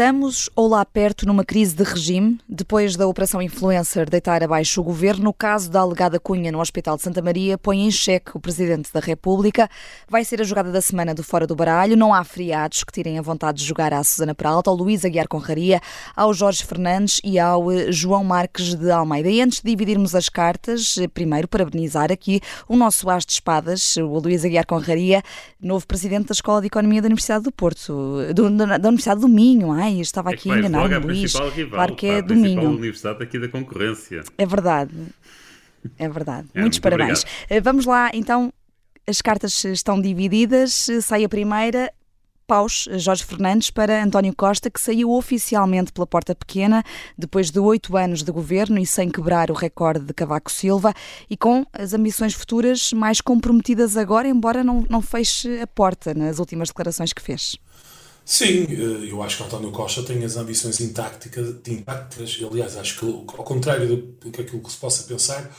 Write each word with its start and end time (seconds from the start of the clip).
Estamos 0.00 0.48
ou 0.56 0.66
lá 0.66 0.82
perto 0.82 1.26
numa 1.26 1.44
crise 1.44 1.76
de 1.76 1.82
regime, 1.82 2.40
depois 2.48 2.96
da 2.96 3.06
Operação 3.06 3.42
Influencer 3.42 4.08
deitar 4.08 4.42
abaixo 4.42 4.80
o 4.80 4.84
governo, 4.84 5.24
no 5.24 5.32
caso 5.34 5.70
da 5.70 5.80
alegada 5.80 6.18
cunha 6.18 6.50
no 6.50 6.58
Hospital 6.58 6.96
de 6.96 7.02
Santa 7.02 7.20
Maria, 7.20 7.58
põe 7.58 7.82
em 7.82 7.90
xeque 7.90 8.34
o 8.34 8.40
Presidente 8.40 8.90
da 8.94 9.00
República. 9.00 9.68
Vai 10.08 10.24
ser 10.24 10.40
a 10.40 10.44
jogada 10.44 10.72
da 10.72 10.80
semana 10.80 11.14
do 11.14 11.22
Fora 11.22 11.46
do 11.46 11.54
Baralho. 11.54 11.98
Não 11.98 12.14
há 12.14 12.24
feriados 12.24 12.82
que 12.82 12.90
tirem 12.90 13.18
a 13.18 13.22
vontade 13.22 13.58
de 13.58 13.66
jogar 13.66 13.92
à 13.92 14.02
Susana 14.02 14.34
Peralta, 14.34 14.70
ao 14.70 14.76
Luís 14.76 15.04
Aguiar 15.04 15.28
Conraria, 15.28 15.82
ao 16.16 16.32
Jorge 16.32 16.64
Fernandes 16.64 17.20
e 17.22 17.38
ao 17.38 17.70
eh, 17.70 17.92
João 17.92 18.24
Marques 18.24 18.74
de 18.74 18.90
Almeida. 18.90 19.28
E 19.28 19.42
antes 19.42 19.60
de 19.60 19.70
dividirmos 19.70 20.14
as 20.14 20.30
cartas, 20.30 20.96
eh, 20.96 21.08
primeiro 21.08 21.46
parabenizar 21.46 22.10
aqui 22.10 22.40
o 22.66 22.74
nosso 22.74 23.10
as 23.10 23.26
de 23.26 23.32
espadas, 23.32 23.98
o 23.98 24.18
Luís 24.18 24.46
Aguiar 24.46 24.64
Conraria, 24.64 25.22
novo 25.60 25.86
Presidente 25.86 26.28
da 26.28 26.32
Escola 26.32 26.62
de 26.62 26.68
Economia 26.68 27.02
da 27.02 27.06
Universidade 27.06 27.44
do 27.44 27.52
Porto, 27.52 28.32
do, 28.34 28.48
da, 28.48 28.78
da 28.78 28.88
Universidade 28.88 29.20
do 29.20 29.28
Minho. 29.28 29.70
Ai, 29.72 29.89
estava 29.98 30.30
é 30.30 30.34
aqui 30.34 30.50
a 30.50 30.58
enganar 30.58 30.84
o 30.84 31.06
Luís. 31.06 31.32
Rival, 31.34 31.70
claro 31.70 31.96
que 31.96 32.06
é 32.06 32.18
a 32.18 32.20
do 32.20 32.36
Minho. 32.36 32.68
universidade 32.68 33.22
aqui 33.22 33.38
da 33.38 33.48
concorrência. 33.48 34.22
É 34.36 34.46
verdade. 34.46 34.92
É 35.98 36.08
verdade. 36.08 36.48
É, 36.54 36.60
Muitos 36.60 36.78
muito 36.78 36.82
parabéns. 36.82 37.20
obrigado. 37.22 37.46
Eh, 37.50 37.60
Vamos 37.60 37.86
lá, 37.86 38.10
então. 38.12 38.52
As 39.06 39.22
cartas 39.22 39.64
estão 39.64 40.00
divididas. 40.00 40.86
Sai 41.02 41.24
a 41.24 41.28
primeira. 41.28 41.90
Paus, 42.46 42.88
Jorge 42.96 43.24
Fernandes, 43.24 43.70
para 43.70 44.02
António 44.02 44.34
Costa, 44.34 44.68
que 44.68 44.80
saiu 44.80 45.12
oficialmente 45.12 45.92
pela 45.92 46.04
porta 46.04 46.34
pequena, 46.34 46.82
depois 47.16 47.48
de 47.48 47.60
oito 47.60 47.96
anos 47.96 48.24
de 48.24 48.32
governo 48.32 48.76
e 48.80 48.84
sem 48.84 49.08
quebrar 49.08 49.52
o 49.52 49.54
recorde 49.54 50.04
de 50.04 50.12
Cavaco 50.12 50.50
Silva, 50.50 50.92
e 51.30 51.36
com 51.36 51.64
as 51.72 51.94
ambições 51.94 52.34
futuras 52.34 52.92
mais 52.92 53.20
comprometidas 53.20 53.96
agora, 53.96 54.26
embora 54.26 54.64
não, 54.64 54.84
não 54.90 55.00
feche 55.00 55.60
a 55.60 55.66
porta 55.68 56.12
nas 56.12 56.40
últimas 56.40 56.70
declarações 56.70 57.12
que 57.12 57.22
fez. 57.22 57.56
Sim, 58.24 58.64
eh, 58.70 59.10
eu 59.10 59.22
acho 59.22 59.36
que 59.38 59.42
António 59.42 59.72
Costa 59.72 60.02
tem 60.02 60.24
as 60.24 60.36
ambições 60.36 60.80
intacticas, 60.80 61.56
intactas. 61.66 62.38
Aliás, 62.48 62.76
acho 62.76 62.98
que, 63.00 63.06
ao 63.06 63.44
contrário 63.44 63.96
do 63.96 64.30
que 64.30 64.40
aquilo 64.42 64.62
que 64.62 64.70
se 64.70 64.78
possa 64.78 65.02
pensar, 65.04 65.50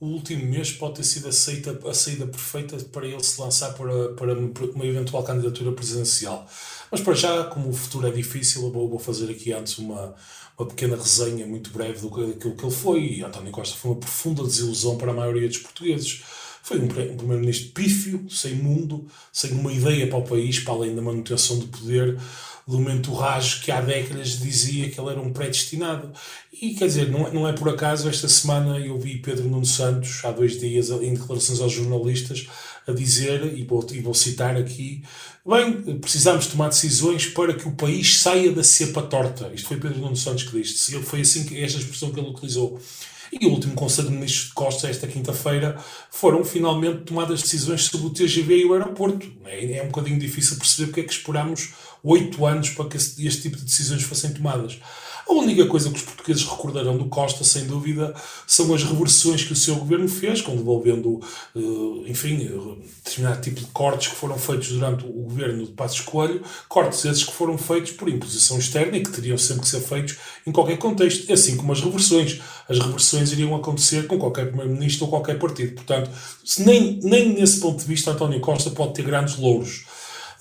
o 0.00 0.06
último 0.06 0.44
mês 0.46 0.72
pode 0.72 0.96
ter 0.96 1.04
sido 1.04 1.28
aceita, 1.28 1.78
a 1.88 1.94
saída 1.94 2.26
perfeita 2.26 2.76
para 2.86 3.06
ele 3.06 3.22
se 3.22 3.40
lançar 3.40 3.74
para, 3.74 4.14
para 4.14 4.34
uma 4.34 4.86
eventual 4.86 5.22
candidatura 5.22 5.72
presidencial. 5.72 6.46
Mas 6.90 7.00
para 7.00 7.14
já, 7.14 7.44
como 7.44 7.68
o 7.70 7.72
futuro 7.72 8.06
é 8.06 8.10
difícil, 8.10 8.62
eu 8.62 8.72
vou, 8.72 8.88
vou 8.88 8.98
fazer 8.98 9.30
aqui 9.30 9.52
antes 9.52 9.78
uma, 9.78 10.14
uma 10.58 10.68
pequena 10.68 10.96
resenha 10.96 11.46
muito 11.46 11.70
breve 11.70 12.00
do 12.00 12.08
daquilo 12.08 12.56
que 12.56 12.64
ele 12.64 12.74
foi. 12.74 13.00
E 13.18 13.24
António 13.24 13.52
Costa 13.52 13.76
foi 13.76 13.90
uma 13.92 14.00
profunda 14.00 14.42
desilusão 14.44 14.96
para 14.96 15.10
a 15.10 15.14
maioria 15.14 15.48
dos 15.48 15.58
portugueses. 15.58 16.22
Foi 16.64 16.78
um, 16.78 16.84
um 16.84 16.88
primeiro-ministro 16.88 17.72
pífio, 17.72 18.24
sem 18.30 18.54
mundo, 18.54 19.06
sem 19.30 19.52
uma 19.52 19.70
ideia 19.70 20.06
para 20.06 20.18
o 20.18 20.22
país, 20.22 20.58
para 20.58 20.72
além 20.72 20.94
da 20.94 21.02
manutenção 21.02 21.58
do 21.58 21.66
poder, 21.66 22.18
do 22.66 22.78
mentorragem 22.78 23.60
que 23.60 23.70
há 23.70 23.82
décadas 23.82 24.38
dizia 24.38 24.88
que 24.88 24.98
ele 24.98 25.10
era 25.10 25.20
um 25.20 25.30
predestinado. 25.30 26.10
E 26.50 26.74
quer 26.74 26.86
dizer, 26.86 27.10
não 27.10 27.26
é, 27.26 27.30
não 27.34 27.46
é 27.46 27.52
por 27.52 27.68
acaso, 27.68 28.08
esta 28.08 28.26
semana 28.28 28.78
eu 28.78 28.98
vi 28.98 29.18
Pedro 29.18 29.46
Nuno 29.46 29.66
Santos, 29.66 30.24
há 30.24 30.30
dois 30.30 30.58
dias, 30.58 30.88
em 30.88 31.12
declarações 31.12 31.60
aos 31.60 31.72
jornalistas, 31.74 32.46
a 32.88 32.92
dizer, 32.92 33.58
e 33.58 33.62
vou, 33.62 33.86
e 33.92 34.00
vou 34.00 34.14
citar 34.14 34.56
aqui, 34.56 35.02
bem, 35.46 35.98
precisamos 35.98 36.46
tomar 36.46 36.68
decisões 36.68 37.26
para 37.26 37.52
que 37.52 37.68
o 37.68 37.72
país 37.72 38.20
saia 38.20 38.50
da 38.50 38.64
cepa 38.64 39.02
torta. 39.02 39.50
Isto 39.54 39.68
foi 39.68 39.76
Pedro 39.76 39.98
Nuno 39.98 40.16
Santos 40.16 40.44
que 40.44 40.62
disse. 40.62 40.98
Foi 41.02 41.20
assim 41.20 41.44
que 41.44 41.62
esta 41.62 41.78
expressão 41.78 42.10
que 42.10 42.18
ele 42.18 42.30
utilizou. 42.30 42.80
E 43.40 43.46
o 43.46 43.50
último 43.50 43.74
Conselho 43.74 44.08
de 44.08 44.14
Ministros 44.14 44.48
de 44.48 44.54
Costa, 44.54 44.88
esta 44.88 45.08
quinta-feira, 45.08 45.76
foram 46.08 46.44
finalmente 46.44 47.02
tomadas 47.02 47.42
decisões 47.42 47.84
sobre 47.84 48.06
o 48.06 48.10
TGV 48.10 48.58
e 48.58 48.64
o 48.64 48.72
aeroporto. 48.72 49.26
É, 49.44 49.78
é 49.78 49.82
um 49.82 49.86
bocadinho 49.86 50.18
difícil 50.20 50.56
perceber 50.56 50.86
porque 50.86 51.00
é 51.00 51.04
que 51.04 51.12
esperámos 51.12 51.72
oito 52.04 52.46
anos 52.46 52.70
para 52.70 52.88
que 52.88 52.96
este, 52.96 53.26
este 53.26 53.42
tipo 53.42 53.56
de 53.56 53.64
decisões 53.64 54.02
fossem 54.02 54.32
tomadas. 54.32 54.78
A 55.28 55.32
única 55.32 55.66
coisa 55.66 55.90
que 55.90 55.96
os 55.96 56.02
portugueses 56.02 56.44
recordarão 56.44 56.98
do 56.98 57.06
Costa, 57.06 57.42
sem 57.44 57.66
dúvida, 57.66 58.14
são 58.46 58.72
as 58.74 58.82
reversões 58.84 59.42
que 59.42 59.52
o 59.52 59.56
seu 59.56 59.76
governo 59.76 60.06
fez, 60.06 60.42
com 60.42 60.54
devolvendo, 60.54 61.20
eh, 61.56 62.10
enfim, 62.10 62.44
eh, 62.44 62.86
determinado 63.02 63.40
tipo 63.40 63.60
de 63.60 63.66
cortes 63.66 64.08
que 64.08 64.16
foram 64.16 64.38
feitos 64.38 64.68
durante 64.68 65.04
o 65.06 65.12
governo 65.12 65.64
de 65.64 65.72
Passos 65.72 66.00
Coelho, 66.00 66.42
cortes 66.68 67.04
esses 67.04 67.24
que 67.24 67.32
foram 67.32 67.56
feitos 67.56 67.92
por 67.92 68.08
imposição 68.08 68.58
externa 68.58 68.96
e 68.98 69.02
que 69.02 69.10
teriam 69.10 69.38
sempre 69.38 69.62
que 69.62 69.68
ser 69.68 69.80
feitos 69.80 70.16
em 70.46 70.52
qualquer 70.52 70.76
contexto, 70.76 71.32
assim 71.32 71.56
como 71.56 71.72
as 71.72 71.80
reversões. 71.80 72.40
As 72.68 72.78
reversões 72.78 73.32
iriam 73.32 73.54
acontecer 73.54 74.06
com 74.06 74.18
qualquer 74.18 74.46
primeiro-ministro 74.48 75.04
ou 75.04 75.10
qualquer 75.10 75.38
partido. 75.38 75.74
Portanto, 75.74 76.10
nem, 76.58 76.98
nem 77.02 77.34
nesse 77.34 77.60
ponto 77.60 77.78
de 77.80 77.86
vista 77.86 78.10
António 78.10 78.40
Costa 78.40 78.70
pode 78.70 78.94
ter 78.94 79.02
grandes 79.02 79.36
louros. 79.36 79.84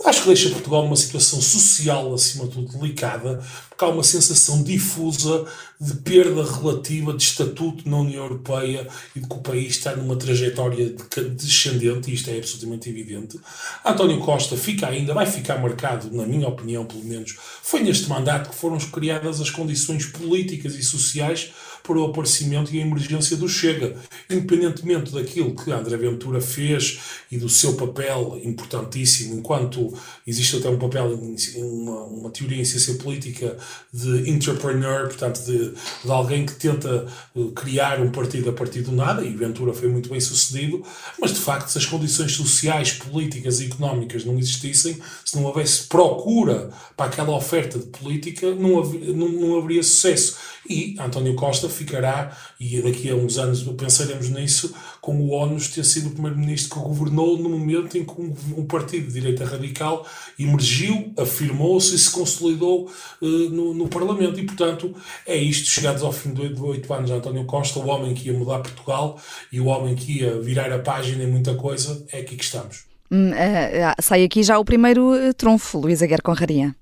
Acho 0.06 0.22
que 0.22 0.28
deixa 0.28 0.50
Portugal 0.50 0.84
numa 0.84 0.96
situação 0.96 1.42
social, 1.42 2.14
acima 2.14 2.46
de 2.46 2.52
tudo, 2.54 2.78
delicada, 2.78 3.42
porque 3.70 3.86
há 3.86 3.88
uma 3.88 4.04
sensação 4.04 4.62
difusa 4.62 5.46
de 5.80 5.94
perda 5.96 6.44
relativa 6.44 7.14
de 7.14 7.24
estatuto 7.24 7.88
na 7.88 7.98
União 7.98 8.24
Europeia 8.24 8.88
e 9.16 9.20
de 9.20 9.28
que 9.28 9.34
o 9.36 9.40
país 9.40 9.72
está 9.78 9.96
numa 9.96 10.16
trajetória 10.16 10.90
de- 10.90 11.30
descendente, 11.30 12.12
e 12.12 12.16
isto 12.16 12.30
é 12.30 12.38
absolutamente 12.38 12.90
evidente. 12.90 13.40
António 13.86 14.20
Costa 14.20 14.58
fica 14.58 14.88
ainda, 14.88 15.14
vai 15.14 15.26
ficar 15.26 15.58
marcado, 15.60 16.12
na 16.12 16.26
minha 16.26 16.48
opinião, 16.48 16.86
pelo 16.86 17.04
menos, 17.04 17.36
foi 17.62 17.82
neste 17.82 18.10
mandato 18.10 18.50
que 18.50 18.56
foram 18.56 18.78
criadas 18.78 19.40
as 19.40 19.50
condições 19.50 20.06
políticas 20.06 20.76
e 20.76 20.84
sociais 20.84 21.52
para 21.84 21.98
o 21.98 22.06
aparecimento 22.06 22.74
e 22.74 22.80
a 22.80 22.86
emergência 22.86 23.36
do 23.36 23.48
Chega. 23.48 23.98
Independentemente 24.30 25.12
daquilo 25.12 25.54
que 25.54 25.72
André 25.72 25.98
Ventura 25.98 26.40
fez 26.40 27.00
e 27.32 27.38
do 27.38 27.50
seu 27.50 27.74
papel 27.74 28.40
importantíssimo, 28.44 29.36
enquanto 29.36 29.94
existe 30.26 30.58
até 30.58 30.70
um 30.70 30.80
papel, 30.80 31.20
uma, 31.58 32.04
uma 32.04 32.30
teoria 32.30 32.62
em 32.62 32.66
ciência 32.66 32.94
política 32.96 33.58
de 33.94 34.30
entrepreneur, 34.30 35.08
portanto, 35.08 35.42
de, 35.46 35.74
de 36.04 36.12
alguém 36.12 36.46
que 36.46 36.54
tenta 36.54 37.06
eh, 37.36 37.40
criar 37.54 38.00
um 38.02 38.12
partido 38.12 38.50
a 38.50 38.54
partir 38.54 38.82
do 38.82 38.92
nada, 38.92 39.24
e 39.24 39.36
Ventura 39.36 39.74
foi 39.74 39.90
muito 39.90 40.10
bem 40.10 40.20
sucedido, 40.20 40.84
mas 41.20 41.32
de 41.34 41.40
facto, 41.40 41.68
se 41.68 41.78
as 41.78 41.86
condições 41.86 42.32
sociais, 42.34 42.94
políticas 42.94 43.60
e 43.60 43.66
económicas 43.66 44.24
não 44.24 44.40
existissem, 44.40 44.98
se 45.26 45.36
não 45.36 45.44
houvesse 45.44 45.84
procura 45.88 46.70
para 46.96 47.08
aquela 47.08 47.36
oferta 47.36 47.78
de 47.78 47.86
política, 47.88 48.54
não, 48.56 48.80
hav- 48.80 48.94
não, 48.94 49.30
não 49.30 49.58
haveria 49.58 49.84
sucesso. 49.84 50.38
E 50.70 50.96
António 51.00 51.36
Costa 51.36 51.68
ficará, 51.70 52.36
e 52.60 52.82
daqui 52.82 53.10
a 53.10 53.16
uns 53.16 53.38
anos 53.38 53.64
pensaremos 53.78 54.30
nisso, 54.30 54.74
com 55.02 55.18
o 55.18 55.32
ONU 55.32 55.60
ter 55.70 55.84
sido 55.84 56.08
o 56.08 56.12
primeiro-ministro 56.12 56.80
que 56.80 56.88
governou 56.88 57.38
no 57.38 57.50
momento 57.50 57.98
em 57.98 58.06
que 58.06 58.12
um, 58.14 58.34
um 58.58 58.66
partido 58.66 59.08
de 59.08 59.14
direita 59.14 59.46
radical 59.46 60.06
emergiu, 60.40 61.14
afirmou-se 61.18 61.96
e 61.96 62.00
se 62.00 62.10
consolidou 62.12 62.90
eh, 63.22 63.26
no, 63.26 63.74
no 63.74 63.88
Parlamento. 63.88 64.40
E, 64.40 64.46
portanto, 64.46 64.96
é 65.26 65.36
isto, 65.36 65.70
chegados 65.70 66.04
ao 66.04 66.12
fim 66.12 66.34
de 66.34 66.42
oito 66.62 66.94
anos, 66.94 67.12
António 67.12 67.46
Costa, 67.46 67.80
o 67.80 67.88
homem 67.88 68.14
que 68.14 68.30
ia 68.30 68.38
mudar 68.38 68.60
Portugal 68.60 69.20
e 69.52 69.60
o 69.60 69.66
homem 69.66 69.96
que 69.96 70.20
ia 70.20 70.40
virar 70.40 70.72
a 70.72 70.80
página 70.80 71.24
em 71.24 71.28
muita 71.28 71.56
coisa, 71.56 72.06
é 72.12 72.20
aqui 72.20 72.36
que 72.36 72.44
estamos. 72.44 72.86
Hum, 73.12 73.32
eh, 73.34 73.84
ah, 73.84 73.96
sai 74.02 74.24
aqui 74.24 74.42
já 74.42 74.58
o 74.58 74.66
primeiro 74.66 75.14
eh, 75.14 75.34
trunfo, 75.34 75.80
Luís 75.80 76.02
Aguiar 76.02 76.22
Conraria. 76.22 76.76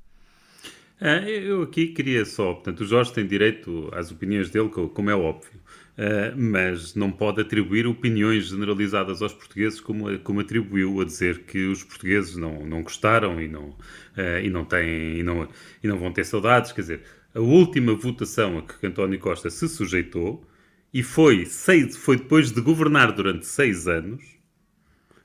Ah, 1.03 1.27
eu 1.27 1.63
aqui 1.63 1.87
queria 1.87 2.23
só, 2.25 2.53
portanto, 2.53 2.81
o 2.81 2.85
Jorge 2.85 3.11
tem 3.13 3.25
direito 3.25 3.89
às 3.93 4.11
opiniões 4.11 4.49
dele, 4.51 4.69
co- 4.69 4.87
como 4.89 5.09
é 5.09 5.15
óbvio, 5.15 5.59
Ah, 5.97 6.33
mas 6.37 6.95
não 6.95 7.11
pode 7.11 7.41
atribuir 7.41 7.85
opiniões 7.87 8.45
generalizadas 8.47 9.21
aos 9.21 9.33
portugueses 9.33 9.79
como, 9.81 10.17
como 10.19 10.39
atribuiu 10.39 11.01
a 11.01 11.05
dizer 11.05 11.39
que 11.43 11.65
os 11.67 11.83
portugueses 11.83 12.35
não, 12.37 12.65
não 12.65 12.81
gostaram 12.83 13.41
e 13.41 13.47
não, 13.47 13.75
ah, 14.15 14.39
e, 14.41 14.49
não 14.49 14.63
têm, 14.65 15.17
e, 15.19 15.23
não, 15.23 15.47
e 15.83 15.87
não 15.87 15.97
vão 15.97 16.11
ter 16.13 16.23
saudades. 16.23 16.71
Quer 16.71 16.81
dizer, 16.81 17.01
a 17.35 17.39
última 17.41 17.93
votação 17.95 18.57
a 18.59 18.61
que 18.63 18.85
António 18.87 19.19
Costa 19.19 19.49
se 19.49 19.67
sujeitou, 19.67 20.45
e 20.93 21.03
foi, 21.03 21.45
seis, 21.45 21.95
foi 21.97 22.17
depois 22.17 22.51
de 22.51 22.61
governar 22.61 23.11
durante 23.11 23.45
seis 23.45 23.87
anos, 23.87 24.23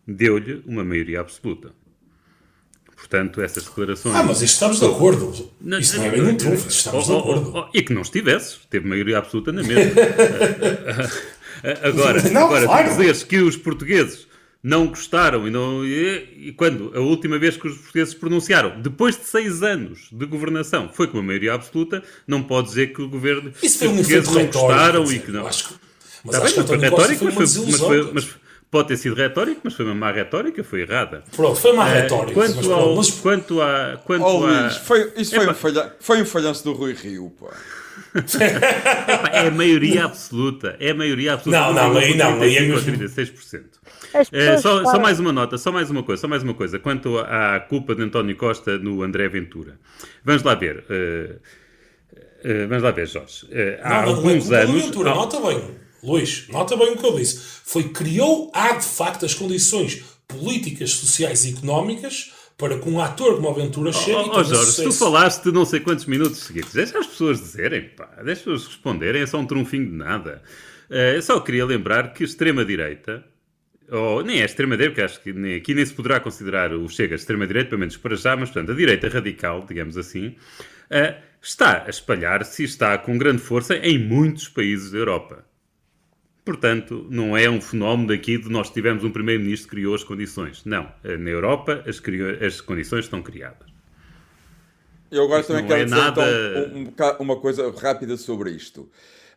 deu-lhe 0.06 0.62
uma 0.66 0.84
maioria 0.84 1.20
absoluta. 1.20 1.72
Portanto, 2.96 3.40
essas 3.42 3.62
declarações. 3.64 4.14
Ah, 4.16 4.22
mas 4.22 4.40
isto 4.42 4.54
estamos 4.54 4.80
de 4.80 4.86
acordo. 4.86 5.50
Não, 5.60 5.78
Isso 5.78 5.96
não 5.98 6.04
é 6.04 6.10
bem 6.10 6.22
um 6.22 6.34
trunfo, 6.36 6.68
estamos 6.68 7.04
de 7.04 7.12
Oh, 7.12 7.16
oh, 7.16 7.20
acordo. 7.20 7.52
oh, 7.54 7.58
oh, 7.60 7.68
e 7.72 7.82
que 7.82 7.92
não 7.92 8.02
estivesses, 8.02 8.58
teve 8.70 8.88
maioria 8.88 9.18
absoluta 9.18 9.52
na 9.52 9.62
mesma. 9.62 9.92
agora, 11.82 12.22
Não, 12.30 12.44
agora 12.46 12.64
claro. 12.66 12.94
tu 12.96 13.00
dizes 13.02 13.22
que 13.22 13.38
os 13.38 13.56
portugueses 13.56 14.26
não 14.62 14.86
gostaram 14.88 15.46
e, 15.46 15.50
não, 15.50 15.84
e, 15.84 16.48
e 16.48 16.52
quando 16.52 16.90
a 16.94 17.00
última 17.00 17.38
vez 17.38 17.56
que 17.56 17.68
os 17.68 17.76
portugueses 17.76 18.14
se 18.14 18.18
pronunciaram, 18.20 18.80
depois 18.80 19.16
de 19.16 19.24
seis 19.24 19.62
anos 19.62 20.08
de 20.10 20.26
governação, 20.26 20.90
foi 20.92 21.06
com 21.06 21.18
uma 21.18 21.22
maioria 21.24 21.54
absoluta, 21.54 22.02
não 22.26 22.42
pode 22.42 22.68
dizer 22.68 22.92
que 22.92 23.00
o 23.02 23.08
governo 23.08 23.52
Isso 23.62 23.78
foi 23.78 23.88
um 23.88 23.94
portugueses 23.96 24.28
não 24.28 24.40
retórico. 24.42 24.58
gostaram 24.72 25.12
e 25.12 25.18
que 25.20 25.30
não. 25.30 25.46
Acho 25.46 25.68
que, 25.68 25.74
mas 26.24 26.34
Está 26.34 26.46
acho 26.46 26.56
bem, 26.56 26.78
que 26.78 26.84
retórico, 26.84 27.24
mas, 27.26 27.56
uma 27.56 27.78
foi, 27.78 28.02
mas, 28.02 28.04
foi- 28.04 28.12
mas 28.12 28.28
pode 28.76 28.88
ter 28.88 28.96
sido 28.98 29.16
retórico, 29.16 29.62
mas 29.64 29.74
foi 29.74 29.86
uma 29.86 29.94
má 29.94 30.12
retórica, 30.12 30.62
foi 30.62 30.82
errada. 30.82 31.24
Pronto, 31.34 31.58
foi 31.58 31.72
uma 31.72 31.84
má 31.84 31.90
uh, 31.90 31.94
retórica. 31.94 32.34
Quanto, 32.34 32.56
mas, 32.56 32.70
ao, 32.70 32.96
mas... 32.96 33.10
quanto 33.10 33.62
a. 33.62 34.00
Quanto 34.04 34.22
oh, 34.22 34.46
a... 34.46 34.60
Luís, 34.60 34.76
foi, 34.76 35.12
isso 35.16 35.34
foi, 35.34 35.48
um 35.48 35.54
falha, 35.54 35.92
foi 35.98 36.22
um 36.22 36.26
falhanço 36.26 36.64
do 36.64 36.72
Rui 36.74 36.92
Rio, 36.92 37.32
pá. 37.40 37.56
é 39.32 39.46
a 39.46 39.50
maioria 39.50 40.04
absoluta. 40.04 40.76
É 40.78 40.90
a 40.90 40.94
maioria 40.94 41.34
absoluta. 41.34 41.60
Não, 41.60 41.72
não, 41.72 41.98
aí 41.98 42.16
não. 42.16 42.40
Aí 42.40 42.56
é 42.56 42.60
mesmo... 42.62 42.92
36%. 42.92 43.62
É, 44.32 44.56
só, 44.58 44.82
só, 44.84 44.98
mais 44.98 45.20
uma 45.20 45.32
nota, 45.32 45.58
só 45.58 45.70
mais 45.70 45.90
uma 45.90 46.02
coisa, 46.02 46.22
só 46.22 46.28
mais 46.28 46.42
uma 46.42 46.54
coisa. 46.54 46.78
Quanto 46.78 47.18
à 47.18 47.60
culpa 47.60 47.94
de 47.94 48.02
António 48.02 48.36
Costa 48.36 48.78
no 48.78 49.02
André 49.02 49.28
Ventura. 49.28 49.78
Vamos 50.24 50.42
lá 50.42 50.54
ver. 50.54 50.84
Uh, 50.88 51.36
uh, 52.14 52.68
vamos 52.68 52.82
lá 52.82 52.90
ver, 52.90 53.06
Jorge. 53.06 53.46
Uh, 53.46 53.80
há 53.82 54.02
não, 54.02 54.08
alguns 54.10 54.48
não, 54.48 54.58
anos. 54.58 54.84
Ventura, 54.84 55.10
nota 55.10 55.40
bem, 55.40 55.62
Luís, 56.02 56.46
nota 56.48 56.76
bem 56.76 56.92
o 56.92 56.96
que 56.96 57.06
eu 57.06 57.16
disse. 57.16 57.40
Foi 57.64 57.84
criou, 57.88 58.50
há 58.54 58.72
de 58.72 58.84
facto 58.84 59.24
as 59.24 59.34
condições 59.34 60.04
políticas, 60.28 60.90
sociais 60.90 61.44
e 61.44 61.50
económicas 61.50 62.32
para 62.58 62.78
que 62.78 62.88
um 62.88 63.00
ator 63.00 63.36
como 63.36 63.50
Aventura 63.50 63.92
chegue 63.92 64.30
oh, 64.30 64.38
oh, 64.38 64.44
Jorge, 64.44 64.72
se 64.72 64.84
tu 64.84 64.92
falaste 64.92 65.44
de 65.44 65.52
não 65.52 65.64
sei 65.64 65.80
quantos 65.80 66.06
minutos 66.06 66.38
seguidos, 66.38 66.72
deixa 66.72 66.98
as 66.98 67.06
pessoas 67.06 67.38
dizerem, 67.38 67.90
pá, 67.90 68.06
deixa 68.16 68.32
as 68.32 68.38
pessoas 68.38 68.66
responderem, 68.66 69.22
é 69.22 69.26
só 69.26 69.38
um 69.38 69.46
trunfinho 69.46 69.86
de 69.86 69.96
nada. 69.96 70.42
Uh, 70.90 71.14
eu 71.14 71.22
só 71.22 71.38
queria 71.40 71.66
lembrar 71.66 72.14
que 72.14 72.22
a 72.22 72.26
extrema-direita, 72.26 73.22
ou 73.90 74.22
nem 74.22 74.40
é 74.40 74.44
extrema-direita, 74.44 74.94
porque 74.94 75.04
acho 75.04 75.20
que 75.20 75.32
nem, 75.34 75.56
aqui 75.56 75.74
nem 75.74 75.84
se 75.84 75.92
poderá 75.92 76.18
considerar 76.18 76.72
o 76.72 76.88
Chega 76.88 77.14
extrema-direita, 77.14 77.70
pelo 77.70 77.80
menos 77.80 77.96
para 77.96 78.16
já, 78.16 78.34
mas 78.34 78.50
portanto 78.50 78.72
a 78.72 78.74
direita 78.74 79.08
radical, 79.08 79.64
digamos 79.68 79.98
assim, 79.98 80.28
uh, 80.28 81.14
está 81.42 81.84
a 81.84 81.90
espalhar-se 81.90 82.62
e 82.62 82.64
está 82.64 82.96
com 82.96 83.18
grande 83.18 83.42
força 83.42 83.76
em 83.76 83.98
muitos 83.98 84.48
países 84.48 84.92
da 84.92 84.98
Europa. 84.98 85.44
Portanto, 86.46 87.04
não 87.10 87.36
é 87.36 87.50
um 87.50 87.60
fenómeno 87.60 88.06
daqui 88.06 88.38
de 88.38 88.48
nós 88.48 88.70
tivemos 88.70 89.02
um 89.02 89.10
primeiro-ministro 89.10 89.68
que 89.68 89.74
criou 89.74 89.96
as 89.96 90.04
condições. 90.04 90.64
Não. 90.64 90.88
Na 91.02 91.28
Europa, 91.28 91.82
as, 91.88 92.00
as 92.40 92.60
condições 92.60 93.06
estão 93.06 93.20
criadas. 93.20 93.68
Eu 95.10 95.24
agora 95.24 95.40
isto 95.40 95.48
também 95.48 95.66
quero 95.66 95.80
é 95.80 95.84
dizer 95.84 95.96
nada... 95.96 96.22
então, 96.76 97.16
um, 97.18 97.22
uma 97.24 97.36
coisa 97.40 97.68
rápida 97.76 98.16
sobre 98.16 98.52
isto. 98.52 98.82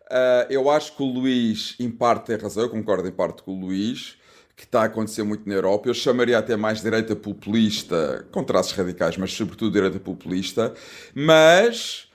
Uh, 0.06 0.46
eu 0.52 0.70
acho 0.70 0.96
que 0.96 1.02
o 1.02 1.06
Luís, 1.08 1.76
em 1.80 1.90
parte, 1.90 2.28
tem 2.28 2.38
razão. 2.38 2.62
Eu 2.62 2.70
concordo 2.70 3.08
em 3.08 3.12
parte 3.12 3.42
com 3.42 3.58
o 3.58 3.60
Luís, 3.60 4.16
que 4.56 4.66
está 4.66 4.84
a 4.84 4.86
acontecer 4.86 5.24
muito 5.24 5.50
na 5.50 5.56
Europa. 5.56 5.90
Eu 5.90 5.96
chamaria 5.96 6.38
até 6.38 6.56
mais 6.56 6.80
direita 6.80 7.16
populista, 7.16 8.28
com 8.32 8.44
traços 8.44 8.74
radicais, 8.74 9.18
mas 9.18 9.34
sobretudo 9.34 9.74
direita 9.74 10.00
populista. 10.00 10.76
Mas 11.16 12.08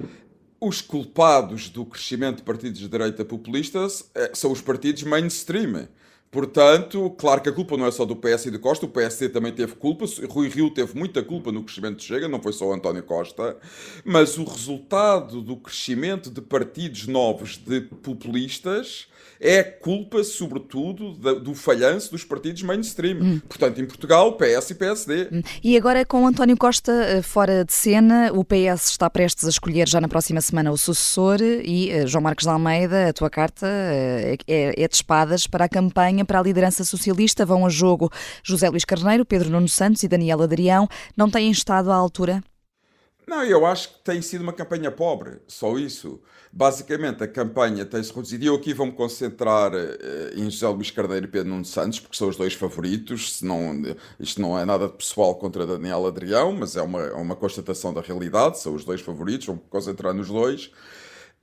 os 0.61 0.81
culpados 0.81 1.69
do 1.69 1.85
crescimento 1.85 2.39
de 2.39 2.43
partidos 2.43 2.81
de 2.81 2.89
direita 2.89 3.25
populistas 3.25 4.11
eh, 4.15 4.31
são 4.35 4.53
os 4.53 4.61
partidos 4.61 5.03
mainstream. 5.03 5.89
Portanto, 6.35 7.15
claro 7.17 7.41
que 7.41 7.49
a 7.49 7.53
culpa 7.53 7.77
não 7.77 7.87
é 7.87 7.93
só 7.93 8.05
do 8.05 8.17
PS 8.17 8.47
e 8.47 8.51
do 8.51 8.59
Costa, 8.59 8.87
o 8.87 8.89
PSD 8.89 9.29
também 9.29 9.53
teve 9.53 9.77
culpa, 9.77 10.05
Rui 10.29 10.49
Rio 10.49 10.69
teve 10.69 10.99
muita 10.99 11.23
culpa 11.23 11.53
no 11.53 11.63
crescimento 11.63 11.99
de 11.99 12.03
Chega, 12.03 12.27
não 12.27 12.43
foi 12.43 12.53
só 12.53 12.67
o 12.67 12.73
António 12.73 13.05
Costa, 13.05 13.57
mas 14.05 14.37
o 14.37 14.43
resultado 14.43 15.41
do 15.41 15.57
crescimento 15.57 16.31
de 16.31 16.41
partidos 16.41 17.07
novos 17.07 17.57
de 17.57 17.83
populistas 17.83 19.07
é 19.41 19.63
culpa, 19.63 20.25
sobretudo, 20.25 21.13
do 21.13 21.55
falhanço 21.55 22.11
dos 22.11 22.25
partidos 22.25 22.63
mainstream. 22.63 23.19
Hum. 23.21 23.41
Portanto, 23.47 23.81
em 23.81 23.85
Portugal, 23.85 24.33
PS 24.37 24.71
e 24.71 24.75
PSD. 24.75 25.29
Hum. 25.31 25.43
E 25.63 25.77
agora, 25.77 26.05
com 26.05 26.27
António 26.27 26.57
Costa 26.57 26.93
eh, 26.93 27.23
fora 27.23 27.65
de 27.65 27.73
cena, 27.73 28.31
o 28.33 28.45
PS 28.45 28.89
está 28.89 29.11
prestes 29.11 29.45
a 29.45 29.51
escolher 29.51 29.89
já 29.89 30.01
na 30.01 30.09
próxima 30.09 30.41
semana 30.41 30.71
o 30.71 30.79
sucessor 30.79 31.43
e, 31.43 31.91
eh, 31.91 32.07
João 32.07 32.23
Marcos 32.23 32.45
de 32.45 32.51
Almeida, 32.51 33.09
a 33.09 33.13
tua 33.13 33.29
carta 33.29 33.67
eh, 33.67 34.37
é, 34.47 34.83
é 34.83 34.89
de 34.89 34.95
espadas 34.95 35.47
para 35.47 35.67
a 35.67 35.69
campanha 35.69 36.24
para 36.25 36.38
a 36.38 36.43
liderança 36.43 36.85
socialista. 36.85 37.44
Vão 37.44 37.67
a 37.67 37.69
jogo 37.69 38.11
José 38.43 38.69
Luís 38.69 38.85
Carneiro, 38.85 39.25
Pedro 39.25 39.50
Nuno 39.50 39.69
Santos 39.69 40.03
e 40.03 40.09
Daniel 40.09 40.43
Adrião. 40.43 40.88
Não 41.17 41.31
têm 41.31 41.50
estado 41.50 41.91
à 41.91 41.94
altura? 41.94 42.43
Não, 43.26 43.43
eu 43.43 43.65
acho 43.65 43.88
que 43.88 44.05
tem 44.05 44.21
sido 44.21 44.43
uma 44.43 44.53
campanha 44.53 44.91
pobre, 44.91 45.41
só 45.49 45.79
isso. 45.79 46.21
Basicamente, 46.53 47.25
a 47.25 47.29
campanha 47.29 47.85
tem-se 47.85 48.12
reduzido. 48.15 48.44
E 48.44 48.47
eu 48.49 48.55
aqui 48.55 48.75
vou-me 48.75 48.93
concentrar 48.93 49.73
eh, 49.75 50.35
em 50.37 50.50
José 50.50 50.69
Luís 50.69 50.91
Carneiro 50.91 51.25
e 51.26 51.29
Pedro 51.29 51.49
Nuno 51.49 51.65
Santos, 51.65 52.00
porque 52.00 52.17
são 52.17 52.29
os 52.29 52.37
dois 52.37 52.53
favoritos. 52.53 53.41
Não, 53.41 53.82
isto 54.20 54.41
não 54.43 54.59
é 54.59 54.65
nada 54.67 54.88
pessoal 54.88 55.35
contra 55.37 55.67
Daniel 55.67 56.06
Adrião, 56.06 56.53
mas 56.53 56.77
é 56.77 56.82
uma, 56.82 57.00
é 57.00 57.15
uma 57.15 57.35
constatação 57.35 57.94
da 57.94 58.03
realidade. 58.03 58.59
São 58.59 58.75
os 58.75 58.85
dois 58.85 59.00
favoritos, 59.00 59.47
vou-me 59.47 59.62
concentrar 59.70 60.12
nos 60.12 60.29
dois. 60.29 60.70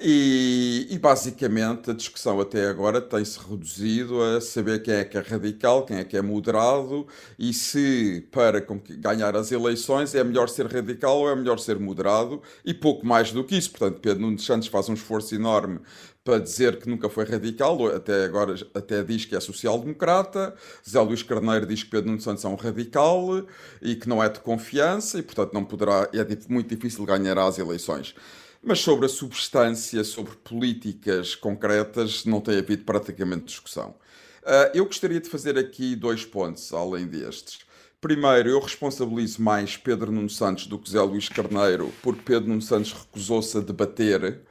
E, 0.04 0.88
e, 0.90 0.98
basicamente 0.98 1.92
a 1.92 1.94
discussão 1.94 2.40
até 2.42 2.68
agora 2.68 3.00
tem-se 3.00 3.38
reduzido 3.38 4.20
a 4.20 4.42
saber 4.42 4.82
quem 4.82 4.96
é 4.96 5.06
que 5.06 5.16
é 5.16 5.22
radical, 5.22 5.86
quem 5.86 5.98
é 5.98 6.04
que 6.04 6.18
é 6.18 6.24
moderado 6.24 7.06
e 7.38 7.54
se 7.54 8.28
para 8.32 8.66
ganhar 8.98 9.36
as 9.36 9.52
eleições 9.52 10.16
é 10.16 10.24
melhor 10.24 10.50
ser 10.50 10.66
radical 10.66 11.20
ou 11.20 11.30
é 11.30 11.36
melhor 11.36 11.60
ser 11.60 11.78
moderado 11.78 12.42
e 12.66 12.74
pouco 12.74 13.06
mais 13.06 13.32
do 13.32 13.44
que 13.44 13.56
isso. 13.56 13.70
Portanto, 13.70 14.00
Pedro 14.00 14.24
Nunes 14.24 14.44
Santos 14.44 14.68
faz 14.70 14.90
um 14.90 14.96
esforço 14.96 15.36
enorme 15.36 15.80
para 16.24 16.40
dizer 16.40 16.80
que 16.80 16.90
nunca 16.90 17.08
foi 17.08 17.26
radical, 17.26 17.86
até 17.88 18.26
agora 18.26 18.56
até 18.74 19.04
diz 19.04 19.26
que 19.26 19.36
é 19.36 19.40
social-democrata. 19.40 20.56
Zé 20.88 21.00
Luís 21.00 21.22
Carneiro 21.22 21.68
diz 21.68 21.84
que 21.84 21.92
Pedro 21.92 22.10
Nunes 22.10 22.24
Santos 22.24 22.44
é 22.44 22.48
um 22.48 22.56
radical 22.56 23.46
e 23.80 23.96
que 23.96 24.10
não 24.10 24.24
é 24.24 24.30
de 24.30 24.40
confiança 24.40 25.20
e, 25.20 25.22
portanto, 25.22 25.54
não 25.54 25.64
poderá, 25.64 26.10
é 26.12 26.26
muito 26.52 26.76
difícil 26.76 27.06
ganhar 27.06 27.38
as 27.38 27.60
eleições. 27.60 28.16
Mas 28.64 28.80
sobre 28.80 29.08
a 29.08 29.10
substância, 29.10 30.04
sobre 30.04 30.36
políticas 30.36 31.34
concretas, 31.34 32.26
não 32.26 32.40
tem 32.40 32.60
havido 32.60 32.84
praticamente 32.84 33.46
discussão. 33.46 33.96
Uh, 34.44 34.70
eu 34.76 34.86
gostaria 34.86 35.20
de 35.20 35.30
fazer 35.30 35.58
aqui 35.58 35.96
dois 35.96 36.26
pontos, 36.26 36.72
além 36.72 37.08
destes. 37.08 37.60
Primeiro, 38.00 38.50
eu 38.50 38.60
responsabilizo 38.60 39.42
mais 39.42 39.78
Pedro 39.78 40.12
Nuno 40.12 40.30
Santos 40.30 40.68
do 40.68 40.78
que 40.78 40.90
Zé 40.90 41.02
Luís 41.02 41.30
Carneiro, 41.30 41.92
porque 42.02 42.22
Pedro 42.24 42.50
Nuno 42.50 42.62
Santos 42.62 42.94
recusou-se 42.94 43.58
a 43.58 43.62
debater 43.62 44.42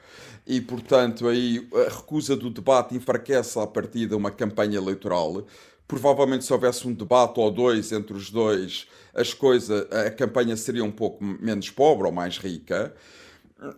e, 0.46 0.60
portanto, 0.60 1.28
aí 1.28 1.68
a 1.74 1.90
recusa 1.90 2.36
do 2.36 2.50
debate 2.50 2.96
enfraquece 2.96 3.58
a 3.58 3.66
partir 3.66 4.06
de 4.06 4.14
uma 4.14 4.30
campanha 4.30 4.78
eleitoral. 4.78 5.44
Provavelmente, 5.86 6.44
se 6.44 6.52
houvesse 6.52 6.86
um 6.86 6.94
debate 6.94 7.38
ou 7.38 7.50
dois 7.50 7.90
entre 7.90 8.16
os 8.16 8.30
dois, 8.30 8.86
as 9.12 9.34
coisas, 9.34 9.86
a 9.92 10.10
campanha 10.10 10.56
seria 10.56 10.84
um 10.84 10.90
pouco 10.90 11.22
menos 11.22 11.70
pobre 11.70 12.06
ou 12.06 12.12
mais 12.12 12.38
rica. 12.38 12.94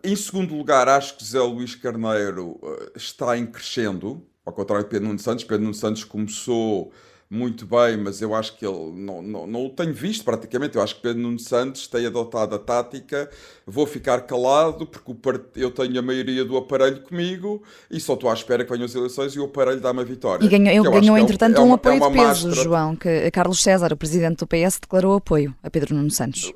Em 0.04 0.14
segundo 0.14 0.54
lugar, 0.54 0.88
acho 0.88 1.16
que 1.16 1.24
Zé 1.24 1.40
Luís 1.40 1.74
Carneiro 1.74 2.58
eh, 2.62 2.92
está 2.94 3.36
em 3.36 3.44
crescendo, 3.44 4.24
ao 4.46 4.52
contrário 4.52 4.84
de 4.84 4.90
Pedro 4.90 5.08
Nuno 5.08 5.18
Santos. 5.18 5.44
Pedro 5.44 5.62
Nuno 5.62 5.74
Santos 5.74 6.04
começou 6.04 6.92
muito 7.28 7.66
bem, 7.66 7.96
mas 7.96 8.20
eu 8.20 8.34
acho 8.34 8.56
que 8.56 8.64
ele 8.64 8.92
não, 8.92 9.22
não, 9.22 9.46
não 9.46 9.66
o 9.66 9.70
tenho 9.70 9.92
visto 9.92 10.22
praticamente. 10.22 10.76
Eu 10.76 10.82
acho 10.82 10.96
que 10.96 11.02
Pedro 11.02 11.22
Nuno 11.22 11.38
Santos 11.38 11.88
tem 11.88 12.06
adotado 12.06 12.54
a 12.54 12.58
tática: 12.60 13.28
vou 13.66 13.84
ficar 13.86 14.20
calado 14.20 14.86
porque 14.86 15.14
part... 15.14 15.46
eu 15.56 15.70
tenho 15.72 15.98
a 15.98 16.02
maioria 16.02 16.44
do 16.44 16.56
aparelho 16.56 17.00
comigo 17.02 17.62
e 17.90 17.98
só 17.98 18.14
estou 18.14 18.30
à 18.30 18.34
espera 18.34 18.64
que 18.64 18.70
venham 18.70 18.84
as 18.84 18.94
eleições 18.94 19.34
e 19.34 19.40
o 19.40 19.46
aparelho 19.46 19.80
dá 19.80 19.90
uma 19.90 20.04
vitória. 20.04 20.44
E 20.44 20.48
ganhou, 20.48 20.84
ganhou 20.92 21.16
é 21.16 21.20
entretanto, 21.20 21.56
é 21.56 21.60
um, 21.60 21.70
um 21.70 21.74
apoio 21.74 22.04
é 22.04 22.08
de 22.08 22.12
peso, 22.12 22.48
máscara... 22.48 22.54
João, 22.54 22.94
que 22.94 23.30
Carlos 23.32 23.60
César, 23.60 23.92
o 23.92 23.96
presidente 23.96 24.36
do 24.36 24.46
PS, 24.46 24.78
declarou 24.80 25.16
apoio 25.16 25.52
a 25.60 25.70
Pedro 25.70 25.94
Nuno 25.96 26.10
Santos 26.10 26.52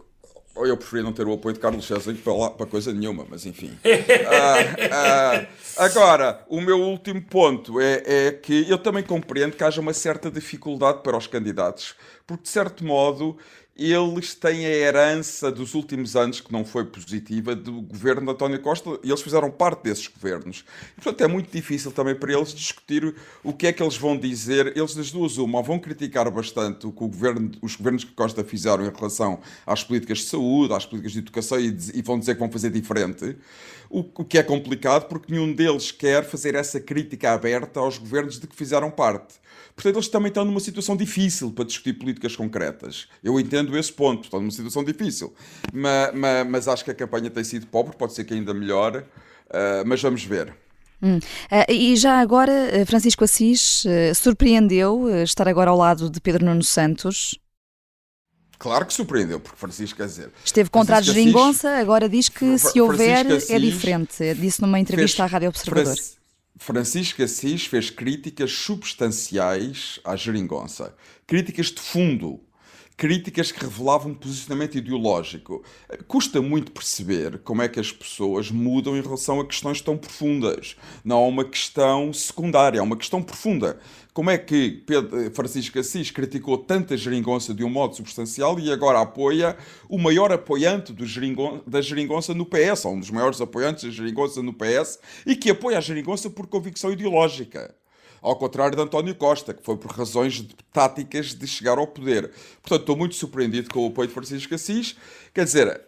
ou 0.56 0.66
eu 0.66 0.76
preferia 0.76 1.04
não 1.04 1.12
ter 1.12 1.26
o 1.26 1.32
apoio 1.34 1.54
de 1.54 1.60
Carlos 1.60 1.86
César 1.86 2.14
para, 2.14 2.50
para 2.50 2.66
coisa 2.66 2.92
nenhuma, 2.92 3.26
mas 3.28 3.44
enfim. 3.44 3.78
ah, 3.84 5.46
ah, 5.76 5.84
agora, 5.84 6.44
o 6.48 6.60
meu 6.60 6.80
último 6.80 7.22
ponto 7.22 7.80
é, 7.80 8.02
é 8.06 8.32
que 8.32 8.68
eu 8.68 8.78
também 8.78 9.02
compreendo 9.02 9.54
que 9.54 9.62
haja 9.62 9.80
uma 9.80 9.92
certa 9.92 10.30
dificuldade 10.30 11.02
para 11.02 11.16
os 11.16 11.26
candidatos, 11.26 11.94
porque 12.26 12.44
de 12.44 12.48
certo 12.48 12.84
modo 12.84 13.36
eles 13.78 14.34
têm 14.34 14.64
a 14.64 14.70
herança 14.70 15.52
dos 15.52 15.74
últimos 15.74 16.16
anos, 16.16 16.40
que 16.40 16.50
não 16.50 16.64
foi 16.64 16.84
positiva, 16.86 17.54
do 17.54 17.82
governo 17.82 18.22
de 18.24 18.32
António 18.32 18.60
Costa, 18.60 18.98
e 19.04 19.10
eles 19.10 19.20
fizeram 19.20 19.50
parte 19.50 19.82
desses 19.82 20.06
governos. 20.08 20.64
E, 20.96 21.00
portanto, 21.00 21.20
é 21.20 21.26
muito 21.26 21.50
difícil 21.52 21.92
também 21.92 22.14
para 22.14 22.32
eles 22.32 22.54
discutir 22.54 23.14
o 23.44 23.52
que 23.52 23.66
é 23.66 23.72
que 23.72 23.82
eles 23.82 23.96
vão 23.96 24.16
dizer. 24.16 24.74
Eles, 24.76 24.94
das 24.94 25.10
duas, 25.10 25.36
uma, 25.36 25.62
vão 25.62 25.78
criticar 25.78 26.30
bastante 26.30 26.86
o 26.86 26.92
que 26.92 27.04
o 27.04 27.08
governo, 27.08 27.50
os 27.60 27.76
governos 27.76 28.04
que 28.04 28.12
Costa 28.12 28.42
fizeram 28.42 28.86
em 28.86 28.90
relação 28.90 29.40
às 29.66 29.84
políticas 29.84 30.18
de 30.18 30.24
saúde, 30.24 30.72
às 30.72 30.86
políticas 30.86 31.12
de 31.12 31.18
educação, 31.18 31.60
e, 31.60 31.76
e 31.94 32.00
vão 32.00 32.18
dizer 32.18 32.34
que 32.34 32.40
vão 32.40 32.50
fazer 32.50 32.70
diferente. 32.70 33.36
O, 33.90 34.00
o 34.00 34.24
que 34.24 34.38
é 34.38 34.42
complicado, 34.42 35.06
porque 35.06 35.32
nenhum 35.32 35.52
deles 35.52 35.92
quer 35.92 36.24
fazer 36.24 36.54
essa 36.54 36.80
crítica 36.80 37.32
aberta 37.32 37.78
aos 37.78 37.98
governos 37.98 38.40
de 38.40 38.46
que 38.46 38.56
fizeram 38.56 38.90
parte. 38.90 39.34
Portanto, 39.76 39.96
eles 39.96 40.08
também 40.08 40.28
estão 40.28 40.44
numa 40.44 40.58
situação 40.58 40.96
difícil 40.96 41.52
para 41.52 41.66
discutir 41.66 41.92
políticas 41.92 42.34
concretas. 42.34 43.08
Eu 43.22 43.38
entendo 43.38 43.65
esse 43.74 43.92
ponto, 43.92 44.24
estão 44.24 44.40
numa 44.40 44.50
situação 44.50 44.84
difícil. 44.84 45.34
Mas, 45.72 46.14
mas, 46.14 46.46
mas 46.46 46.68
acho 46.68 46.84
que 46.84 46.90
a 46.90 46.94
campanha 46.94 47.30
tem 47.30 47.42
sido 47.42 47.66
pobre, 47.66 47.96
pode 47.96 48.12
ser 48.12 48.24
que 48.24 48.34
ainda 48.34 48.52
melhor, 48.52 48.98
uh, 49.02 49.86
mas 49.86 50.02
vamos 50.02 50.22
ver. 50.24 50.54
Hum. 51.02 51.18
Uh, 51.18 51.72
e 51.72 51.96
já 51.96 52.20
agora, 52.20 52.52
eh, 52.52 52.84
Francisco 52.84 53.24
Assis 53.24 53.84
uh, 53.84 54.14
surpreendeu 54.14 55.08
estar 55.22 55.46
agora 55.48 55.70
ao 55.70 55.76
lado 55.76 56.10
de 56.10 56.20
Pedro 56.20 56.44
Nuno 56.44 56.62
Santos? 56.62 57.38
Claro 58.58 58.86
que 58.86 58.94
surpreendeu, 58.94 59.38
porque 59.38 59.58
Francisco 59.58 59.98
quer 59.98 60.06
dizer. 60.06 60.30
Esteve 60.44 60.70
contra 60.70 60.96
Francisco 60.96 61.18
a 61.18 61.22
geringonça, 61.22 61.70
agora 61.76 62.08
diz 62.08 62.28
que 62.28 62.58
se 62.58 62.80
houver 62.80 63.26
é 63.26 63.36
Assis 63.36 63.50
é 63.50 63.58
diferente. 63.58 64.34
Disse 64.34 64.62
numa 64.62 64.80
entrevista 64.80 65.22
fez, 65.22 65.30
à 65.30 65.32
Rádio 65.32 65.48
Observador. 65.48 65.94
Francisco 66.58 67.22
Assis 67.22 67.66
fez 67.66 67.90
críticas 67.90 68.52
substanciais 68.52 70.00
à 70.04 70.16
geringonça, 70.16 70.94
críticas 71.26 71.66
de 71.66 71.80
fundo, 71.80 72.40
críticas 72.96 73.52
que 73.52 73.60
revelavam 73.60 74.12
um 74.12 74.14
posicionamento 74.14 74.78
ideológico. 74.78 75.62
Custa 76.08 76.40
muito 76.40 76.72
perceber 76.72 77.38
como 77.40 77.60
é 77.60 77.68
que 77.68 77.78
as 77.78 77.92
pessoas 77.92 78.50
mudam 78.50 78.96
em 78.96 79.02
relação 79.02 79.38
a 79.38 79.46
questões 79.46 79.82
tão 79.82 79.98
profundas. 79.98 80.76
Não 81.04 81.24
é 81.24 81.28
uma 81.28 81.44
questão 81.44 82.12
secundária, 82.12 82.78
é 82.78 82.82
uma 82.82 82.96
questão 82.96 83.22
profunda. 83.22 83.78
Como 84.14 84.30
é 84.30 84.38
que 84.38 84.82
Pedro, 84.86 85.30
Francisco 85.34 85.78
Assis 85.78 86.10
criticou 86.10 86.56
tanta 86.56 86.96
geringonça 86.96 87.52
de 87.52 87.62
um 87.62 87.68
modo 87.68 87.94
substancial 87.94 88.58
e 88.58 88.72
agora 88.72 89.02
apoia 89.02 89.58
o 89.90 89.98
maior 89.98 90.32
apoiante 90.32 90.94
geringon, 91.04 91.60
da 91.66 91.82
geringonça 91.82 92.32
no 92.32 92.46
PS, 92.46 92.86
ou 92.86 92.94
um 92.94 93.00
dos 93.00 93.10
maiores 93.10 93.42
apoiantes 93.42 93.84
da 93.84 93.90
geringonça 93.90 94.42
no 94.42 94.54
PS, 94.54 94.98
e 95.26 95.36
que 95.36 95.50
apoia 95.50 95.76
a 95.76 95.82
geringonça 95.82 96.30
por 96.30 96.46
convicção 96.46 96.90
ideológica? 96.90 97.74
Ao 98.26 98.34
contrário 98.34 98.74
de 98.74 98.82
António 98.82 99.14
Costa, 99.14 99.54
que 99.54 99.62
foi 99.62 99.76
por 99.76 99.92
razões 99.92 100.44
táticas 100.72 101.32
de 101.32 101.46
chegar 101.46 101.78
ao 101.78 101.86
poder. 101.86 102.32
Portanto, 102.60 102.80
estou 102.80 102.96
muito 102.96 103.14
surpreendido 103.14 103.70
com 103.70 103.86
o 103.86 103.88
apoio 103.88 104.08
de 104.08 104.14
Francisco 104.14 104.52
Assis. 104.52 104.96
Quer 105.32 105.44
dizer, 105.44 105.80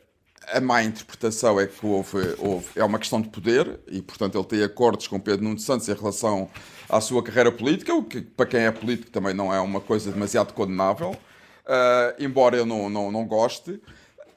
a 0.53 0.61
má 0.61 0.85
interpretação 0.85 1.59
é 1.59 1.67
que 1.67 1.85
houve, 1.85 2.17
houve, 2.39 2.67
é 2.77 2.85
uma 2.85 3.01
questão 3.01 3.21
de 3.21 3.29
poder 3.29 3.81
e, 3.89 4.01
portanto, 4.01 4.39
ele 4.39 4.45
tem 4.45 4.63
acordos 4.63 5.09
com 5.09 5.19
Pedro 5.19 5.43
Nuno 5.43 5.59
Santos 5.59 5.89
em 5.89 5.95
relação 5.95 6.49
à 6.89 7.01
sua 7.01 7.25
carreira 7.25 7.51
política, 7.51 7.93
o 7.93 8.05
que 8.05 8.21
para 8.21 8.47
quem 8.47 8.61
é 8.61 8.71
político 8.71 9.11
também 9.11 9.35
não 9.35 9.53
é 9.53 9.59
uma 9.59 9.81
coisa 9.81 10.13
demasiado 10.13 10.55
condenável, 10.55 11.11
uh, 11.11 12.23
embora 12.23 12.57
eu 12.57 12.65
não, 12.65 12.89
não, 12.89 13.11
não 13.11 13.27
goste. 13.27 13.81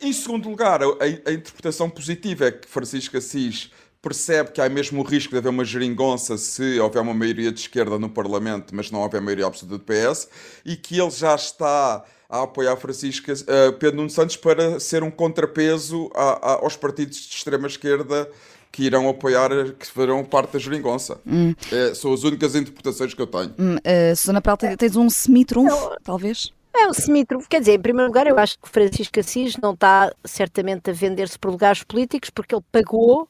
Em 0.02 0.12
segundo 0.12 0.50
lugar, 0.50 0.82
a, 0.82 0.88
a, 0.88 1.32
interpretação 1.32 1.88
positiva 1.88 2.48
é 2.48 2.52
que 2.52 2.68
Francisco 2.68 3.16
Assis 3.16 3.70
percebe 4.02 4.52
que 4.52 4.60
há 4.60 4.68
mesmo 4.68 5.02
o 5.02 5.04
risco 5.04 5.32
de 5.32 5.38
haver 5.38 5.50
uma 5.50 5.64
geringonça 5.64 6.38
se 6.38 6.80
houver 6.80 7.02
uma 7.02 7.14
maioria 7.14 7.52
de 7.52 7.60
esquerda 7.60 8.00
no 8.00 8.10
Parlamento, 8.10 8.76
mas 8.76 8.90
não 8.90 9.02
houver 9.02 9.22
maioria 9.22 9.46
absoluta 9.46 9.78
do 9.78 9.84
PS, 9.84 10.28
e 10.66 10.76
que 10.76 11.00
ele 11.00 11.12
já 11.12 11.36
está 11.36 12.04
a 12.30 12.44
apoiar 12.44 12.76
Francisco 12.78 13.32
uh, 13.32 13.74
Pedro 13.74 13.98
Nuno 13.98 14.10
Santos 14.10 14.38
para 14.38 14.80
ser 14.80 15.04
um 15.04 15.12
contrapeso 15.12 16.10
a, 16.16 16.54
a, 16.54 16.54
aos 16.64 16.76
partidos 16.76 17.18
de 17.18 17.36
extrema-esquerda 17.36 18.30
que 18.72 18.84
irão 18.84 19.10
apoiar, 19.10 19.50
que 19.78 19.86
farão 19.86 20.24
parte 20.24 20.54
da 20.54 20.60
geringonça. 20.60 21.20
Hum. 21.28 21.54
É, 21.70 21.94
são 21.94 22.14
as 22.14 22.24
únicas 22.24 22.56
interpretações 22.56 23.14
que 23.14 23.22
eu 23.22 23.28
tenho. 23.28 23.54
Hum, 23.60 23.76
uh, 23.76 24.16
Susana 24.16 24.42
Peralta, 24.42 24.78
tens 24.78 24.96
um 24.96 25.10
semi-trunfo, 25.10 25.92
talvez? 26.04 26.54
É 26.74 26.88
um 26.88 26.94
semi-trunfo. 26.94 27.50
Quer 27.50 27.60
dizer, 27.60 27.74
em 27.74 27.82
primeiro 27.82 28.08
lugar, 28.08 28.26
eu 28.28 28.40
acho 28.40 28.58
que 28.58 28.70
Francisco 28.70 29.20
Assis 29.20 29.58
não 29.58 29.74
está 29.74 30.14
certamente 30.24 30.90
a 30.90 30.94
vender-se 30.94 31.38
por 31.38 31.52
lugares 31.52 31.84
políticos 31.84 32.30
porque 32.30 32.56
ele 32.56 32.64
pagou 32.72 33.28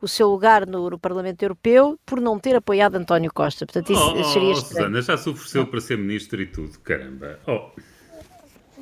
o 0.00 0.08
seu 0.08 0.28
lugar 0.28 0.66
no, 0.66 0.90
no, 0.90 0.98
Parlamento 0.98 1.42
Europeu 1.42 1.98
por 2.06 2.20
não 2.20 2.38
ter 2.38 2.54
apoiado 2.54 2.96
António 2.96 3.32
Costa. 3.32 3.66
Portanto, 3.66 3.92
isso 3.92 4.14
oh, 4.14 4.24
seria 4.24 4.52
oh, 4.52 4.56
Susana, 4.56 5.02
já 5.02 5.16
se 5.16 5.28
ofereceu 5.28 5.66
para 5.66 5.80
ser 5.80 5.98
ministro 5.98 6.40
e 6.40 6.46
tudo, 6.46 6.78
caramba. 6.80 7.38
Oh. 7.46 7.70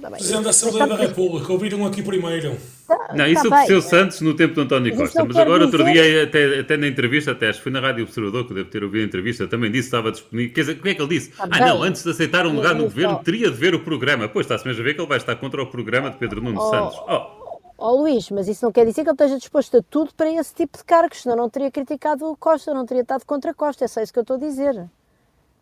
Tá 0.01 0.11
Presidente 0.11 0.45
da 0.45 0.51
Assembleia 0.51 0.87
da 0.87 0.97
República, 0.97 1.53
ouviram 1.53 1.87
aqui 1.87 2.03
primeiro. 2.03 2.57
Tá, 2.87 3.15
não, 3.15 3.27
isso 3.27 3.49
tá 3.49 3.49
ofereceu 3.49 3.81
Santos 3.83 4.21
no 4.21 4.35
tempo 4.35 4.55
de 4.55 4.61
António 4.61 4.95
Costa, 4.95 5.25
mas 5.25 5.37
agora 5.37 5.65
dizer... 5.65 5.79
outro 5.79 5.93
dia, 5.93 6.23
até, 6.25 6.61
até 6.61 6.77
na 6.77 6.87
entrevista, 6.87 7.33
até 7.33 7.49
acho 7.49 7.59
que 7.59 7.63
foi 7.65 7.73
na 7.73 7.81
Rádio 7.81 8.05
Observador, 8.05 8.47
que 8.47 8.55
deve 8.55 8.69
ter 8.69 8.85
ouvido 8.85 9.03
a 9.03 9.07
entrevista, 9.07 9.47
também 9.47 9.71
disse 9.71 9.89
que 9.89 9.97
estava 9.97 10.13
disponível. 10.13 10.55
Quer 10.55 10.61
dizer, 10.61 10.75
como 10.77 10.89
é 10.89 10.95
que 10.95 11.01
ele 11.03 11.09
disse? 11.09 11.31
Tá 11.31 11.49
ah, 11.51 11.61
não, 11.61 11.83
antes 11.83 12.05
de 12.05 12.11
aceitar 12.11 12.47
um 12.47 12.55
lugar 12.55 12.75
no 12.75 12.85
governo, 12.85 13.21
teria 13.25 13.51
de 13.51 13.57
ver 13.57 13.75
o 13.75 13.81
programa. 13.81 14.29
Pois 14.29 14.45
está-se 14.45 14.67
mesmo 14.67 14.83
a 14.83 14.85
ver 14.85 14.95
que 14.95 15.01
ele 15.01 15.09
vai 15.09 15.17
estar 15.17 15.35
contra 15.37 15.63
o 15.63 15.67
programa 15.67 16.11
de 16.11 16.19
Pedro 16.19 16.43
Nuno 16.43 16.61
oh. 16.61 16.71
Santos. 16.71 16.99
Oh. 17.09 17.46
Ó 17.79 17.93
oh, 17.93 18.01
Luís, 18.01 18.31
mas 18.31 18.49
isso 18.49 18.65
não 18.65 18.73
quer 18.73 18.87
dizer 18.87 19.03
que 19.03 19.11
ele 19.11 19.15
esteja 19.15 19.39
disposto 19.39 19.77
a 19.77 19.83
tudo 19.83 20.15
para 20.15 20.31
esse 20.33 20.55
tipo 20.55 20.79
de 20.79 20.85
cargos, 20.85 21.23
senão 21.23 21.37
não 21.37 21.51
teria 21.51 21.71
criticado 21.71 22.25
o 22.25 22.37
Costa, 22.37 22.73
não 22.73 22.87
teria 22.87 23.03
estado 23.03 23.25
contra 23.27 23.53
Costa, 23.53 23.85
é 23.85 23.89
só 23.89 24.01
isso 24.01 24.13
que 24.13 24.19
eu 24.19 24.23
estou 24.23 24.37
a 24.37 24.41
dizer. 24.41 24.89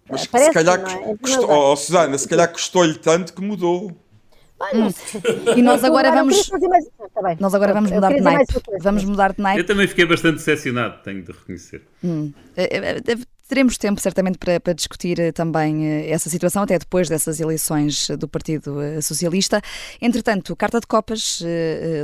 Mas 0.08 0.26
Parece, 0.26 0.50
se 0.50 0.54
calhar, 0.54 0.80
é? 0.80 1.16
custou, 1.16 1.50
oh, 1.50 1.76
Susana, 1.76 2.16
se 2.16 2.28
calhar 2.28 2.52
custou-lhe 2.52 2.94
tanto 2.98 3.32
que 3.32 3.40
mudou. 3.40 3.90
Hum. 4.72 4.88
E 5.56 5.62
nós 5.62 5.82
agora 5.82 6.12
vamos. 6.12 6.48
Mais... 6.48 6.86
Tá 7.12 7.36
nós 7.40 7.54
agora 7.54 7.72
vamos 7.72 7.90
mudar 7.90 8.12
de 8.12 8.20
night. 8.20 8.54
Vamos 8.80 9.04
mudar 9.04 9.32
de 9.32 9.42
night. 9.42 9.58
Eu 9.58 9.66
também 9.66 9.86
fiquei 9.88 10.06
bastante 10.06 10.36
decepcionado, 10.36 11.02
tenho 11.02 11.22
de 11.22 11.32
reconhecer. 11.32 11.82
Hum. 12.02 12.32
Teremos 13.46 13.76
tempo, 13.76 14.00
certamente, 14.00 14.38
para, 14.38 14.58
para, 14.58 14.72
discutir 14.72 15.20
eh, 15.20 15.30
também 15.30 15.86
eh, 15.86 16.10
essa 16.10 16.30
situação, 16.30 16.62
até 16.62 16.78
depois 16.78 17.10
dessas 17.10 17.40
eleições 17.40 18.08
do 18.18 18.26
Partido 18.26 18.80
eh, 18.80 19.02
Socialista. 19.02 19.60
Entretanto, 20.00 20.56
carta 20.56 20.80
de 20.80 20.86
copas, 20.86 21.42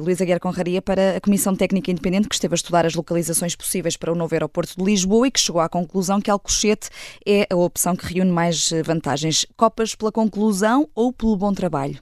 Luísa 0.02 0.26
Guerra 0.26 0.38
Conraria, 0.38 0.82
para 0.82 1.16
a 1.16 1.20
Comissão 1.20 1.56
Técnica 1.56 1.90
Independente, 1.90 2.28
que 2.28 2.34
esteve 2.34 2.52
a 2.52 2.56
estudar 2.56 2.84
as 2.84 2.94
localizações 2.94 3.56
possíveis 3.56 3.96
para 3.96 4.12
o 4.12 4.14
novo 4.14 4.34
aeroporto 4.34 4.76
de 4.76 4.84
Lisboa 4.84 5.28
e 5.28 5.30
que 5.30 5.40
chegou 5.40 5.62
à 5.62 5.68
conclusão 5.68 6.20
que 6.20 6.30
Alcochete 6.30 6.90
é 7.26 7.46
a 7.50 7.56
opção 7.56 7.96
que 7.96 8.12
reúne 8.12 8.30
mais 8.30 8.70
vantagens. 8.84 9.46
Copas 9.56 9.94
pela 9.94 10.12
conclusão 10.12 10.90
ou 10.94 11.10
pelo 11.10 11.36
bom 11.36 11.54
trabalho? 11.54 11.98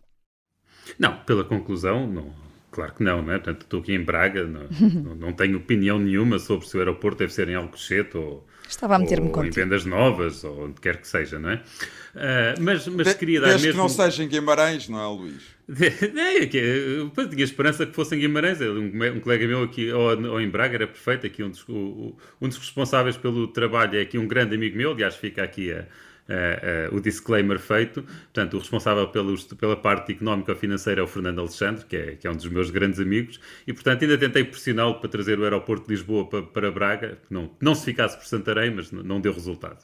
Não, 0.99 1.17
pela 1.25 1.45
conclusão, 1.45 2.09
não. 2.09 2.48
Claro 2.79 2.95
que 2.95 3.03
não, 3.03 3.23
não 3.23 3.33
é? 3.33 3.39
Portanto, 3.39 3.63
estou 3.63 3.81
aqui 3.81 3.93
em 3.93 4.01
Braga, 4.05 4.45
não, 4.47 5.17
não 5.17 5.33
tenho 5.33 5.59
opinião 5.59 5.99
nenhuma 5.99 6.39
sobre 6.39 6.65
se 6.65 6.77
o 6.77 6.79
aeroporto 6.79 7.19
deve 7.19 7.33
ser 7.33 7.49
em 7.49 7.57
Alcochete 7.57 8.17
ou 8.17 8.47
Estava 8.69 8.95
a 8.95 8.99
meter-me 9.01 9.31
contigo. 9.31 9.49
em 9.49 9.65
vendas 9.65 9.85
novas, 9.85 10.45
ou 10.45 10.67
onde 10.67 10.81
quer 10.81 10.99
que 10.99 11.09
seja, 11.09 11.41
não 11.41 11.51
é? 11.51 11.55
Uh, 11.57 12.61
mas, 12.61 12.87
mas 12.87 13.15
queria 13.15 13.41
dar 13.41 13.49
mesmo... 13.49 13.73
que 13.73 13.77
não 13.77 13.89
seja 13.89 14.23
em 14.23 14.29
Guimarães, 14.29 14.89
não 14.89 15.01
é, 15.01 15.07
Luís? 15.07 15.59
É, 15.69 16.45
é, 16.45 17.27
tinha 17.27 17.45
esperança 17.45 17.85
que 17.85 17.95
fosse 17.95 18.15
em 18.15 18.21
Guimarães. 18.21 18.61
Um, 18.61 18.93
um 19.17 19.21
colega 19.21 19.47
meu 19.47 19.65
aqui, 19.65 19.91
ou, 19.91 20.31
ou, 20.31 20.41
em 20.41 20.49
Braga, 20.49 20.77
era 20.77 20.87
perfeito. 20.87 21.27
Aqui 21.27 21.43
um 21.43 21.51
dos, 21.51 21.63
o, 21.69 22.17
um 22.41 22.49
dos 22.49 22.57
responsáveis 22.57 23.17
pelo 23.17 23.49
trabalho 23.49 23.99
é 23.99 24.03
aqui 24.03 24.17
um 24.17 24.27
grande 24.27 24.55
amigo 24.55 24.77
meu. 24.77 24.93
Aliás, 24.93 25.17
fica 25.17 25.43
aqui 25.43 25.73
a, 25.73 25.85
uh, 26.29 26.93
uh, 26.93 26.97
o 26.97 27.01
disclaimer 27.01 27.59
feito. 27.59 28.03
Portanto, 28.03 28.55
o 28.55 28.59
responsável 28.59 29.09
pelos, 29.09 29.45
pela 29.45 29.77
parte 29.77 30.13
económica 30.13 30.55
financeira 30.55 31.01
é 31.01 31.05
o 31.05 31.07
Fernando 31.07 31.41
Alexandre, 31.41 31.85
que 31.87 31.97
é, 31.97 32.17
que 32.17 32.27
é 32.27 32.31
um 32.31 32.37
dos 32.37 32.47
meus 32.47 32.71
grandes 32.71 33.01
amigos, 33.01 33.41
e 33.67 33.73
portanto 33.73 34.03
ainda 34.03 34.19
tentei 34.19 34.45
pressioná-lo 34.45 34.97
para 35.01 35.09
trazer 35.09 35.39
o 35.39 35.45
aeroporto 35.45 35.87
de 35.87 35.95
Lisboa 35.95 36.29
para, 36.29 36.43
para 36.43 36.71
Braga, 36.71 37.19
que 37.27 37.33
não, 37.33 37.51
não 37.61 37.75
se 37.75 37.85
ficasse 37.85 38.17
por 38.17 38.27
Santarém, 38.27 38.71
mas 38.71 38.93
não 38.93 39.21
deu 39.21 39.33
resultado. 39.33 39.83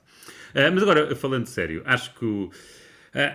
Uh, 0.51 0.71
mas 0.73 0.83
agora, 0.83 1.17
falando 1.17 1.47
sério, 1.47 1.83
acho 1.85 2.15
que 2.15 2.25
o, 2.25 2.51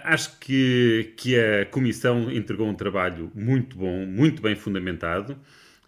acho 0.03 0.37
que, 0.39 1.13
que 1.15 1.39
a 1.39 1.65
Comissão 1.65 2.29
entregou 2.31 2.67
um 2.67 2.75
trabalho 2.75 3.31
muito 3.33 3.77
bom, 3.77 4.05
muito 4.05 4.41
bem 4.41 4.55
fundamentado. 4.55 5.37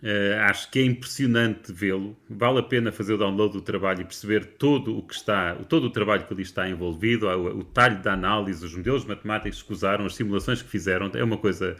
Uh, 0.04 0.42
acho 0.50 0.72
que 0.72 0.80
é 0.80 0.84
impressionante 0.84 1.72
vê-lo. 1.72 2.18
Vale 2.28 2.58
a 2.58 2.64
pena 2.64 2.92
fazer 2.92 3.14
o 3.14 3.18
download 3.18 3.54
do 3.54 3.62
trabalho 3.62 4.02
e 4.02 4.04
perceber 4.04 4.46
todo 4.58 4.98
o 4.98 5.04
que 5.04 5.14
está, 5.14 5.54
todo 5.70 5.86
o 5.86 5.90
trabalho 5.92 6.26
que 6.26 6.34
ali 6.34 6.42
está 6.42 6.68
envolvido, 6.68 7.28
o, 7.28 7.60
o 7.60 7.64
talho 7.64 8.02
da 8.02 8.14
análise, 8.14 8.66
os 8.66 8.76
modelos 8.76 9.06
matemáticos 9.06 9.62
que 9.62 9.72
usaram, 9.72 10.06
as 10.08 10.16
simulações 10.16 10.62
que 10.64 10.70
fizeram. 10.70 11.12
É 11.14 11.24
uma 11.24 11.38
coisa 11.38 11.76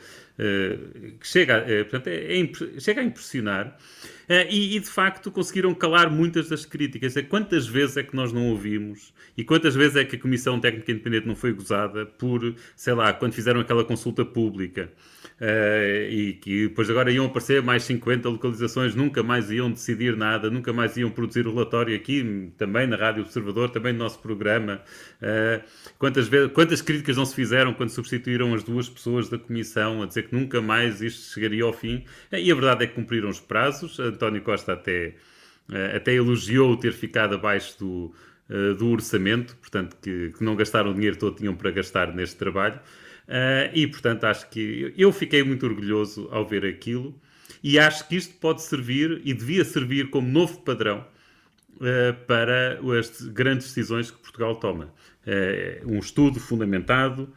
que 1.20 1.28
chega, 1.28 1.64
uh, 1.64 1.84
portanto, 1.84 2.08
é, 2.08 2.40
é, 2.40 2.80
chega 2.80 3.02
a 3.02 3.04
impressionar. 3.04 3.78
E, 4.50 4.78
e, 4.78 4.80
de 4.80 4.88
facto 4.88 5.30
conseguiram 5.30 5.74
calar 5.74 6.10
muitas 6.10 6.48
das 6.48 6.66
críticas. 6.66 7.18
É 7.18 7.22
quantas 7.22 7.68
vezes 7.68 7.98
é 7.98 8.04
que 8.04 8.16
nós 8.16 8.32
não 8.32 8.48
ouvimos 8.48 9.14
e 9.38 9.44
quantas 9.44 9.76
vezes 9.76 9.98
é 9.98 10.06
que 10.06 10.16
a 10.16 10.20
Comissão 10.20 10.58
Técnica 10.58 10.90
Independente 10.90 11.28
não 11.28 11.36
foi 11.36 11.52
gozada 11.52 12.06
por, 12.06 12.56
sei 12.74 12.94
lá, 12.94 13.12
quando 13.12 13.34
fizeram 13.34 13.60
aquela 13.60 13.84
consulta 13.84 14.24
pública. 14.24 14.90
E 16.10 16.38
que 16.42 16.70
depois 16.70 16.90
agora 16.90 17.12
iam 17.12 17.26
aparecer 17.26 17.62
mais 17.62 17.84
50 17.84 18.30
localizações, 18.30 18.96
nunca 18.96 19.22
mais 19.22 19.52
iam 19.52 19.70
decidir 19.70 20.16
nada, 20.16 20.50
nunca 20.50 20.72
mais 20.72 20.96
iam 20.96 21.10
produzir 21.10 21.46
o 21.46 21.52
relatório 21.52 21.94
aqui, 21.94 22.54
também 22.58 22.88
na 22.88 22.96
Rádio 22.96 23.24
Observador, 23.24 23.70
também 23.70 23.92
no 23.92 24.00
nosso 24.00 24.20
programa. 24.20 24.82
Quantas, 25.98 26.28
vezes, 26.28 26.52
quantas 26.54 26.82
críticas 26.82 27.18
não 27.18 27.26
se 27.26 27.36
fizeram 27.36 27.74
quando 27.74 27.90
substituíram 27.90 28.54
as 28.54 28.64
duas 28.64 28.88
pessoas 28.88 29.30
da 29.30 29.38
Comissão 29.38 30.04
a 30.04 30.06
dizer 30.06 30.24
que 30.24 30.31
nunca 30.34 30.62
mais 30.62 31.02
isto 31.02 31.34
chegaria 31.34 31.64
ao 31.64 31.74
fim? 31.74 32.04
E 32.32 32.52
a 32.52 32.56
verdade 32.56 32.84
é 32.84 32.88
que 32.88 32.96
cumpriram 32.96 33.30
os 33.30 33.40
prazos. 33.40 34.00
António 34.00 34.42
Costa 34.42 34.74
até, 34.74 35.16
até 35.96 36.14
elogiou 36.14 36.76
ter 36.78 36.94
ficado 36.94 37.36
abaixo 37.36 37.78
do, 37.80 38.14
do 38.78 38.88
orçamento, 38.90 39.56
portanto, 39.58 39.98
que, 40.02 40.32
que 40.38 40.44
não 40.44 40.56
gastaram 40.56 40.92
o 40.92 40.94
dinheiro 40.94 41.18
todo 41.18 41.38
tinham 41.38 41.56
para 41.56 41.72
gastar 41.72 42.14
neste 42.14 42.36
trabalho. 42.36 42.80
Uh, 43.28 43.72
e, 43.74 43.88
portanto, 43.88 44.26
acho 44.26 44.50
que 44.50 44.94
eu 44.98 45.12
fiquei 45.14 45.42
muito 45.42 45.66
orgulhoso 45.66 46.28
ao 46.32 46.46
ver 46.46 46.66
aquilo 46.66 47.16
e 47.64 47.80
acho 47.80 48.08
que 48.08 48.16
isto 48.16 48.36
pode 48.36 48.62
servir 48.62 49.22
e 49.24 49.34
devia 49.34 49.64
servir 49.64 50.10
como 50.10 50.28
novo 50.28 50.60
padrão 50.62 51.06
para 52.28 52.80
as 53.00 53.22
grandes 53.22 53.68
decisões 53.68 54.12
que 54.12 54.18
Portugal 54.20 54.56
toma. 54.56 54.94
Um 55.86 55.98
estudo 55.98 56.40
fundamentado, 56.40 57.34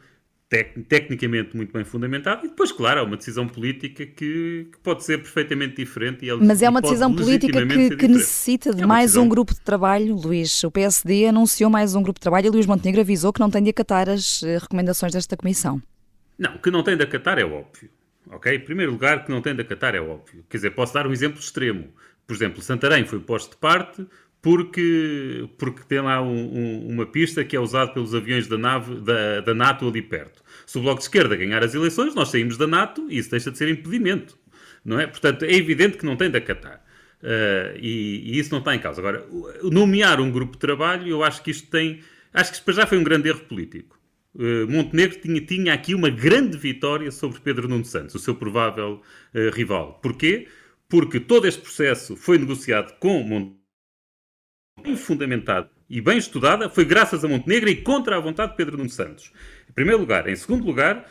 tec 0.55 0.85
tecnicamente 0.87 1.55
muito 1.55 1.73
bem 1.73 1.83
fundamentado, 1.83 2.45
e 2.45 2.49
depois, 2.49 2.71
claro, 2.71 3.01
há 3.01 3.03
uma 3.03 3.17
decisão 3.17 3.47
política 3.47 4.05
que, 4.05 4.67
que 4.71 4.77
pode 4.81 5.03
ser 5.03 5.17
perfeitamente 5.17 5.75
diferente. 5.75 6.25
E 6.25 6.33
Mas 6.35 6.61
é 6.61 6.69
uma 6.69 6.81
decisão 6.81 7.13
política 7.13 7.65
que, 7.65 7.95
que 7.95 8.07
necessita 8.07 8.73
de 8.73 8.83
é 8.83 8.85
mais 8.85 9.07
decisão... 9.07 9.23
um 9.23 9.29
grupo 9.29 9.53
de 9.53 9.61
trabalho, 9.61 10.15
Luís. 10.15 10.63
O 10.63 10.71
PSD 10.71 11.27
anunciou 11.27 11.69
mais 11.69 11.95
um 11.95 12.01
grupo 12.01 12.19
de 12.19 12.23
trabalho 12.23 12.47
e 12.47 12.49
Luís 12.49 12.65
Montenegro 12.65 13.01
avisou 13.01 13.33
que 13.33 13.39
não 13.39 13.49
tem 13.49 13.61
de 13.61 13.69
acatar 13.69 14.09
as 14.09 14.43
eh, 14.43 14.57
recomendações 14.57 15.11
desta 15.13 15.35
comissão. 15.35 15.81
Não, 16.37 16.57
que 16.57 16.71
não 16.71 16.83
tem 16.83 16.95
de 16.95 17.03
acatar 17.03 17.37
é 17.37 17.45
óbvio. 17.45 17.89
Ok? 18.31 18.53
Em 18.53 18.59
primeiro 18.59 18.91
lugar, 18.91 19.25
que 19.25 19.31
não 19.31 19.41
tem 19.41 19.53
de 19.53 19.61
acatar 19.61 19.95
é 19.95 19.99
óbvio. 19.99 20.43
Quer 20.49 20.57
dizer, 20.57 20.71
posso 20.71 20.93
dar 20.93 21.05
um 21.07 21.11
exemplo 21.11 21.39
extremo. 21.39 21.89
Por 22.25 22.35
exemplo, 22.35 22.61
Santarém 22.61 23.05
foi 23.05 23.19
posto 23.19 23.51
de 23.51 23.57
parte 23.57 24.05
porque, 24.45 25.49
porque 25.57 25.81
tem 25.87 25.99
lá 26.01 26.21
um, 26.21 26.27
um, 26.27 26.87
uma 26.89 27.07
pista 27.07 27.43
que 27.43 27.55
é 27.55 27.59
usada 27.59 27.91
pelos 27.91 28.13
aviões 28.13 28.47
da, 28.47 28.55
nave, 28.55 29.01
da, 29.01 29.41
da 29.41 29.55
NATO 29.55 29.87
ali 29.87 30.03
perto. 30.03 30.43
Se 30.67 30.77
o 30.77 30.81
Bloco 30.81 30.99
de 30.99 31.05
Esquerda 31.05 31.35
ganhar 31.35 31.63
as 31.63 31.73
eleições, 31.73 32.13
nós 32.13 32.29
saímos 32.29 32.55
da 32.55 32.67
NATO 32.67 33.07
e 33.09 33.17
isso 33.17 33.31
deixa 33.31 33.49
de 33.49 33.57
ser 33.57 33.69
impedimento. 33.69 34.37
Não 34.85 34.99
é? 34.99 35.07
Portanto, 35.07 35.45
é 35.45 35.51
evidente 35.51 35.97
que 35.97 36.05
não 36.05 36.15
tem 36.15 36.29
de 36.29 36.37
acatar. 36.37 36.85
Uh, 37.23 37.75
e, 37.81 38.21
e, 38.23 38.37
isso 38.37 38.51
não 38.51 38.59
está 38.59 38.75
em 38.75 38.77
causa. 38.77 39.01
Agora, 39.01 39.27
nomear 39.63 40.21
um 40.21 40.29
grupo 40.29 40.51
de 40.51 40.59
trabalho, 40.59 41.07
eu 41.07 41.23
acho 41.23 41.41
que 41.41 41.49
isto 41.49 41.67
tem. 41.71 42.01
Acho 42.31 42.51
que 42.51 42.57
isto 42.57 42.71
já 42.71 42.85
foi 42.85 42.99
um 42.99 43.03
grande 43.03 43.27
erro 43.27 43.39
político. 43.49 43.99
Uh, 44.35 44.69
Montenegro 44.69 45.17
tinha, 45.21 45.41
tinha, 45.41 45.73
aqui 45.73 45.95
uma 45.95 46.11
grande 46.11 46.55
vitória 46.55 47.09
sobre 47.09 47.39
Pedro 47.39 47.67
Nuno 47.67 47.83
Santos, 47.83 48.13
o 48.13 48.19
seu 48.19 48.35
provável 48.35 49.01
uh, 49.33 49.49
rival. 49.55 49.99
Porquê? 50.03 50.47
Porque 50.87 51.19
todo 51.19 51.47
este 51.47 51.61
processo 51.61 52.15
foi 52.15 52.37
negociado 52.37 52.93
com 52.99 53.23
Montenegro, 53.23 53.64
bem 54.85 54.95
fundamentado 54.95 55.67
e 55.89 55.99
bem 55.99 56.17
estudada, 56.17 56.69
foi 56.69 56.85
graças 56.85 57.25
a 57.25 57.27
Montenegro 57.27 57.69
e 57.69 57.75
contra 57.75 58.17
a 58.17 58.19
vontade 58.19 58.51
de 58.51 58.57
Pedro 58.57 58.77
Nuno 58.77 58.89
Santos. 58.89 59.31
Em 59.67 59.73
primeiro 59.73 59.99
lugar. 59.99 60.27
Em 60.29 60.35
segundo 60.35 60.63
lugar, 60.63 61.09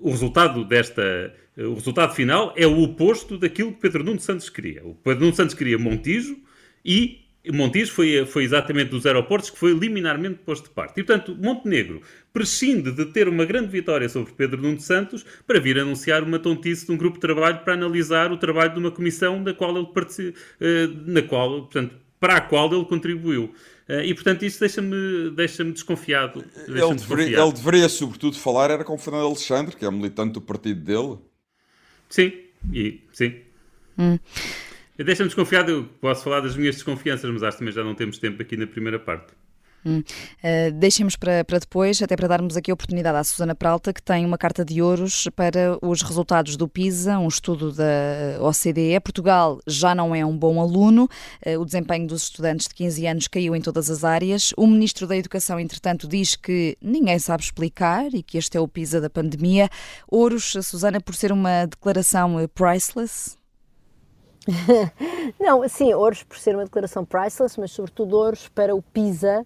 o 0.00 0.10
resultado 0.10 0.64
desta 0.64 1.34
o 1.56 1.74
resultado 1.74 2.12
final 2.14 2.52
é 2.56 2.66
o 2.66 2.82
oposto 2.82 3.38
daquilo 3.38 3.72
que 3.72 3.80
Pedro 3.80 4.02
Nuno 4.02 4.18
Santos 4.18 4.48
queria. 4.48 4.84
O 4.84 4.94
Pedro 4.94 5.20
Nuno 5.20 5.36
Santos 5.36 5.54
queria 5.54 5.78
Montijo 5.78 6.36
e 6.84 7.24
Montijo 7.52 7.92
foi, 7.92 8.24
foi 8.26 8.42
exatamente 8.42 8.90
dos 8.90 9.04
aeroportos 9.06 9.50
que 9.50 9.58
foi 9.58 9.72
liminarmente 9.72 10.40
posto 10.44 10.64
de 10.64 10.70
parte. 10.70 10.98
E, 10.98 11.04
portanto, 11.04 11.36
Montenegro 11.40 12.00
prescinde 12.32 12.90
de 12.90 13.04
ter 13.06 13.28
uma 13.28 13.44
grande 13.44 13.68
vitória 13.68 14.08
sobre 14.08 14.32
Pedro 14.32 14.62
Nuno 14.62 14.80
Santos 14.80 15.24
para 15.46 15.60
vir 15.60 15.78
anunciar 15.78 16.24
uma 16.24 16.38
tontice 16.38 16.86
de 16.86 16.92
um 16.92 16.96
grupo 16.96 17.16
de 17.16 17.20
trabalho 17.20 17.60
para 17.60 17.74
analisar 17.74 18.32
o 18.32 18.36
trabalho 18.36 18.72
de 18.72 18.80
uma 18.80 18.90
comissão 18.90 19.42
da 19.44 19.54
qual 19.54 19.76
ele 19.76 20.34
eh, 20.60 20.88
na 21.06 21.22
qual, 21.22 21.62
portanto, 21.62 21.94
para 22.24 22.36
a 22.36 22.40
qual 22.40 22.72
ele 22.72 22.86
contribuiu. 22.86 23.54
Eh, 23.86 24.06
e, 24.06 24.14
portanto, 24.14 24.46
isso 24.46 24.58
deixa-me 24.58 25.30
deixa 25.32 25.62
desconfiado. 25.62 26.42
Deixa 26.66 26.86
ele, 26.86 26.94
deveria, 26.94 27.38
ele 27.38 27.52
deveria, 27.52 27.86
sobretudo, 27.86 28.38
falar 28.38 28.70
era 28.70 28.82
com 28.82 28.94
o 28.94 28.98
Fernando 28.98 29.26
Alexandre, 29.26 29.76
que 29.76 29.84
é 29.84 29.90
militante 29.90 30.32
do 30.32 30.40
partido 30.40 30.80
dele. 30.80 31.18
Sim, 32.08 32.32
e, 32.72 33.02
sim. 33.12 33.34
Hum. 33.98 34.18
Deixa-me 34.96 35.28
desconfiado, 35.28 35.86
posso 36.00 36.24
falar 36.24 36.40
das 36.40 36.56
minhas 36.56 36.76
desconfianças, 36.76 37.30
mas 37.30 37.42
acho 37.42 37.58
que 37.58 37.58
também 37.58 37.74
já 37.74 37.84
não 37.84 37.94
temos 37.94 38.16
tempo 38.16 38.40
aqui 38.40 38.56
na 38.56 38.66
primeira 38.66 38.98
parte. 38.98 39.34
Hum. 39.86 39.98
Uh, 39.98 40.72
deixemos 40.72 41.14
para, 41.14 41.44
para 41.44 41.58
depois, 41.58 42.00
até 42.00 42.16
para 42.16 42.26
darmos 42.26 42.56
aqui 42.56 42.70
a 42.70 42.74
oportunidade 42.74 43.18
à 43.18 43.24
Susana 43.24 43.54
Peralta, 43.54 43.92
que 43.92 44.02
tem 44.02 44.24
uma 44.24 44.38
carta 44.38 44.64
de 44.64 44.80
ouros 44.80 45.28
para 45.36 45.78
os 45.82 46.02
resultados 46.02 46.56
do 46.56 46.66
PISA, 46.66 47.18
um 47.18 47.28
estudo 47.28 47.72
da 47.72 47.84
OCDE. 48.40 48.98
Portugal 49.00 49.60
já 49.66 49.94
não 49.94 50.14
é 50.14 50.24
um 50.24 50.36
bom 50.36 50.60
aluno, 50.60 51.08
uh, 51.46 51.60
o 51.60 51.64
desempenho 51.64 52.06
dos 52.06 52.24
estudantes 52.24 52.66
de 52.66 52.74
15 52.74 53.06
anos 53.06 53.28
caiu 53.28 53.54
em 53.54 53.60
todas 53.60 53.90
as 53.90 54.04
áreas. 54.04 54.54
O 54.56 54.66
Ministro 54.66 55.06
da 55.06 55.16
Educação, 55.16 55.60
entretanto, 55.60 56.08
diz 56.08 56.34
que 56.34 56.76
ninguém 56.80 57.18
sabe 57.18 57.42
explicar 57.42 58.12
e 58.14 58.22
que 58.22 58.38
este 58.38 58.56
é 58.56 58.60
o 58.60 58.66
PISA 58.68 59.00
da 59.00 59.10
pandemia. 59.10 59.68
Ouros, 60.08 60.56
Susana, 60.62 61.00
por 61.00 61.14
ser 61.14 61.30
uma 61.30 61.66
declaração 61.66 62.36
priceless? 62.54 63.36
não, 65.40 65.66
sim, 65.68 65.92
ouros 65.94 66.22
por 66.22 66.38
ser 66.38 66.54
uma 66.54 66.64
declaração 66.64 67.04
priceless, 67.04 67.58
mas 67.58 67.70
sobretudo 67.70 68.16
ouros 68.16 68.48
para 68.48 68.74
o 68.74 68.82
PISA 68.82 69.44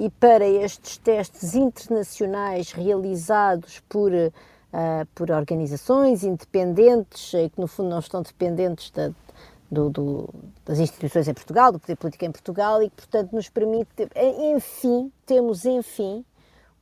e 0.00 0.08
para 0.08 0.46
estes 0.46 0.96
testes 0.96 1.54
internacionais 1.54 2.72
realizados 2.72 3.80
por, 3.80 4.10
uh, 4.10 5.06
por 5.14 5.30
organizações 5.30 6.24
independentes, 6.24 7.34
eh, 7.34 7.50
que 7.50 7.60
no 7.60 7.66
fundo 7.66 7.90
não 7.90 7.98
estão 7.98 8.22
dependentes 8.22 8.90
da, 8.92 9.10
do, 9.70 9.90
do, 9.90 10.28
das 10.64 10.78
instituições 10.78 11.28
em 11.28 11.34
Portugal, 11.34 11.70
do 11.70 11.78
poder 11.78 11.96
político 11.96 12.24
em 12.24 12.32
Portugal 12.32 12.82
e 12.82 12.88
que, 12.88 12.96
portanto, 12.96 13.32
nos 13.32 13.50
permite, 13.50 14.08
eh, 14.14 14.52
enfim, 14.56 15.12
temos, 15.26 15.66
enfim, 15.66 16.24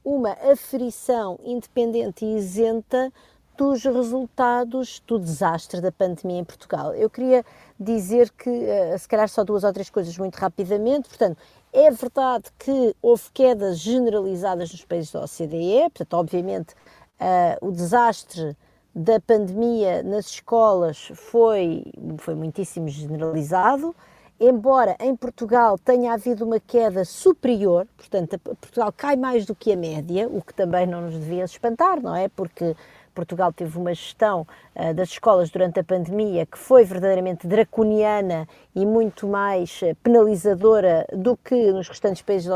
uma 0.04 0.34
aferição 0.52 1.40
independente 1.42 2.24
e 2.24 2.36
isenta 2.36 3.12
dos 3.56 3.82
resultados 3.82 5.02
do 5.04 5.18
desastre 5.18 5.80
da 5.80 5.90
pandemia 5.90 6.38
em 6.38 6.44
Portugal. 6.44 6.94
Eu 6.94 7.10
queria 7.10 7.44
dizer 7.78 8.30
que, 8.30 8.48
se 8.96 9.08
calhar, 9.08 9.28
só 9.28 9.42
duas 9.42 9.64
ou 9.64 9.72
três 9.72 9.90
coisas 9.90 10.16
muito 10.16 10.36
rapidamente. 10.36 11.08
Portanto, 11.08 11.36
é 11.72 11.90
verdade 11.90 12.46
que 12.58 12.94
houve 13.02 13.24
quedas 13.32 13.78
generalizadas 13.78 14.72
nos 14.72 14.84
países 14.84 15.12
da 15.12 15.20
OCDE, 15.20 15.90
portanto, 15.90 16.14
obviamente, 16.14 16.74
uh, 17.20 17.66
o 17.66 17.72
desastre 17.72 18.56
da 18.94 19.20
pandemia 19.20 20.02
nas 20.02 20.26
escolas 20.26 21.10
foi, 21.14 21.84
foi 22.18 22.34
muitíssimo 22.34 22.88
generalizado, 22.88 23.94
embora 24.40 24.96
em 25.00 25.14
Portugal 25.14 25.78
tenha 25.78 26.12
havido 26.12 26.44
uma 26.44 26.58
queda 26.58 27.04
superior, 27.04 27.86
portanto, 27.96 28.38
Portugal 28.38 28.92
cai 28.96 29.16
mais 29.16 29.44
do 29.44 29.54
que 29.54 29.72
a 29.72 29.76
média, 29.76 30.28
o 30.28 30.42
que 30.42 30.54
também 30.54 30.86
não 30.86 31.02
nos 31.02 31.14
devia 31.14 31.44
espantar, 31.44 32.00
não 32.00 32.14
é? 32.14 32.28
Porque 32.28 32.74
Portugal 33.18 33.52
teve 33.52 33.76
uma 33.76 33.92
gestão 33.92 34.46
uh, 34.76 34.94
das 34.94 35.08
escolas 35.08 35.50
durante 35.50 35.80
a 35.80 35.84
pandemia 35.84 36.46
que 36.46 36.56
foi 36.56 36.84
verdadeiramente 36.84 37.48
draconiana 37.48 38.48
e 38.76 38.86
muito 38.86 39.26
mais 39.26 39.82
uh, 39.82 39.92
penalizadora 40.04 41.04
do 41.12 41.36
que 41.36 41.72
nos 41.72 41.88
restantes 41.88 42.22
países. 42.22 42.48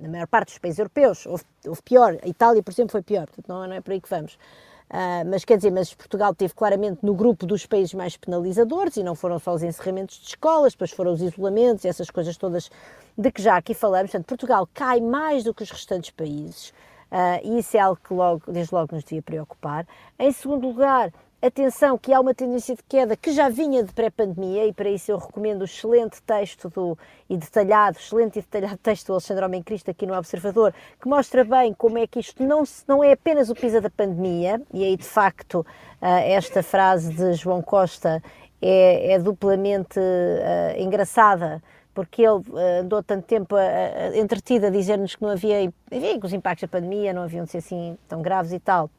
Na 0.00 0.08
maior 0.08 0.28
parte 0.28 0.50
dos 0.50 0.58
países 0.58 0.78
europeus, 0.78 1.26
houve, 1.26 1.42
houve 1.66 1.82
pior. 1.82 2.16
A 2.22 2.28
Itália, 2.28 2.62
por 2.62 2.70
exemplo, 2.70 2.92
foi 2.92 3.02
pior, 3.02 3.26
portanto, 3.26 3.48
não, 3.48 3.66
não 3.66 3.74
é 3.74 3.80
por 3.80 3.90
aí 3.90 4.00
que 4.00 4.08
vamos. 4.08 4.34
Uh, 4.34 5.26
mas 5.28 5.44
quer 5.44 5.56
dizer, 5.56 5.72
mas 5.72 5.92
Portugal 5.92 6.32
teve 6.32 6.54
claramente 6.54 7.00
no 7.02 7.12
grupo 7.12 7.44
dos 7.44 7.66
países 7.66 7.92
mais 7.92 8.16
penalizadores 8.16 8.96
e 8.96 9.02
não 9.02 9.16
foram 9.16 9.40
só 9.40 9.52
os 9.52 9.64
encerramentos 9.64 10.16
de 10.20 10.28
escolas, 10.28 10.74
depois 10.74 10.92
foram 10.92 11.12
os 11.12 11.20
isolamentos 11.20 11.84
e 11.84 11.88
essas 11.88 12.08
coisas 12.08 12.36
todas 12.36 12.70
de 13.18 13.32
que 13.32 13.42
já 13.42 13.56
aqui 13.56 13.74
falamos. 13.74 14.12
Portanto, 14.12 14.28
Portugal 14.28 14.68
cai 14.72 15.00
mais 15.00 15.42
do 15.42 15.52
que 15.52 15.64
os 15.64 15.72
restantes 15.72 16.10
países. 16.10 16.72
Uh, 17.10 17.40
e 17.44 17.58
isso 17.58 17.76
é 17.76 17.80
algo 17.80 18.00
que 18.02 18.12
logo, 18.12 18.42
desde 18.50 18.74
logo 18.74 18.94
nos 18.94 19.04
devia 19.04 19.22
preocupar. 19.22 19.86
Em 20.18 20.32
segundo 20.32 20.66
lugar, 20.66 21.12
atenção 21.40 21.96
que 21.98 22.12
há 22.12 22.20
uma 22.20 22.34
tendência 22.34 22.74
de 22.74 22.82
queda 22.82 23.16
que 23.16 23.30
já 23.30 23.48
vinha 23.48 23.82
de 23.82 23.92
pré-pandemia 23.92 24.66
e 24.66 24.72
para 24.72 24.88
isso 24.88 25.10
eu 25.12 25.18
recomendo 25.18 25.62
o 25.62 25.64
excelente 25.64 26.20
texto 26.22 26.68
do, 26.68 26.98
e 27.28 27.36
detalhado, 27.36 27.98
excelente 27.98 28.38
e 28.38 28.42
detalhado 28.42 28.78
texto 28.82 29.06
do 29.06 29.12
Alexandre 29.12 29.44
Homem 29.44 29.62
Cristo 29.62 29.90
aqui 29.90 30.06
no 30.06 30.16
Observador, 30.16 30.74
que 31.00 31.08
mostra 31.08 31.44
bem 31.44 31.72
como 31.74 31.98
é 31.98 32.06
que 32.06 32.20
isto 32.20 32.42
não, 32.42 32.64
não 32.88 33.04
é 33.04 33.12
apenas 33.12 33.50
o 33.50 33.54
PISA 33.54 33.80
da 33.80 33.90
pandemia, 33.90 34.60
e 34.72 34.84
aí 34.84 34.96
de 34.96 35.04
facto 35.04 35.60
uh, 35.60 36.06
esta 36.24 36.62
frase 36.62 37.12
de 37.12 37.34
João 37.34 37.62
Costa 37.62 38.22
é, 38.60 39.12
é 39.12 39.18
duplamente 39.18 39.98
uh, 39.98 40.80
engraçada, 40.80 41.62
porque 41.96 42.20
ele 42.20 42.42
uh, 42.50 42.80
andou 42.82 43.02
tanto 43.02 43.24
tempo 43.24 43.56
uh, 43.56 44.14
entretido 44.14 44.66
a 44.66 44.70
dizer-nos 44.70 45.16
que 45.16 45.22
não 45.22 45.30
havia, 45.30 45.62
enfim, 45.62 46.20
que 46.20 46.26
os 46.26 46.32
impactos 46.34 46.68
da 46.68 46.68
pandemia 46.68 47.14
não 47.14 47.22
haviam 47.22 47.46
de 47.46 47.50
ser 47.52 47.58
assim 47.58 47.96
tão 48.06 48.20
graves 48.20 48.52
e 48.52 48.60
tal, 48.60 48.90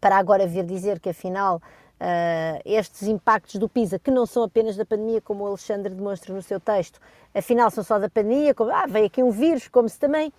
para 0.00 0.16
agora 0.16 0.44
vir 0.44 0.64
dizer 0.64 0.98
que 0.98 1.10
afinal 1.10 1.58
uh, 1.58 2.60
estes 2.64 3.06
impactos 3.06 3.54
do 3.54 3.68
PISA, 3.68 4.00
que 4.00 4.10
não 4.10 4.26
são 4.26 4.42
apenas 4.42 4.76
da 4.76 4.84
pandemia, 4.84 5.20
como 5.20 5.44
o 5.44 5.46
Alexandre 5.46 5.94
demonstra 5.94 6.34
no 6.34 6.42
seu 6.42 6.58
texto, 6.58 6.98
afinal 7.32 7.70
são 7.70 7.84
só 7.84 8.00
da 8.00 8.10
pandemia, 8.10 8.52
como, 8.52 8.72
ah, 8.72 8.86
veio 8.88 9.06
aqui 9.06 9.22
um 9.22 9.30
vírus, 9.30 9.68
como 9.68 9.88
se 9.88 9.96
também 9.96 10.32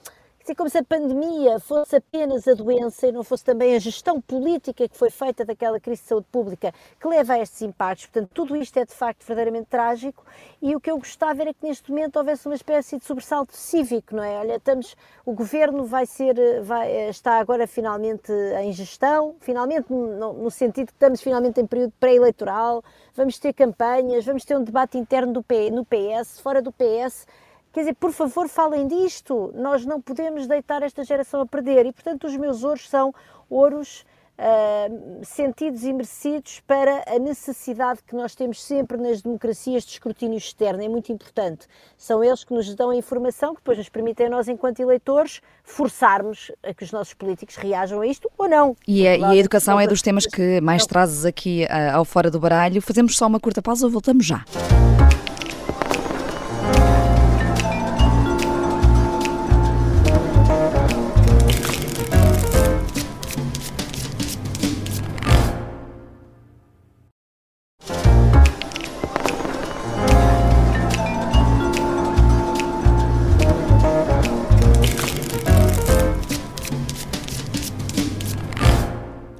Assim 0.50 0.56
como 0.56 0.68
se 0.68 0.80
a 0.80 0.84
pandemia 0.84 1.60
fosse 1.60 1.96
apenas 1.96 2.48
a 2.48 2.56
doença 2.56 3.06
e 3.06 3.12
não 3.12 3.24
fosse 3.24 3.46
também 3.46 3.76
a 3.76 3.78
gestão 3.78 4.20
política 4.20 4.90
que 4.90 4.98
foi 4.98 5.12
feita 5.12 5.46
daquela 5.46 5.80
crise 5.80 6.02
de 6.02 6.08
saúde 6.08 6.26
pública 6.32 6.74
que 7.00 7.08
leva 7.08 7.34
a 7.34 7.40
estes 7.40 7.62
impactos. 7.62 8.08
Portanto, 8.08 8.32
tudo 8.34 8.56
isto 8.56 8.76
é 8.80 8.84
de 8.84 8.92
facto 8.92 9.24
verdadeiramente 9.28 9.68
trágico 9.68 10.26
e 10.60 10.76
o 10.76 10.80
que 10.80 10.90
eu 10.90 10.98
gostava 10.98 11.44
era 11.44 11.54
que 11.54 11.64
neste 11.64 11.92
momento 11.92 12.16
houvesse 12.16 12.48
uma 12.48 12.56
espécie 12.56 12.98
de 12.98 13.06
sobressalto 13.06 13.56
cívico, 13.56 14.16
não 14.16 14.24
é? 14.24 14.40
Olha, 14.40 14.56
estamos, 14.56 14.98
o 15.24 15.34
governo 15.34 15.86
vai 15.86 16.08
ser, 16.08 16.36
vai, 16.64 17.10
está 17.10 17.38
agora 17.38 17.68
finalmente 17.68 18.32
em 18.60 18.74
gestão, 18.74 19.36
finalmente 19.42 19.94
no, 19.94 20.34
no 20.34 20.50
sentido 20.50 20.88
que 20.88 20.94
estamos 20.94 21.22
finalmente 21.22 21.62
em 21.62 21.68
período 21.68 21.94
pré-eleitoral, 22.00 22.84
vamos 23.14 23.38
ter 23.38 23.54
campanhas, 23.54 24.26
vamos 24.26 24.44
ter 24.44 24.58
um 24.58 24.64
debate 24.64 24.98
interno 24.98 25.32
do 25.32 25.44
P, 25.44 25.70
no 25.70 25.86
PS, 25.86 26.40
fora 26.40 26.60
do 26.60 26.72
PS 26.72 27.28
Quer 27.72 27.82
dizer, 27.82 27.96
por 27.96 28.12
favor, 28.12 28.48
falem 28.48 28.88
disto. 28.88 29.54
Nós 29.56 29.86
não 29.86 30.02
podemos 30.02 30.48
deitar 30.48 30.82
esta 30.82 31.04
geração 31.04 31.42
a 31.42 31.46
perder. 31.46 31.86
E, 31.86 31.92
portanto, 31.92 32.26
os 32.26 32.36
meus 32.36 32.64
ouros 32.64 32.90
são 32.90 33.14
ouros 33.50 34.06
uh, 34.40 35.24
sentidos 35.24 35.84
e 35.84 35.94
merecidos 35.94 36.62
para 36.66 37.04
a 37.08 37.20
necessidade 37.20 38.00
que 38.08 38.16
nós 38.16 38.34
temos 38.34 38.64
sempre 38.64 38.98
nas 38.98 39.22
democracias 39.22 39.84
de 39.84 39.92
escrutínio 39.92 40.38
externo. 40.38 40.82
É 40.82 40.90
muito 40.90 41.12
importante. 41.12 41.68
São 41.98 42.24
eles 42.24 42.44
que 42.44 42.54
nos 42.54 42.74
dão 42.74 42.90
a 42.90 42.96
informação 42.96 43.54
que 43.54 43.62
depois 43.62 43.78
nos 43.78 43.90
permitem 43.90 44.28
a 44.28 44.30
nós, 44.30 44.48
enquanto 44.48 44.80
eleitores, 44.80 45.42
forçarmos 45.64 46.52
a 46.64 46.74
que 46.74 46.84
os 46.84 46.92
nossos 46.92 47.14
políticos 47.14 47.56
reajam 47.56 48.02
a 48.02 48.08
isto 48.08 48.32
ou 48.38 48.50
não. 48.50 48.76
E 48.88 49.08
a, 49.08 49.18
e 49.18 49.24
a 49.24 49.36
educação 49.36 49.80
é 49.80 49.86
dos 49.86 50.02
temas 50.02 50.26
que 50.26 50.60
mais 50.62 50.88
trazes 50.88 51.26
aqui 51.26 51.66
uh, 51.66 51.98
ao 51.98 52.06
Fora 52.06 52.32
do 52.32 52.40
Baralho. 52.40 52.82
Fazemos 52.82 53.16
só 53.16 53.28
uma 53.28 53.40
curta 53.40 53.62
pausa, 53.62 53.88
voltamos 53.88 54.26
já. 54.26 54.44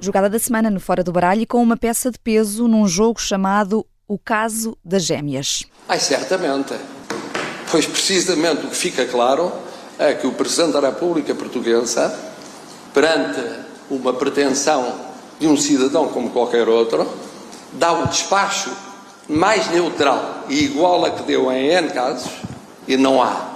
Jogada 0.00 0.30
da 0.30 0.38
semana 0.38 0.70
no 0.70 0.80
Fora 0.80 1.04
do 1.04 1.12
Baralho 1.12 1.42
e 1.42 1.46
com 1.46 1.62
uma 1.62 1.76
peça 1.76 2.10
de 2.10 2.18
peso 2.18 2.66
num 2.66 2.88
jogo 2.88 3.20
chamado 3.20 3.86
O 4.08 4.18
Caso 4.18 4.76
das 4.82 5.04
Gêmeas. 5.04 5.64
Ai, 5.86 6.00
certamente. 6.00 6.74
Pois 7.70 7.86
precisamente 7.86 8.66
o 8.66 8.70
que 8.70 8.76
fica 8.76 9.04
claro 9.04 9.52
é 9.98 10.14
que 10.14 10.26
o 10.26 10.32
Presidente 10.32 10.72
da 10.72 10.80
República 10.80 11.34
Portuguesa, 11.34 12.18
perante 12.94 13.40
uma 13.90 14.14
pretensão 14.14 14.94
de 15.38 15.46
um 15.46 15.56
cidadão 15.56 16.08
como 16.08 16.30
qualquer 16.30 16.66
outro, 16.68 17.06
dá 17.74 17.92
o 17.92 18.06
despacho 18.06 18.70
mais 19.28 19.70
neutral 19.70 20.44
e 20.48 20.64
igual 20.64 21.04
a 21.04 21.10
que 21.10 21.22
deu 21.24 21.52
em 21.52 21.66
N 21.66 21.90
casos, 21.90 22.32
e 22.88 22.96
não 22.96 23.22
há 23.22 23.50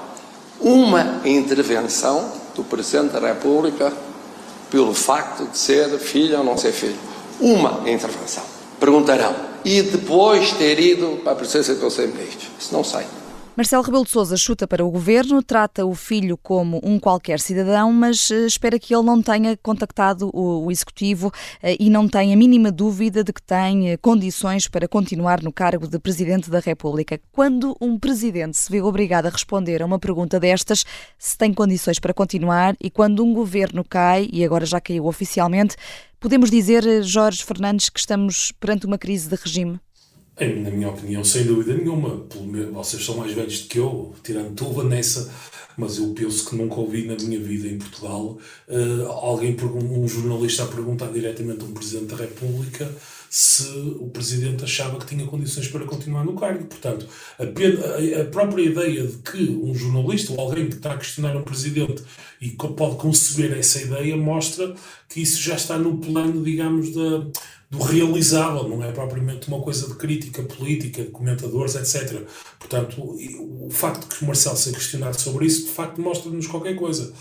uma 0.61 1.21
intervenção 1.25 2.31
do 2.55 2.63
Presidente 2.63 3.13
da 3.13 3.21
República 3.21 3.93
pelo 4.75 4.93
facto 4.93 5.49
de 5.49 5.57
ser 5.57 5.89
filho 6.01 6.39
ou 6.39 6.43
não 6.43 6.59
ser 6.59 6.73
filho. 6.73 6.99
Uma 7.39 7.89
intervenção. 7.89 8.43
Perguntarão, 8.81 9.33
e 9.65 9.81
depois 9.83 10.51
ter 10.51 10.81
ido 10.81 11.21
para 11.23 11.31
a 11.31 11.37
presença 11.37 11.73
do 11.77 11.81
Conselho 11.81 12.11
de 12.11 12.19
Ministros? 12.19 12.51
Isso 12.59 12.75
não 12.75 12.83
sei. 12.83 13.05
Marcelo 13.57 13.85
Rebelo 13.85 14.05
de 14.05 14.11
Sousa 14.11 14.37
chuta 14.37 14.67
para 14.67 14.85
o 14.85 14.91
governo, 14.91 15.41
trata 15.41 15.87
o 15.87 15.95
filho 15.95 16.37
como 16.37 16.81
um 16.83 16.99
qualquer 16.99 17.39
cidadão, 17.39 17.93
mas 17.93 18.29
eh, 18.29 18.47
espera 18.47 18.81
que 18.81 18.93
ele 18.93 19.05
não 19.05 19.23
tenha 19.23 19.57
contactado 19.57 20.29
o, 20.35 20.73
executivo 20.73 21.33
eh, 21.63 21.77
e 21.79 21.89
não 21.89 22.09
tenha 22.09 22.35
a 22.35 22.37
mínima 22.37 22.73
dúvida 22.73 23.23
de 23.23 23.33
que 23.33 23.41
tem 23.41 23.91
eh, 23.91 23.97
condições 23.97 24.67
para 24.67 24.89
continuar 24.89 25.41
no 25.41 25.53
cargo 25.53 25.87
de 25.87 26.01
presidente 26.01 26.51
da 26.51 26.59
República. 26.59 27.21
Quando 27.31 27.77
um 27.81 27.97
presidente 27.97 28.57
se 28.57 28.69
vê 28.73 28.83
obrigado 28.83 29.27
a 29.27 29.31
responder 29.31 29.83
a 29.83 29.87
uma 29.87 30.01
pergunta 30.01 30.41
destas, 30.41 30.85
se 31.17 31.39
tem 31.39 31.55
condições 31.55 32.01
para 32.01 32.13
continuar 32.13 32.75
e 32.83 32.91
quando 32.91 33.23
um 33.23 33.33
governo 33.33 33.85
cai, 33.85 34.29
e 34.33 34.45
agora 34.45 34.67
já 34.67 34.81
caiu 34.81 35.07
oficialmente, 35.07 35.77
podemos 36.19 36.51
dizer, 36.51 37.05
Jorge 37.05 37.45
Fernandes, 37.45 37.89
que 37.89 38.01
estamos 38.01 38.51
perante 38.59 38.85
uma 38.85 38.99
crise 38.99 39.29
de 39.29 39.37
regime? 39.37 39.79
Na 40.41 40.71
minha 40.71 40.89
opinião, 40.89 41.23
sem 41.23 41.45
dúvida 41.45 41.75
nenhuma, 41.75 42.27
vocês 42.73 43.05
são 43.05 43.17
mais 43.17 43.33
velhos 43.33 43.63
do 43.63 43.69
que 43.69 43.79
eu, 43.79 44.15
tirando 44.23 44.55
tu, 44.55 44.73
Vanessa, 44.73 45.33
mas 45.77 45.99
eu 45.99 46.13
penso 46.13 46.49
que 46.49 46.57
nunca 46.57 46.77
ouvi 46.77 47.07
na 47.07 47.15
minha 47.17 47.39
vida 47.39 47.69
em 47.69 47.79
Portugal 47.79 48.39
uh, 48.69 49.07
alguém, 49.07 49.57
um 49.63 50.09
jornalista 50.09 50.65
a 50.65 50.67
perguntar 50.67 51.13
diretamente 51.13 51.63
a 51.63 51.65
um 51.65 51.73
Presidente 51.73 52.07
da 52.07 52.17
República 52.17 52.91
se 53.31 53.67
o 53.99 54.09
Presidente 54.11 54.63
achava 54.63 54.97
que 54.97 55.07
tinha 55.07 55.27
condições 55.27 55.67
para 55.67 55.85
continuar 55.85 56.25
no 56.25 56.35
cargo. 56.35 56.67
Portanto, 56.67 57.09
a 57.37 58.25
própria 58.31 58.63
ideia 58.63 59.05
de 59.05 59.17
que 59.19 59.51
um 59.51 59.75
jornalista 59.75 60.33
ou 60.33 60.41
alguém 60.41 60.69
que 60.69 60.77
está 60.77 60.93
a 60.93 60.97
questionar 60.97 61.37
um 61.37 61.43
Presidente 61.43 62.05
e 62.41 62.51
pode 62.51 62.95
conceber 62.95 63.59
essa 63.59 63.83
ideia 63.83 64.17
mostra 64.17 64.73
que 65.09 65.21
isso 65.21 65.43
já 65.43 65.57
está 65.57 65.77
no 65.77 65.99
plano, 65.99 66.45
digamos, 66.45 66.95
da 66.95 67.27
do 67.75 67.83
realizável, 67.83 68.69
não 68.69 68.83
é 68.85 68.93
propriamente 68.93 69.49
uma 69.49 69.61
coisa 69.61 69.89
de 69.89 69.95
crítica 69.95 70.43
política, 70.43 71.03
de 71.03 71.11
comentadores, 71.11 71.75
etc. 71.75 72.23
Portanto, 72.59 73.03
o, 73.03 73.69
facto 73.71 74.09
de 74.09 74.15
que 74.15 74.25
o 74.25 74.27
Marcelo 74.27 74.57
seja 74.57 74.77
questionado 74.77 75.21
sobre 75.21 75.47
isso, 75.47 75.65
de 75.65 75.71
facto, 75.71 76.01
mostra-nos 76.01 76.47
qualquer 76.47 76.77
coisa. 76.77 77.13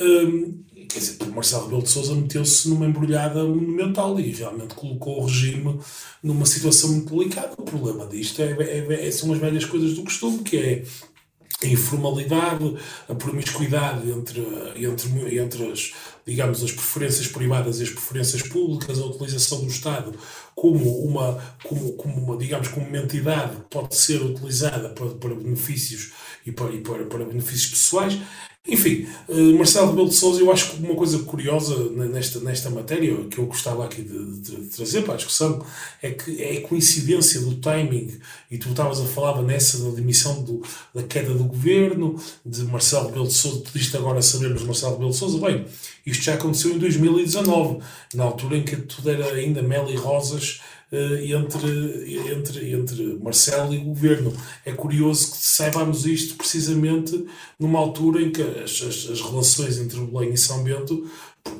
Hum, 0.00 0.62
quer 0.88 1.00
dizer, 1.00 1.16
o 1.24 1.32
Marcelo 1.32 1.64
Rebelo 1.64 1.82
de 1.82 1.90
Sousa 1.90 2.14
meteu-se 2.14 2.68
numa 2.68 2.86
embrulhada 2.86 3.42
monumental 3.42 4.18
e 4.20 4.30
realmente 4.30 4.74
colocou 4.74 5.20
o 5.20 5.26
regime 5.26 5.80
numa 6.22 6.46
situação 6.46 6.90
muito 6.90 7.16
delicada. 7.16 7.54
O 7.58 7.64
problema 7.64 8.06
disto 8.06 8.40
é, 8.40 8.52
é, 8.52 9.08
é, 9.08 9.10
são 9.10 9.32
as 9.32 9.38
velhas 9.38 9.64
coisas 9.64 9.94
do 9.94 10.04
costume, 10.04 10.44
que 10.44 10.56
é 10.56 10.84
a 11.60 11.66
informalidade, 11.66 12.76
a 13.08 13.14
promiscuidade 13.16 14.08
entre, 14.08 14.40
entre, 14.76 15.38
entre 15.38 15.72
as, 15.72 15.92
digamos, 16.28 16.62
as 16.62 16.70
preferências 16.70 17.26
privadas 17.26 17.80
e 17.80 17.84
as 17.84 17.90
preferências 17.90 18.42
públicas, 18.42 18.98
a 18.98 19.06
utilização 19.06 19.60
do 19.60 19.68
Estado 19.68 20.12
como 20.54 21.06
uma, 21.06 21.42
como, 21.64 21.92
como 21.94 22.14
uma 22.22 22.36
digamos, 22.36 22.68
como 22.68 22.86
uma 22.86 22.98
entidade 22.98 23.56
que 23.56 23.62
pode 23.70 23.96
ser 23.96 24.20
utilizada 24.20 24.90
para, 24.90 25.08
para 25.10 25.34
benefícios 25.34 26.12
e 26.44 26.52
para, 26.52 26.70
e 26.72 26.80
para, 26.80 27.04
para 27.06 27.24
benefícios 27.24 27.70
pessoais, 27.70 28.18
enfim, 28.68 29.06
eh, 29.30 29.52
Marcelo 29.54 29.88
Rebelo 29.88 30.10
de 30.10 30.14
Sousa, 30.14 30.42
eu 30.42 30.52
acho 30.52 30.72
que 30.72 30.82
uma 30.82 30.94
coisa 30.94 31.18
curiosa 31.20 31.88
nesta, 31.90 32.38
nesta 32.40 32.68
matéria, 32.68 33.24
que 33.24 33.38
eu 33.38 33.46
gostava 33.46 33.86
aqui 33.86 34.02
de, 34.02 34.40
de, 34.40 34.56
trazer 34.66 35.02
para 35.02 35.14
a 35.14 35.16
discussão, 35.16 35.64
é 36.02 36.10
que 36.10 36.42
é 36.42 36.58
a 36.58 36.60
coincidência 36.60 37.40
do 37.40 37.54
timing, 37.54 38.18
e 38.50 38.58
tu 38.58 38.68
estavas 38.68 39.00
a 39.00 39.06
falar 39.06 39.40
nessa 39.42 39.82
da 39.82 39.90
demissão 39.96 40.42
do, 40.42 40.60
da 40.94 41.02
queda 41.02 41.32
do 41.32 41.44
governo, 41.44 42.20
de 42.44 42.62
Marcelo 42.64 43.06
Rebelo 43.06 43.28
de 43.28 43.32
Sousa, 43.32 43.62
tu 43.62 43.70
diste 43.72 43.96
agora 43.96 44.20
sabermos 44.20 44.62
Marcelo 44.62 44.92
Rebelo 44.92 45.12
de 45.12 45.16
Sousa, 45.16 45.38
bem, 45.38 45.64
isto 46.04 46.17
já 46.22 46.34
aconteceu 46.34 46.72
em 46.72 46.78
2019, 46.78 47.78
na 48.14 48.24
altura 48.24 48.56
em 48.56 48.62
que 48.62 48.76
tudo 48.76 49.10
era 49.10 49.26
ainda 49.34 49.62
mel 49.62 49.88
e 49.90 49.96
rosas, 49.96 50.60
eh, 50.90 51.32
entre, 51.34 52.18
entre, 52.32 52.72
entre 52.72 53.18
Marcelo 53.22 53.74
e 53.74 53.78
o 53.78 53.84
governo. 53.84 54.32
É 54.64 54.72
curioso 54.72 55.32
que 55.32 55.36
saibamos 55.36 56.06
isto 56.06 56.34
precisamente 56.36 57.26
numa 57.58 57.78
altura 57.78 58.22
em 58.22 58.30
que 58.30 58.40
as, 58.40 58.80
as, 58.82 59.10
as 59.10 59.20
relações 59.20 59.78
entre 59.78 60.00
Belém 60.00 60.32
e 60.32 60.38
São 60.38 60.64
Bento 60.64 61.06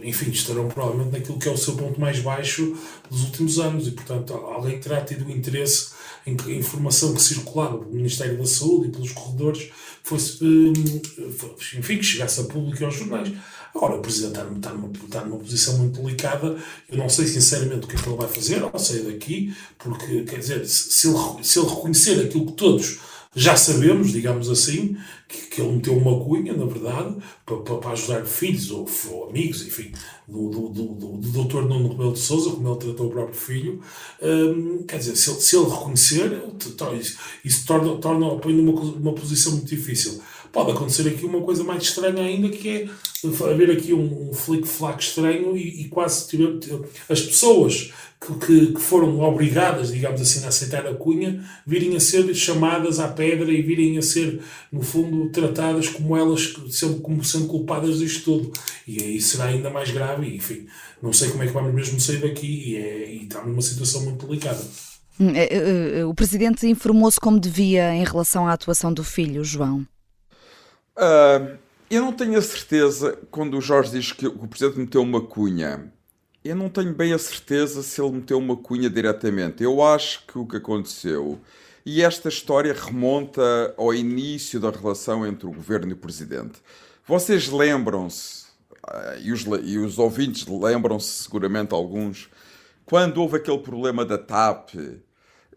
enfim, 0.02 0.30
estarão 0.30 0.68
provavelmente 0.68 1.12
naquilo 1.12 1.38
que 1.38 1.48
é 1.48 1.52
o 1.52 1.56
seu 1.56 1.74
ponto 1.74 2.00
mais 2.00 2.20
baixo 2.20 2.76
dos 3.10 3.24
últimos 3.24 3.58
anos 3.58 3.86
e, 3.86 3.92
portanto, 3.92 4.34
alguém 4.34 4.78
terá 4.78 5.00
tido 5.00 5.30
interesse 5.30 5.90
em 6.26 6.36
que 6.36 6.50
a 6.50 6.54
informação 6.54 7.14
que 7.14 7.22
circulava 7.22 7.78
pelo 7.78 7.94
Ministério 7.94 8.36
da 8.36 8.46
Saúde 8.46 8.88
e 8.88 8.92
pelos 8.92 9.12
corredores 9.12 9.70
fosse, 10.02 10.44
eh, 10.44 11.78
enfim, 11.78 11.98
que 11.98 12.02
chegasse 12.02 12.40
a 12.40 12.44
público 12.44 12.82
e 12.82 12.84
aos 12.84 12.94
jornais. 12.94 13.32
Agora, 13.74 13.96
o 13.96 14.00
Presidente 14.00 14.38
está, 14.38 14.52
está, 14.52 14.72
numa, 14.72 14.92
está 14.92 15.24
numa 15.24 15.38
posição 15.38 15.78
muito 15.78 16.00
delicada. 16.00 16.56
Eu 16.88 16.98
não 16.98 17.08
sei 17.08 17.26
sinceramente 17.26 17.86
o 17.86 17.88
que 17.88 17.96
é 17.96 17.98
que 17.98 18.08
ele 18.08 18.16
vai 18.16 18.28
fazer 18.28 18.62
ao 18.62 18.78
sair 18.78 19.02
daqui, 19.02 19.54
porque, 19.78 20.22
quer 20.22 20.38
dizer, 20.38 20.66
se 20.66 21.08
ele, 21.08 21.18
se 21.42 21.58
ele 21.58 21.68
reconhecer 21.68 22.20
aquilo 22.20 22.46
que 22.46 22.52
todos 22.52 22.98
já 23.34 23.56
sabemos, 23.56 24.10
digamos 24.10 24.48
assim, 24.50 24.96
que, 25.28 25.46
que 25.46 25.60
ele 25.60 25.76
meteu 25.76 25.96
uma 25.96 26.24
cunha, 26.24 26.54
na 26.54 26.64
verdade, 26.64 27.16
para, 27.44 27.56
para, 27.58 27.90
ajudar 27.90 28.24
filhos 28.24 28.70
ou, 28.70 28.88
ou 29.10 29.28
amigos, 29.28 29.66
enfim, 29.66 29.92
do, 30.26 30.48
do, 30.48 30.68
do, 30.68 30.86
do, 30.94 31.16
do 31.18 31.44
Dr. 31.44 31.62
Nuno 31.62 31.90
Rebelo 31.90 32.14
de 32.14 32.18
Souza, 32.18 32.50
como 32.50 32.68
ele 32.68 32.78
tratou 32.78 33.06
o 33.06 33.10
próprio 33.10 33.34
filho. 33.34 33.80
Hum, 34.22 34.84
quer 34.88 34.98
dizer, 34.98 35.16
se 35.16 35.30
ele, 35.30 35.40
se 35.40 35.56
ele 35.56 35.66
reconhecer, 35.66 36.42
isso, 36.98 37.18
isso 37.44 37.66
torna, 37.66 37.96
torna 37.96 38.36
põe 38.36 38.54
numa, 38.54 38.72
numa 38.82 39.12
posição 39.12 39.52
muito 39.52 39.68
difícil. 39.68 40.20
Pode 40.52 40.72
acontecer 40.72 41.08
aqui 41.08 41.24
uma 41.24 41.40
coisa 41.42 41.62
mais 41.64 41.82
estranha 41.82 42.22
ainda, 42.22 42.48
que 42.48 42.68
é 42.68 42.88
haver 43.50 43.70
aqui 43.70 43.92
um, 43.92 44.30
um 44.30 44.32
flick-flack 44.32 45.02
estranho 45.02 45.56
e, 45.56 45.82
e 45.82 45.88
quase 45.88 46.28
tiver, 46.28 46.58
as 47.08 47.20
pessoas 47.20 47.92
que, 48.20 48.34
que, 48.34 48.66
que, 48.72 48.80
foram 48.80 49.20
obrigadas, 49.20 49.92
digamos 49.92 50.20
assim, 50.20 50.44
a 50.44 50.48
aceitar 50.48 50.86
a 50.86 50.94
cunha, 50.94 51.44
virem 51.66 51.96
a 51.96 52.00
ser 52.00 52.32
chamadas 52.34 52.98
à 52.98 53.08
pedra 53.08 53.50
e 53.50 53.62
virem 53.62 53.98
a 53.98 54.02
ser, 54.02 54.40
no 54.72 54.82
fundo, 54.82 55.30
tratadas 55.30 55.88
como 55.88 56.16
elas, 56.16 56.54
sendo, 56.70 57.00
como 57.00 57.24
sendo 57.24 57.46
culpadas 57.46 57.98
disto 57.98 58.24
tudo. 58.24 58.52
E 58.86 59.02
aí 59.02 59.20
será 59.20 59.46
ainda 59.46 59.70
mais 59.70 59.90
grave, 59.90 60.34
enfim, 60.34 60.66
não 61.02 61.12
sei 61.12 61.30
como 61.30 61.42
é 61.42 61.46
que 61.46 61.52
vamos 61.52 61.74
mesmo 61.74 62.00
sair 62.00 62.20
daqui 62.20 62.46
e, 62.46 62.76
é, 62.76 63.12
e 63.12 63.22
está 63.24 63.44
numa 63.44 63.62
situação 63.62 64.02
muito 64.02 64.26
delicada. 64.26 64.64
Hum, 65.20 65.30
é, 65.34 65.44
é, 65.44 65.98
é, 66.00 66.04
o 66.04 66.14
Presidente 66.14 66.66
informou-se 66.66 67.18
como 67.18 67.40
devia 67.40 67.94
em 67.94 68.04
relação 68.04 68.46
à 68.46 68.52
atuação 68.52 68.92
do 68.92 69.02
filho, 69.02 69.44
João? 69.44 69.86
Uh, 70.98 71.56
eu 71.88 72.02
não 72.02 72.12
tenho 72.12 72.36
a 72.36 72.42
certeza, 72.42 73.16
quando 73.30 73.56
o 73.56 73.60
Jorge 73.60 73.92
diz 73.92 74.12
que 74.12 74.26
o 74.26 74.46
Presidente 74.48 74.80
meteu 74.80 75.00
uma 75.00 75.20
cunha, 75.20 75.90
eu 76.44 76.56
não 76.56 76.68
tenho 76.68 76.92
bem 76.92 77.12
a 77.12 77.18
certeza 77.18 77.82
se 77.82 78.00
ele 78.00 78.12
meteu 78.12 78.36
uma 78.36 78.56
cunha 78.56 78.90
diretamente. 78.90 79.62
Eu 79.62 79.82
acho 79.82 80.26
que 80.26 80.38
o 80.38 80.46
que 80.46 80.56
aconteceu, 80.56 81.40
e 81.86 82.02
esta 82.02 82.28
história 82.28 82.74
remonta 82.74 83.74
ao 83.76 83.94
início 83.94 84.58
da 84.60 84.70
relação 84.70 85.26
entre 85.26 85.46
o 85.46 85.52
governo 85.52 85.90
e 85.90 85.94
o 85.94 85.96
presidente. 85.96 86.60
Vocês 87.06 87.48
lembram-se, 87.48 88.46
ah, 88.86 89.16
e 89.22 89.32
os, 89.32 89.42
e 89.62 89.78
os 89.78 89.98
ouvintes 89.98 90.46
lembram-se 90.46 91.24
seguramente 91.24 91.72
alguns, 91.72 92.28
quando 92.84 93.22
houve 93.22 93.36
aquele 93.36 93.58
problema 93.58 94.04
da 94.04 94.18
TAP 94.18 94.74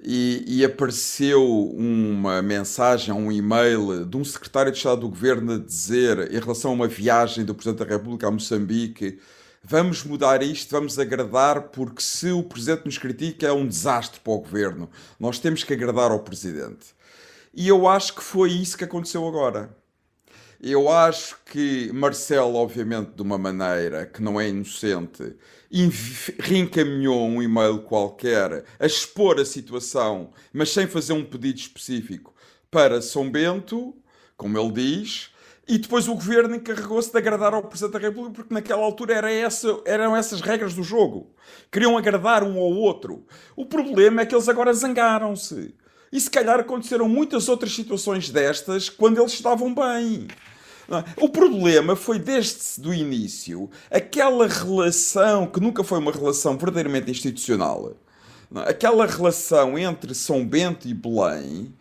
e, 0.04 0.44
e, 0.48 0.66
apareceu 0.66 1.44
uma 1.72 2.42
mensagem, 2.42 3.14
um 3.14 3.32
e-mail 3.32 4.06
de 4.06 4.18
um 4.18 4.24
secretário 4.24 4.72
de 4.72 4.78
Estado 4.78 5.02
do 5.02 5.10
Governo 5.10 5.54
a 5.54 5.58
dizer, 5.58 6.34
em 6.34 6.40
relação 6.40 6.72
a 6.72 6.74
uma 6.74 6.88
viagem 6.88 7.46
do 7.46 7.54
Presidente 7.54 7.86
da 7.86 7.96
República 7.96 8.28
a 8.28 8.32
Moçambique, 8.32 9.20
vamos 9.64 10.04
mudar 10.04 10.42
isto, 10.42 10.72
vamos 10.72 10.98
agradar, 10.98 11.70
porque 11.70 12.02
se 12.02 12.32
o 12.32 12.42
Presidente 12.44 12.86
nos 12.86 12.98
critica 12.98 13.48
é 13.48 13.52
um 13.52 13.68
desastre 13.68 14.20
para 14.20 14.34
o 14.34 14.40
Governo. 14.40 14.90
Nós 15.20 15.38
temos 15.38 15.64
que 15.64 15.74
agradar 15.74 16.12
ao 16.12 16.20
Presidente. 16.20 16.96
E 17.54 17.68
eu 17.68 17.88
acho 17.88 18.16
que 18.16 18.24
foi 18.24 18.52
isso 18.52 18.78
que 18.78 18.84
aconteceu 18.84 19.28
agora. 19.28 19.76
Eu 20.60 20.90
acho 20.90 21.38
que 21.46 21.92
Marcelo, 21.94 22.56
obviamente, 22.56 23.12
de 23.16 23.22
uma 23.22 23.38
maneira 23.38 24.06
que 24.06 24.22
não 24.22 24.40
é 24.40 24.48
inocente, 24.48 25.36
reencaminhou 26.40 27.26
um 27.28 27.42
e-mail 27.42 27.80
qualquer 27.80 28.66
a 28.80 28.86
expor 28.86 29.40
a 29.40 29.46
situação, 29.46 30.32
mas 30.52 30.72
sem 30.72 30.86
fazer 30.86 31.14
um 31.14 31.24
pedido 31.24 31.60
específico 31.60 32.34
para 32.70 33.02
São 33.02 33.30
Bento, 33.30 33.96
como 34.36 34.58
ele 34.58 34.72
diz, 34.72 35.32
e 35.68 35.78
depois 35.78 36.08
o 36.08 36.16
governo 36.16 36.56
encarregou-se 36.56 37.12
de 37.12 37.18
agradar 37.18 37.54
ao 37.54 37.64
Presidente 37.64 37.94
da 37.94 38.00
República, 38.00 38.36
porque 38.36 38.54
naquela 38.54 38.84
altura 38.84 39.14
era 39.14 39.32
essa, 39.32 39.80
eram 39.86 40.16
essas 40.16 40.42
regras 40.42 40.74
do 40.74 40.84
jogo. 40.84 41.34
Queriam 41.72 41.98
agradar 41.98 42.44
um 42.44 42.58
ao 42.58 42.72
outro. 42.74 43.26
O 43.56 43.66
problema 43.66 44.22
é 44.22 44.26
que 44.26 44.36
eles 44.36 44.50
agora 44.50 44.74
zangaram-se. 44.74 45.74
E 46.12 46.20
se 46.20 46.30
calhar 46.30 46.60
aconteceram 46.60 47.08
muitas 47.08 47.48
outras 47.48 47.74
situações 47.74 48.30
destas 48.30 48.90
quando 48.90 49.22
eles 49.22 49.32
estavam 49.32 49.74
bem. 49.74 50.28
É? 50.98 51.04
O 51.22 51.30
problema 51.30 51.96
foi 51.96 52.20
desde 52.20 52.88
o 52.88 52.94
início 52.94 53.70
aquela 53.90 54.48
relação 54.48 55.48
que 55.48 55.60
nunca 55.60 55.84
foi 55.84 56.00
uma 56.00 56.12
relação 56.12 56.58
verdadeiramente 56.58 57.10
institucional, 57.10 57.94
é? 58.56 58.70
aquela 58.70 59.06
relação 59.06 59.78
entre 59.78 60.14
São 60.14 60.46
Bento 60.46 60.88
e 60.88 60.94
Belém 60.94 61.74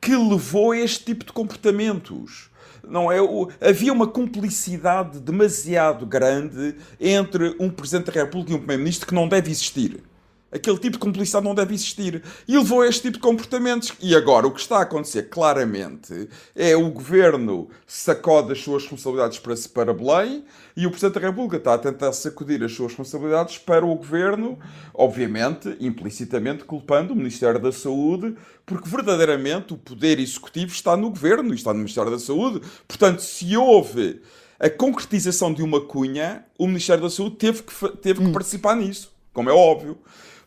que 0.00 0.14
levou 0.14 0.72
a 0.72 0.78
este 0.78 1.04
tipo 1.04 1.24
de 1.24 1.32
comportamentos. 1.32 2.48
Não 2.86 3.12
é? 3.12 3.18
Havia 3.60 3.92
uma 3.92 4.06
cumplicidade 4.06 5.20
demasiado 5.20 6.06
grande 6.06 6.74
entre 6.98 7.54
um 7.60 7.68
Presidente 7.68 8.06
da 8.06 8.22
República 8.22 8.52
e 8.52 8.54
um 8.54 8.58
Primeiro-Ministro 8.58 9.06
que 9.06 9.14
não 9.14 9.28
deve 9.28 9.50
existir. 9.50 10.02
Aquele 10.50 10.78
tipo 10.78 10.92
de 10.92 10.98
cumplicidade 10.98 11.44
não 11.44 11.54
deve 11.54 11.74
existir. 11.74 12.22
E 12.46 12.56
levou 12.56 12.80
a 12.80 12.88
este 12.88 13.02
tipo 13.02 13.14
de 13.14 13.22
comportamentos. 13.22 13.92
E 14.00 14.16
agora 14.16 14.46
o 14.46 14.50
que 14.50 14.60
está 14.60 14.78
a 14.78 14.82
acontecer 14.82 15.24
claramente 15.24 16.28
é 16.56 16.74
o 16.74 16.90
governo 16.90 17.68
sacode 17.86 18.52
as 18.52 18.60
suas 18.60 18.82
responsabilidades 18.82 19.38
para, 19.38 19.54
para 19.74 19.92
Belém 19.92 20.44
e 20.74 20.86
o 20.86 20.90
Presidente 20.90 21.20
da 21.20 21.28
República 21.28 21.56
está 21.56 21.74
a 21.74 21.78
tentar 21.78 22.12
sacudir 22.12 22.62
as 22.62 22.72
suas 22.72 22.92
responsabilidades 22.92 23.58
para 23.58 23.84
o 23.84 23.94
governo, 23.96 24.58
obviamente, 24.94 25.76
implicitamente 25.80 26.64
culpando 26.64 27.12
o 27.12 27.16
Ministério 27.16 27.60
da 27.60 27.72
Saúde, 27.72 28.36
porque 28.64 28.88
verdadeiramente 28.88 29.74
o 29.74 29.76
poder 29.76 30.20
executivo 30.20 30.72
está 30.72 30.96
no 30.96 31.10
governo 31.10 31.52
e 31.52 31.56
está 31.56 31.72
no 31.72 31.80
Ministério 31.80 32.10
da 32.10 32.18
Saúde. 32.18 32.62
Portanto, 32.86 33.20
se 33.20 33.56
houve 33.56 34.22
a 34.60 34.70
concretização 34.70 35.52
de 35.52 35.62
uma 35.62 35.80
cunha, 35.80 36.44
o 36.56 36.66
Ministério 36.66 37.02
da 37.02 37.10
Saúde 37.10 37.36
teve 37.36 37.62
que, 37.62 37.88
teve 37.98 38.20
que 38.20 38.26
hum. 38.26 38.32
participar 38.32 38.76
nisso, 38.76 39.12
como 39.32 39.50
é 39.50 39.52
óbvio. 39.52 39.98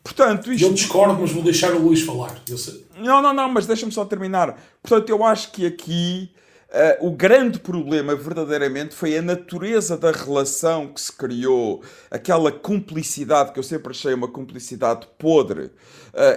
Portanto, 0.04 0.52
isto... 0.52 0.66
Eu 0.66 0.74
discordo, 0.74 1.20
mas 1.20 1.32
vou 1.32 1.44
deixar 1.44 1.74
o 1.74 1.80
Luís 1.80 2.02
falar. 2.02 2.42
Não, 2.98 3.22
não, 3.22 3.34
não, 3.34 3.50
mas 3.50 3.68
deixa-me 3.68 3.92
só 3.92 4.04
terminar. 4.06 4.60
Portanto, 4.82 5.10
eu 5.10 5.24
acho 5.24 5.52
que 5.52 5.66
aqui 5.66 6.32
uh, 6.72 7.08
o 7.08 7.12
grande 7.12 7.60
problema 7.60 8.16
verdadeiramente 8.16 8.96
foi 8.96 9.18
a 9.18 9.22
natureza 9.22 9.98
da 9.98 10.12
relação 10.12 10.88
que 10.88 11.02
se 11.02 11.12
criou, 11.12 11.84
aquela 12.10 12.52
cumplicidade 12.52 13.52
que 13.52 13.60
eu 13.60 13.64
sempre 13.64 13.92
achei 13.92 14.14
uma 14.14 14.28
cumplicidade 14.28 15.08
podre 15.18 15.66
uh, 15.66 15.72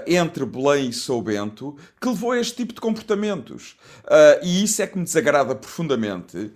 entre 0.06 0.44
Belém 0.44 0.90
e 0.90 0.92
São 0.92 1.22
Bento, 1.22 1.76
que 2.00 2.08
levou 2.08 2.32
a 2.32 2.40
este 2.40 2.56
tipo 2.56 2.74
de 2.74 2.80
comportamentos. 2.80 3.76
Uh, 4.04 4.44
e 4.44 4.64
isso 4.64 4.82
é 4.82 4.86
que 4.86 4.98
me 4.98 5.04
desagrada 5.04 5.54
profundamente, 5.54 6.52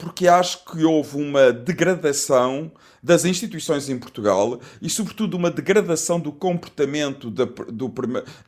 porque 0.00 0.26
acho 0.26 0.64
que 0.64 0.82
houve 0.82 1.16
uma 1.16 1.52
degradação 1.52 2.72
das 3.04 3.26
instituições 3.26 3.90
em 3.90 3.98
Portugal 3.98 4.58
e, 4.80 4.88
sobretudo, 4.88 5.36
uma 5.36 5.50
degradação 5.50 6.18
do 6.18 6.32
comportamento 6.32 7.30
da, 7.30 7.44
do, 7.44 7.92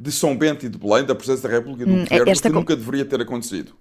de 0.00 0.10
São 0.10 0.34
Bento 0.34 0.64
e 0.64 0.68
de 0.68 0.78
Belém, 0.78 1.04
da 1.04 1.14
Presidência 1.14 1.48
da 1.48 1.54
República 1.54 1.82
e 1.82 1.86
do 1.86 1.92
hum, 1.92 2.04
Governo, 2.04 2.40
que 2.40 2.48
nunca 2.48 2.74
deveria 2.74 3.04
ter 3.04 3.20
acontecido. 3.20 3.74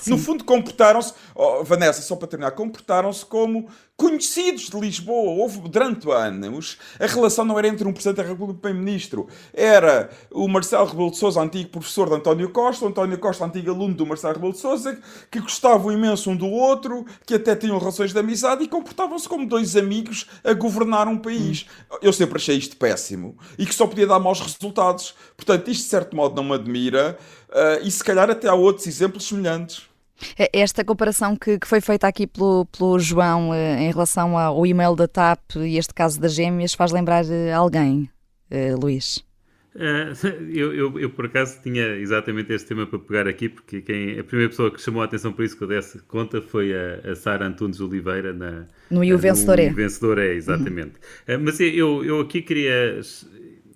Sim. 0.00 0.10
No 0.10 0.18
fundo, 0.18 0.44
comportaram-se, 0.44 1.12
oh, 1.34 1.64
Vanessa, 1.64 2.02
só 2.02 2.16
para 2.16 2.28
terminar, 2.28 2.52
comportaram-se 2.52 3.24
como 3.24 3.68
conhecidos 3.96 4.68
de 4.68 4.78
Lisboa. 4.78 5.30
Houve, 5.30 5.60
durante 5.68 6.10
anos, 6.10 6.78
a 6.98 7.06
relação 7.06 7.44
não 7.44 7.58
era 7.58 7.68
entre 7.68 7.86
um 7.86 7.92
Presidente 7.92 8.16
da 8.16 8.22
República 8.22 8.52
e 8.52 8.56
um 8.56 8.60
Primeiro-Ministro. 8.60 9.28
Era 9.52 10.10
o 10.30 10.48
Marcelo 10.48 10.86
Rebelo 10.86 11.10
de 11.10 11.18
Sousa, 11.18 11.40
antigo 11.40 11.70
professor 11.70 12.08
de 12.08 12.16
António 12.16 12.50
Costa, 12.50 12.84
o 12.84 12.88
António 12.88 13.18
Costa, 13.18 13.44
antigo 13.44 13.70
aluno 13.70 13.94
do 13.94 14.04
Marcelo 14.04 14.34
Rebelo 14.34 14.52
de 14.52 14.58
Sousa, 14.58 14.98
que 15.30 15.40
gostavam 15.40 15.92
imenso 15.92 16.30
um 16.30 16.36
do 16.36 16.48
outro, 16.48 17.06
que 17.24 17.34
até 17.34 17.54
tinham 17.54 17.78
relações 17.78 18.12
de 18.12 18.18
amizade 18.18 18.64
e 18.64 18.68
comportavam-se 18.68 19.28
como 19.28 19.46
dois 19.46 19.76
amigos 19.76 20.26
a 20.42 20.52
governar 20.52 21.06
um 21.06 21.18
país. 21.18 21.66
Hum. 21.90 21.96
Eu 22.02 22.12
sempre 22.12 22.36
achei 22.36 22.56
isto 22.56 22.76
péssimo 22.76 23.36
e 23.58 23.64
que 23.64 23.74
só 23.74 23.86
podia 23.86 24.06
dar 24.06 24.18
maus 24.18 24.40
resultados. 24.40 25.14
Portanto, 25.36 25.70
isto 25.70 25.84
de 25.84 25.90
certo 25.90 26.16
modo 26.16 26.34
não 26.34 26.44
me 26.44 26.54
admira 26.54 27.16
uh, 27.50 27.86
e 27.86 27.90
se 27.90 28.02
calhar 28.02 28.28
até 28.28 28.48
há 28.48 28.54
outros 28.54 28.86
exemplos 28.86 29.26
semelhantes. 29.26 29.91
É, 30.38 30.60
esta 30.60 30.84
comparação 30.84 31.36
que, 31.36 31.58
que, 31.58 31.66
foi 31.66 31.80
feita 31.80 32.06
aqui 32.06 32.26
pelo, 32.26 32.66
pelo 32.66 32.98
João 32.98 33.52
eh, 33.54 33.82
em 33.82 33.90
relação 33.90 34.36
ao 34.36 34.66
e-mail 34.66 34.94
da 34.94 35.08
TAP 35.08 35.56
e 35.56 35.76
este 35.76 35.94
caso 35.94 36.20
das 36.20 36.34
gêmeas 36.34 36.74
faz 36.74 36.92
lembrar 36.92 37.24
eh, 37.28 37.52
alguém, 37.52 38.10
uh, 38.50 38.80
Luís? 38.80 39.24
Eu, 40.54 40.74
eu, 40.74 41.00
eu, 41.00 41.10
por 41.10 41.24
acaso 41.24 41.58
tinha 41.62 41.96
exatamente 41.96 42.52
este 42.52 42.68
tema 42.68 42.86
para 42.86 42.98
pegar 42.98 43.26
aqui, 43.26 43.48
porque 43.48 43.80
quem, 43.80 44.18
a 44.18 44.22
primeira 44.22 44.50
pessoa 44.50 44.70
que 44.70 44.78
chamou 44.78 45.00
a 45.00 45.06
atenção 45.06 45.32
por 45.32 45.42
isso 45.46 45.56
que 45.56 45.64
eu 45.64 45.68
desse 45.68 45.98
conta 46.00 46.42
foi 46.42 46.74
a, 46.74 47.10
a 47.10 47.16
Sara 47.16 47.46
Antunes 47.46 47.80
Oliveira 47.80 48.34
na, 48.34 48.66
no 48.90 49.02
E 49.02 49.14
o 49.14 49.18
Vencedor 49.18 49.58
é. 49.58 49.70
Vencedor 49.70 50.18
é, 50.18 50.34
exatamente. 50.34 50.92
Uhum. 51.26 51.36
Uh, 51.36 51.40
mas 51.42 51.58
eu, 51.58 52.04
eu 52.04 52.20
aqui 52.20 52.42
queria, 52.42 53.00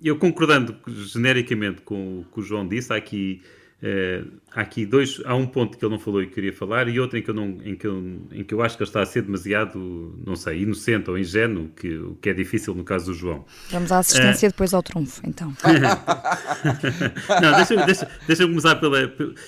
eu 0.03 0.17
concordando 0.17 0.75
genericamente 0.87 1.81
com 1.81 2.19
o 2.19 2.25
que 2.31 2.41
o 2.41 2.43
João 2.43 2.67
disse, 2.67 2.93
há 2.93 2.95
aqui 2.95 3.41
Uh, 3.77 4.27
há 4.51 4.61
aqui 4.61 4.87
dois, 4.87 5.21
há 5.23 5.35
um 5.35 5.45
ponto 5.45 5.77
que 5.77 5.85
ele 5.85 5.91
não 5.91 5.99
falou 5.99 6.23
e 6.23 6.25
que 6.25 6.33
queria 6.33 6.51
falar 6.51 6.87
e 6.87 6.99
outro 6.99 7.19
em 7.19 7.21
que 7.21 7.29
eu, 7.29 7.33
não, 7.35 7.59
em 7.63 7.75
que 7.75 7.85
eu, 7.85 8.03
em 8.31 8.43
que 8.43 8.51
eu 8.51 8.63
acho 8.63 8.75
que 8.75 8.81
ele 8.81 8.89
está 8.89 9.03
a 9.03 9.05
ser 9.05 9.21
demasiado, 9.21 10.19
não 10.25 10.35
sei, 10.35 10.63
inocente 10.63 11.11
ou 11.11 11.17
ingênuo, 11.17 11.69
que, 11.75 11.95
o 11.95 12.15
que 12.15 12.29
é 12.29 12.33
difícil 12.33 12.73
no 12.73 12.83
caso 12.83 13.05
do 13.05 13.13
João. 13.13 13.45
Vamos 13.69 13.91
à 13.91 13.99
assistência 13.99 14.47
uh, 14.47 14.51
depois 14.51 14.73
ao 14.73 14.81
trunfo, 14.81 15.21
então. 15.23 15.53
não, 17.39 17.55
deixa-me 17.55 17.85
deixa, 17.85 18.09
deixa 18.25 18.47
começar 18.47 18.77
pela... 18.77 18.99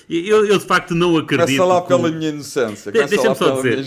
Eu, 0.08 0.46
eu, 0.46 0.58
de 0.58 0.64
facto 0.64 0.94
não 0.94 1.16
acredito... 1.16 1.58
Começa 1.58 1.64
lá 1.64 1.82
pela 1.82 2.10
minha 2.12 2.28
inocência. 2.28 2.92
De, 2.92 3.04
deixa-me 3.04 3.34
só 3.34 3.56
dizer, 3.56 3.84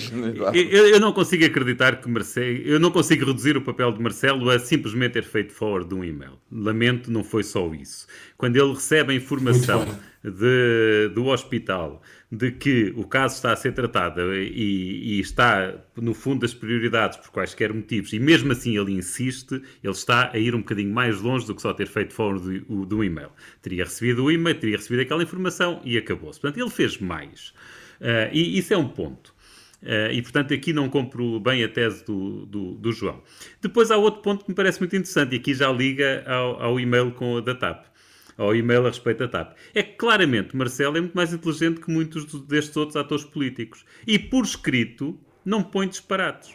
eu, 0.54 0.88
eu, 0.90 1.00
não 1.00 1.14
consigo 1.14 1.46
acreditar 1.46 2.02
que 2.02 2.10
Marcelo, 2.10 2.58
eu 2.66 2.82
não 2.82 2.92
consigo 2.92 3.26
reduzir 3.26 3.56
o 3.56 3.62
papel 3.62 3.94
de 3.94 4.02
Marcelo 4.02 4.50
a 4.50 4.60
simplesmente 4.60 5.14
ter 5.14 5.24
feito 5.24 5.54
forward 5.54 5.88
de 5.88 5.96
um 5.96 6.04
e-mail. 6.04 6.34
Lamento, 6.52 7.10
não 7.10 7.24
foi 7.24 7.44
só 7.44 7.74
isso. 7.74 8.08
Quando 8.44 8.58
ele 8.58 8.74
recebe 8.74 9.14
a 9.14 9.16
informação 9.16 9.86
de, 10.22 11.10
do 11.16 11.28
hospital 11.28 12.04
de 12.30 12.52
que 12.52 12.94
o 12.98 13.06
caso 13.06 13.36
está 13.36 13.54
a 13.54 13.56
ser 13.56 13.72
tratado 13.72 14.36
e, 14.36 15.16
e, 15.16 15.20
está, 15.22 15.74
no 15.96 16.14
fundo, 16.14 16.42
das 16.42 16.54
prioridades 16.54 17.18
por 17.20 17.32
quaisquer 17.32 17.74
motivos, 17.74 18.12
e 18.12 18.20
mesmo 18.20 18.52
assim 18.52 18.78
ele 18.78 18.92
insiste, 18.92 19.62
ele 19.82 19.94
está 19.94 20.30
a 20.34 20.38
ir 20.38 20.54
um 20.54 20.58
bocadinho 20.58 20.94
mais 20.94 21.22
longe 21.22 21.48
do 21.48 21.56
que 21.56 21.62
só 21.62 21.74
ter 21.74 21.88
feito 21.88 22.14
forward 22.14 22.60
do, 22.68 22.86
do 22.86 23.02
e-mail. 23.02 23.30
Teria 23.62 23.86
recebido 23.86 24.26
o 24.26 24.30
e-mail, 24.30 24.60
teria 24.60 24.76
recebido 24.76 25.04
aquela 25.04 25.24
informação 25.24 25.80
e 25.86 25.98
acabou-se. 25.98 26.42
Portanto, 26.42 26.62
ele 26.62 26.70
fez 26.70 26.98
mais. 26.98 27.54
Uh, 28.02 28.28
e 28.34 28.58
isso 28.58 28.74
é 28.74 28.78
um 28.78 28.90
ponto. 28.90 29.34
Uh, 29.82 30.12
e, 30.12 30.22
portanto, 30.22 30.54
aqui 30.54 30.74
não 30.74 30.90
compro 30.90 31.40
bem 31.40 31.64
a 31.64 31.70
tese 31.70 32.04
do, 32.04 32.46
do, 32.46 32.74
do, 32.74 32.92
João. 32.92 33.24
Depois 33.62 33.90
há 33.90 33.96
outro 33.96 34.22
ponto 34.22 34.44
que 34.44 34.52
me 34.52 34.56
parece 34.56 34.82
muito 34.82 34.98
interessante, 34.98 35.34
e 35.34 35.38
aqui 35.38 35.54
já 35.54 35.72
liga 35.72 36.26
ao, 36.28 36.62
ao 36.62 36.78
e-mail 36.78 37.12
com 37.12 37.38
a 37.38 37.40
da 37.40 37.56
TAP 37.56 37.93
ao 38.38 38.56
e-mail 38.56 38.86
a 38.86 38.90
respeito 38.90 39.20
da 39.20 39.28
TAP. 39.28 39.58
É 39.74 39.84
que 39.84 39.96
claramente 39.96 40.56
Marcelo 40.56 40.98
é 40.98 41.02
muito 41.02 41.16
mais 41.16 41.34
inteligente 41.34 41.80
que 41.80 41.92
muitos 41.92 42.26
destes 42.46 42.76
outros 42.78 42.96
atores 42.96 43.24
políticos. 43.24 43.86
E 44.06 44.18
por 44.18 44.44
escrito 44.44 45.20
não 45.46 45.64
põe 45.64 45.88
disparates. 45.88 46.52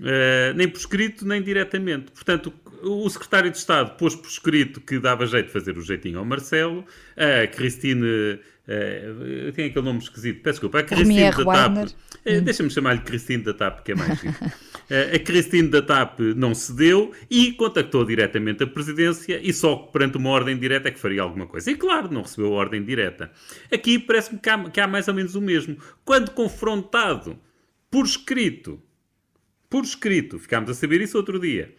Uh, 0.00 0.54
nem 0.56 0.66
por 0.66 0.78
escrito, 0.78 1.26
nem 1.26 1.42
diretamente. 1.42 2.10
Portanto, 2.12 2.52
o 2.82 3.08
secretário 3.10 3.50
de 3.50 3.58
Estado 3.58 3.96
pôs 3.96 4.14
por 4.14 4.28
escrito 4.28 4.80
que 4.80 4.98
dava 4.98 5.26
jeito 5.26 5.46
de 5.46 5.52
fazer 5.52 5.76
o 5.76 5.82
jeitinho 5.82 6.18
ao 6.18 6.24
Marcelo, 6.24 6.84
a 7.16 7.46
Cristine. 7.46 8.40
Uh, 8.68 9.52
tem 9.52 9.66
aquele 9.66 9.84
nome 9.84 9.98
esquisito, 9.98 10.42
peço 10.42 10.60
desculpa. 10.60 10.78
A 10.80 10.82
Cristine 10.82 11.30
da 11.30 11.44
TAP. 11.44 11.76
Uh, 11.78 12.40
Deixa-me 12.42 12.70
chamar-lhe 12.70 13.00
Cristine 13.00 13.42
da 13.42 13.54
TAP, 13.54 13.82
que 13.82 13.92
é 13.92 13.94
mais 13.94 14.22
uh, 14.22 14.28
A 15.14 15.18
Cristine 15.18 15.68
da 15.68 15.82
TAP 15.82 16.20
não 16.36 16.54
cedeu 16.54 17.12
e 17.28 17.52
contactou 17.52 18.04
diretamente 18.04 18.62
a 18.62 18.66
presidência 18.66 19.40
e 19.42 19.52
só 19.52 19.76
perante 19.76 20.16
uma 20.16 20.30
ordem 20.30 20.56
direta 20.56 20.88
é 20.88 20.92
que 20.92 21.00
faria 21.00 21.22
alguma 21.22 21.46
coisa. 21.46 21.70
E 21.70 21.76
claro, 21.76 22.12
não 22.12 22.22
recebeu 22.22 22.52
a 22.52 22.56
ordem 22.56 22.84
direta. 22.84 23.30
Aqui 23.72 23.98
parece-me 23.98 24.38
que, 24.38 24.70
que 24.70 24.80
há 24.80 24.86
mais 24.86 25.08
ou 25.08 25.14
menos 25.14 25.34
o 25.34 25.40
mesmo. 25.40 25.76
Quando 26.04 26.30
confrontado 26.30 27.38
por 27.90 28.04
escrito 28.04 28.80
por 29.70 29.84
escrito, 29.84 30.36
ficámos 30.36 30.68
a 30.68 30.74
saber 30.74 31.00
isso 31.00 31.16
outro 31.16 31.38
dia, 31.38 31.72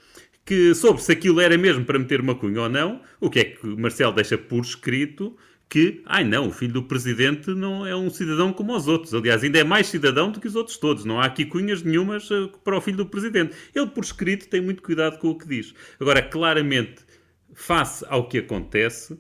que 0.45 0.73
sobre 0.73 1.01
se 1.03 1.11
aquilo 1.11 1.41
era 1.41 1.57
mesmo 1.57 1.83
para 1.83 1.99
meter 1.99 2.21
uma 2.21 2.33
cunha 2.33 2.61
ou 2.61 2.69
não, 2.69 3.01
o 3.19 3.29
que 3.29 3.39
é 3.39 3.43
que 3.43 3.67
Marcelo 3.67 4.13
deixa 4.13 4.37
por 4.37 4.61
escrito 4.61 5.37
que, 5.71 6.03
ai 6.05 6.25
não, 6.25 6.49
o 6.49 6.51
filho 6.51 6.73
do 6.73 6.83
presidente 6.83 7.49
não 7.51 7.87
é 7.87 7.95
um 7.95 8.09
cidadão 8.09 8.51
como 8.51 8.75
os 8.75 8.89
outros. 8.89 9.13
Aliás, 9.13 9.41
ainda 9.41 9.57
é 9.57 9.63
mais 9.63 9.87
cidadão 9.87 10.29
do 10.29 10.37
que 10.37 10.47
os 10.47 10.53
outros 10.53 10.75
todos. 10.75 11.05
Não 11.05 11.21
há 11.21 11.25
aqui 11.25 11.45
cunhas 11.45 11.81
nenhumas 11.81 12.29
eh, 12.29 12.49
para 12.61 12.75
o 12.75 12.81
filho 12.81 12.97
do 12.97 13.05
presidente. 13.05 13.55
Ele, 13.73 13.87
por 13.87 14.03
escrito, 14.03 14.49
tem 14.49 14.59
muito 14.59 14.83
cuidado 14.83 15.17
com 15.17 15.29
o 15.29 15.37
que 15.37 15.47
diz. 15.47 15.73
Agora, 15.97 16.21
claramente, 16.21 17.05
face 17.53 18.05
ao 18.09 18.27
que 18.27 18.39
acontece 18.39 19.17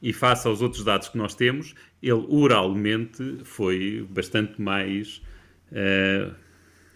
e 0.00 0.10
face 0.10 0.48
aos 0.48 0.62
outros 0.62 0.82
dados 0.84 1.10
que 1.10 1.18
nós 1.18 1.34
temos, 1.34 1.74
ele 2.02 2.24
oralmente 2.30 3.40
foi 3.44 4.08
bastante 4.08 4.58
mais. 4.58 5.20
Uh, 5.70 6.34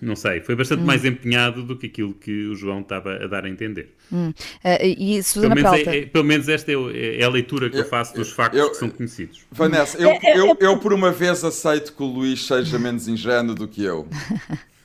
não 0.01 0.17
sei, 0.17 0.41
foi 0.41 0.55
bastante 0.55 0.83
hum. 0.83 0.87
mais 0.87 1.05
empenhado 1.05 1.63
do 1.63 1.77
que 1.77 1.87
aquilo 1.87 2.15
que 2.15 2.47
o 2.47 2.55
João 2.55 2.81
estava 2.81 3.15
a 3.15 3.27
dar 3.27 3.45
a 3.45 3.49
entender. 3.49 3.95
Hum. 4.13 4.31
Uh, 4.31 4.85
e 4.99 5.23
Susana 5.23 5.55
pelo, 5.55 5.71
menos 5.71 5.87
é, 5.87 5.99
é, 5.99 6.07
pelo 6.07 6.25
menos 6.25 6.49
esta 6.49 6.73
é, 6.73 7.21
é, 7.21 7.25
a 7.25 7.29
leitura 7.29 7.71
que 7.71 7.77
eu, 7.77 7.81
eu 7.81 7.89
faço 7.89 8.15
dos 8.15 8.31
factos 8.33 8.61
eu, 8.61 8.71
que 8.71 8.77
são 8.77 8.91
conhecidos. 8.91 9.47
Vanessa, 9.51 9.97
eu, 9.99 10.19
eu, 10.23 10.57
eu, 10.61 10.79
por 10.79 10.93
uma 10.93 11.11
vez 11.11 11.45
aceito 11.45 11.93
que 11.93 12.03
o 12.03 12.07
Luís 12.07 12.47
seja 12.47 12.79
menos 12.79 13.09
ingênuo 13.09 13.55
do 13.55 13.67
que 13.67 13.83
eu. 13.83 14.07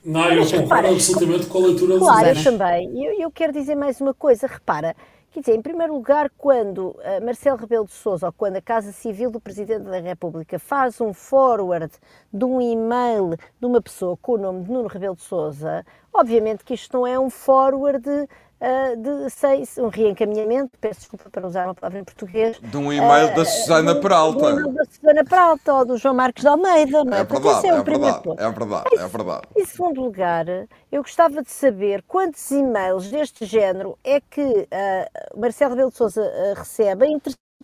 Não, 0.04 0.32
eu 0.32 0.46
concordo 0.46 0.88
absolutamente 0.88 1.46
com 1.48 1.58
a 1.58 1.68
leitura 1.68 1.94
do 1.96 2.00
Claro, 2.00 2.28
eu 2.30 2.44
também. 2.44 3.06
Eu, 3.06 3.22
eu 3.22 3.32
quero 3.32 3.52
dizer 3.52 3.76
mais 3.76 4.00
uma 4.00 4.14
coisa. 4.14 4.48
Repara, 4.48 4.96
Quer 5.32 5.42
dizer, 5.42 5.56
em 5.56 5.62
primeiro 5.62 5.94
lugar, 5.94 6.32
quando 6.36 6.88
uh, 6.88 7.24
Marcelo 7.24 7.56
Rebelo 7.56 7.86
de 7.86 7.92
Sousa 7.92 8.26
ou 8.26 8.34
quando 8.34 8.56
a 8.56 8.62
Casa 8.62 8.92
Civil 8.92 9.30
do 9.30 9.40
Presidente 9.40 9.84
da 9.84 10.00
República 10.00 10.58
faz 10.58 11.00
um 11.00 11.14
forward 11.14 11.94
de 12.34 12.46
um 12.46 12.60
e-mail 12.60 13.38
de 13.60 13.66
uma 13.68 13.80
pessoa 13.80 14.18
com 14.18 14.32
o 14.32 14.38
nome 14.40 14.64
de 14.64 14.72
Nuno 14.72 14.88
Rebelo 14.88 15.16
de 15.16 15.22
Sousa, 15.22 15.86
obviamente 16.12 16.66
que 16.66 16.74
isto 16.74 16.98
não 16.98 17.06
é 17.06 17.20
um 17.20 17.30
forward 17.30 18.28
uh, 18.62 18.96
de 18.98 19.30
seis, 19.30 19.78
um 19.78 19.88
reencaminhamento, 19.88 20.72
peço 20.80 21.02
desculpa 21.02 21.30
para 21.30 21.48
usar 21.48 21.66
uma 21.66 21.76
palavra 21.76 22.00
em 22.00 22.04
português. 22.04 22.60
De 22.62 22.78
um 22.78 22.92
e-mail 22.92 23.32
uh, 23.32 23.36
da 23.36 23.46
Susana 23.46 23.96
Peralta. 23.96 24.40
De 24.40 24.46
um 24.46 24.60
e-mail 24.60 24.74
da 24.74 24.86
Susana 24.86 25.24
Peralta 25.24 25.74
ou 25.74 25.86
do 25.86 25.98
João 25.98 26.14
Marcos 26.14 26.42
de 26.42 26.48
Almeida, 26.48 27.04
não 27.04 27.14
é? 27.14 27.22
É 27.22 27.24
verdade, 27.24 27.68
é, 27.68 27.70
é, 27.70 27.84
verdade, 27.84 28.30
é 28.38 28.50
verdade, 28.50 28.90
é 28.98 29.08
verdade. 29.08 29.48
Em 29.56 29.66
segundo 29.66 30.02
lugar, 30.02 30.46
eu 30.92 31.02
gostava 31.02 31.42
de 31.42 31.52
saber 31.52 32.04
quantos 32.08 32.50
e-mails 32.52 33.10
deste 33.10 33.46
género 33.46 33.98
é 34.04 34.22
que 34.22 34.42
uh, 34.42 35.40
Marcelo 35.40 35.72
Rebelo 35.72 35.92
de 35.92 35.98
Sousa 35.98 36.24
recebe 36.56 37.06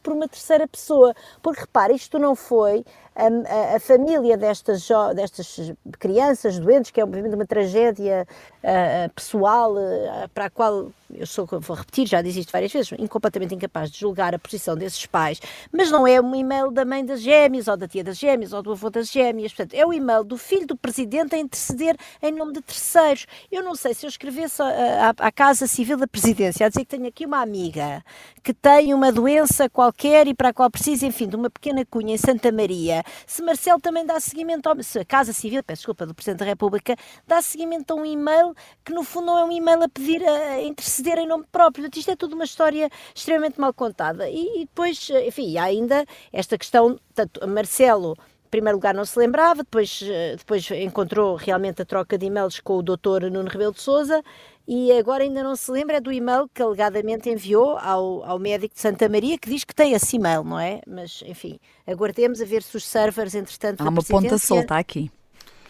por 0.06 0.14
uma 0.14 0.28
terceira 0.28 0.68
pessoa. 0.68 1.16
Porque 1.42 1.62
repara, 1.62 1.92
isto 1.92 2.20
não 2.20 2.36
foi 2.36 2.86
a, 3.16 3.76
a, 3.76 3.80
família 3.80 4.38
destas, 4.38 4.88
destas 5.16 5.74
crianças 6.00 6.60
doentes, 6.60 6.92
que 6.92 7.02
é 7.02 7.04
obviamente 7.04 7.34
uma 7.34 7.46
tragédia 7.46 8.28
uh, 8.64 9.14
pessoal 9.16 9.74
uh, 9.74 10.30
para 10.32 10.46
a 10.46 10.50
qual 10.52 10.92
eu 11.18 11.28
sou, 11.28 11.46
vou 11.46 11.76
repetir, 11.76 12.08
já 12.08 12.22
disse 12.22 12.40
isto 12.40 12.52
várias 12.52 12.72
vezes, 12.72 12.92
completamente 13.10 13.56
incapaz 13.56 13.92
de 13.92 14.00
julgar 14.00 14.34
a 14.34 14.40
posição 14.40 14.76
desses 14.76 15.06
pais, 15.06 15.40
mas 15.72 15.90
não 15.92 16.08
é 16.08 16.20
um 16.20 16.36
e-mail 16.36 16.72
da 16.72 16.86
mãe 16.86 17.06
das 17.06 17.22
gêmeas, 17.22 17.68
ou 17.68 17.78
da 17.78 17.88
tia 17.88 18.04
das 18.04 18.18
gêmeas, 18.18 18.54
ou 18.54 18.62
do 18.62 18.72
avô 18.72 18.90
das 18.90 19.10
gêmeas, 19.12 19.54
portanto, 19.54 19.74
é 19.74 19.86
o 19.86 19.94
e-mail 19.94 20.24
do 20.24 20.38
filho 20.38 20.68
do 20.68 20.76
presidente 20.76 21.36
a 21.36 21.38
interceder 21.38 21.96
em 22.22 22.32
nome 22.32 22.54
de 22.54 22.62
terceiros. 22.62 23.26
Eu 23.52 23.64
não 23.64 23.76
sei 23.76 23.94
se 23.94 24.06
eu 24.06 24.10
escrevesse 24.10 24.62
à 24.62 25.32
Casa 25.32 25.68
Civil 25.68 25.98
da 25.98 26.08
Presidência 26.08 26.66
a 26.66 26.70
dizer 26.70 26.82
que 26.82 26.98
tenho 26.98 27.08
aqui 27.08 27.26
uma 27.26 27.42
amiga 27.42 28.04
que 28.44 28.54
tem 28.54 28.94
uma 28.94 29.12
doença 29.12 29.70
qualquer 29.70 30.28
e 30.28 30.34
para 30.34 30.50
a 30.50 30.54
qual 30.54 30.70
precisa, 30.70 31.06
enfim, 31.06 31.28
de 31.28 31.36
uma 31.36 31.50
pequena 31.50 31.84
cunha 31.86 32.14
em 32.14 32.18
Santa 32.18 32.52
Maria, 32.52 33.04
se 33.26 33.42
Marcelo 33.42 33.80
também 33.80 34.06
dá 34.06 34.20
seguimento, 34.20 34.70
ao, 34.70 34.82
se 34.84 35.00
a 35.00 35.06
Casa 35.06 35.34
Civil, 35.34 35.64
peço 35.64 35.80
desculpa, 35.80 36.06
do 36.06 36.14
Presidente 36.14 36.40
da 36.40 36.46
República, 36.46 36.96
dá 37.28 37.42
seguimento 37.42 37.94
a 37.94 37.96
um 37.96 38.06
e-mail 38.06 38.54
que 38.84 38.94
no 38.94 39.04
fundo 39.04 39.28
não 39.28 39.40
é 39.40 39.46
um 39.46 39.52
e-mail 39.52 39.84
a 39.84 39.90
pedir 39.90 40.24
a 40.24 40.62
interceder 40.62 41.05
em 41.18 41.28
nome 41.28 41.46
próprio. 41.52 41.84
Portanto, 41.84 41.98
isto 41.98 42.12
é 42.12 42.16
tudo 42.16 42.34
uma 42.34 42.46
história 42.46 42.90
extremamente 43.14 43.60
mal 43.60 43.74
contada. 43.74 44.30
E, 44.30 44.62
e 44.62 44.66
depois, 44.66 45.10
enfim, 45.26 45.58
há 45.58 45.64
ainda 45.64 46.06
esta 46.32 46.58
questão, 46.58 47.00
tanto 47.14 47.48
Marcelo 47.48 48.18
em 48.46 48.50
primeiro 48.56 48.78
lugar 48.78 48.94
não 48.94 49.04
se 49.04 49.18
lembrava, 49.20 49.64
depois, 49.64 50.02
depois 50.38 50.70
encontrou 50.72 51.36
realmente 51.36 51.82
a 51.82 51.86
troca 51.86 52.18
de 52.18 52.28
e-mails 52.28 52.60
com 52.62 52.78
o 52.78 52.84
doutor 52.84 53.24
Nuno 53.24 53.50
Rebelo 53.50 53.74
de 53.74 53.82
Sousa 53.82 54.24
e 54.68 54.92
agora 54.94 55.24
ainda 55.24 55.44
não 55.44 55.56
se 55.56 55.70
lembra 55.70 56.00
do 56.00 56.12
e-mail 56.12 56.50
que 56.54 56.62
alegadamente 56.62 57.30
enviou 57.30 57.78
ao, 57.78 58.24
ao 58.24 58.40
médico 58.40 58.74
de 58.74 58.82
Santa 58.82 59.10
Maria, 59.10 59.38
que 59.38 59.50
diz 59.50 59.64
que 59.64 59.76
tem 59.76 59.94
esse 59.94 60.16
e-mail, 60.16 60.44
não 60.44 60.60
é? 60.60 60.82
Mas, 60.88 61.24
enfim, 61.28 61.60
aguardemos 61.86 62.42
a 62.42 62.46
ver 62.46 62.64
se 62.64 62.78
os 62.78 62.86
servers, 62.86 63.36
entretanto, 63.36 63.82
Há 63.82 63.90
uma 63.90 64.04
ponta 64.04 64.38
solta 64.38 64.76
aqui. 64.78 65.12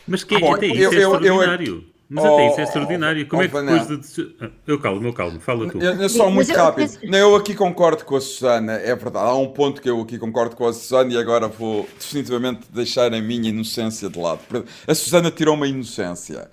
Mas 0.07 0.23
que, 0.23 0.35
ah, 0.35 0.39
bom, 0.39 0.53
até 0.53 0.67
isso 0.67 0.77
eu, 0.77 0.91
é 0.91 0.95
extraordinário. 0.95 1.67
Eu, 1.67 1.75
eu, 1.75 1.94
mas 2.07 2.23
oh, 2.23 2.33
até 2.33 2.47
isso 2.49 2.59
é 2.59 2.63
extraordinário. 2.63 3.27
Como 3.27 3.41
oh, 3.41 3.45
é 3.45 3.47
que 3.47 3.61
depois 3.61 4.15
de. 4.15 4.35
Ah, 4.39 4.49
eu 4.67 4.79
calmo, 4.79 5.01
meu 5.01 5.13
calmo, 5.13 5.39
fala 5.39 5.69
tu. 5.69 5.79
Eu, 5.79 5.93
eu 5.95 6.09
só 6.09 6.29
muito 6.29 6.51
eu, 6.51 6.57
rápido. 6.57 6.91
Eu, 7.01 7.13
eu 7.13 7.35
aqui 7.35 7.55
concordo 7.55 8.05
com 8.05 8.15
a 8.15 8.21
Susana, 8.21 8.73
é 8.73 8.95
verdade. 8.95 9.27
Há 9.27 9.35
um 9.35 9.47
ponto 9.47 9.81
que 9.81 9.89
eu 9.89 9.99
aqui 10.01 10.19
concordo 10.19 10.55
com 10.55 10.67
a 10.67 10.73
Susana 10.73 11.13
e 11.13 11.17
agora 11.17 11.47
vou 11.47 11.87
definitivamente 11.99 12.67
deixar 12.71 13.13
a 13.13 13.21
minha 13.21 13.49
inocência 13.49 14.09
de 14.09 14.19
lado. 14.19 14.39
A 14.87 14.93
Susana 14.93 15.31
tirou 15.31 15.55
uma 15.55 15.67
inocência. 15.67 16.49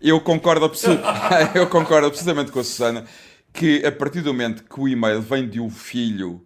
Eu 0.00 0.20
concordo, 0.20 0.70
eu 1.54 1.66
concordo 1.68 2.08
absolutamente 2.08 2.50
com 2.50 2.60
a 2.60 2.64
Susana 2.64 3.04
que 3.52 3.84
a 3.86 3.92
partir 3.92 4.20
do 4.20 4.32
momento 4.34 4.64
que 4.64 4.80
o 4.80 4.86
e-mail 4.86 5.22
vem 5.22 5.48
de 5.48 5.60
um 5.60 5.70
filho 5.70 6.45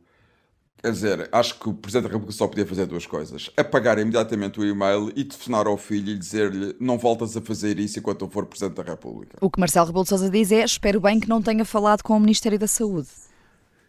Quer 0.83 0.93
dizer, 0.93 1.29
acho 1.31 1.59
que 1.61 1.69
o 1.69 1.75
Presidente 1.75 2.05
da 2.05 2.09
República 2.09 2.33
só 2.33 2.49
podia 2.49 2.67
fazer 2.67 2.87
duas 2.87 3.07
coisas: 3.07 3.51
apagar 3.57 3.99
imediatamente 3.99 4.59
o 4.59 4.65
e-mail 4.65 5.13
e 5.15 5.25
telefonar 5.25 5.67
ao 5.67 5.77
filho 5.77 6.11
e 6.11 6.19
dizer-lhe 6.19 6.75
não 6.81 6.97
voltas 6.97 7.37
a 7.37 7.41
fazer 7.41 7.79
isso 7.79 7.99
enquanto 7.99 8.25
eu 8.25 8.31
for 8.31 8.47
Presidente 8.47 8.77
da 8.77 8.83
República. 8.83 9.37
O 9.41 9.51
que 9.51 9.61
Marcelo 9.61 9.87
Rebelo 9.87 10.05
de 10.05 10.09
Sousa 10.09 10.31
diz 10.31 10.51
é: 10.51 10.65
espero 10.65 11.01
bem 11.01 11.21
que 11.21 11.29
não 11.29 11.43
tenha 11.43 11.65
falado 11.67 12.03
com 12.03 12.17
o 12.17 12.21
Ministério 12.21 12.59
da 12.59 12.67
Saúde. 12.67 13.09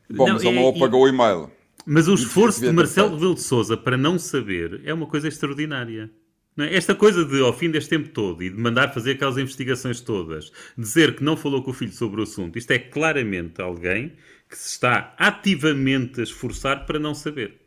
Bom, 0.09 0.27
não, 0.27 0.33
mas 0.33 0.43
ele 0.43 0.59
não 0.59 0.67
apagou 0.67 1.07
e, 1.07 1.11
o 1.11 1.13
e-mail. 1.13 1.49
Mas 1.85 2.09
o 2.09 2.13
esforço 2.13 2.59
de 2.59 2.71
Marcelo 2.71 3.13
Rebelo 3.13 3.35
de 3.35 3.41
Sousa 3.41 3.77
para 3.77 3.95
não 3.95 4.19
saber 4.19 4.81
é 4.83 4.93
uma 4.93 5.07
coisa 5.07 5.29
extraordinária. 5.29 6.11
É? 6.57 6.75
Esta 6.75 6.93
coisa 6.93 7.23
de, 7.23 7.41
ao 7.41 7.53
fim 7.53 7.71
deste 7.71 7.89
tempo 7.89 8.09
todo, 8.09 8.43
e 8.43 8.49
de 8.49 8.57
mandar 8.57 8.93
fazer 8.93 9.11
aquelas 9.11 9.37
investigações 9.37 10.01
todas, 10.01 10.51
dizer 10.77 11.15
que 11.15 11.23
não 11.23 11.37
falou 11.37 11.63
com 11.63 11.71
o 11.71 11.73
filho 11.73 11.93
sobre 11.93 12.19
o 12.19 12.23
assunto, 12.23 12.57
isto 12.57 12.71
é 12.71 12.79
claramente 12.79 13.61
alguém 13.61 14.13
que 14.51 14.57
se 14.57 14.73
está 14.73 15.15
ativamente 15.17 16.19
a 16.19 16.23
esforçar 16.23 16.85
para 16.85 16.99
não 16.99 17.15
saber. 17.15 17.61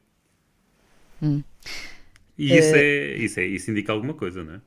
Hum. 1.23 1.43
E 2.37 2.55
isso, 2.55 2.75
é... 2.75 2.81
é... 2.81 3.17
isso, 3.17 3.41
é, 3.41 3.47
isso 3.47 3.71
indica 3.71 3.91
alguma 3.91 4.13
coisa, 4.13 4.45
não 4.45 4.55
é? 4.55 4.61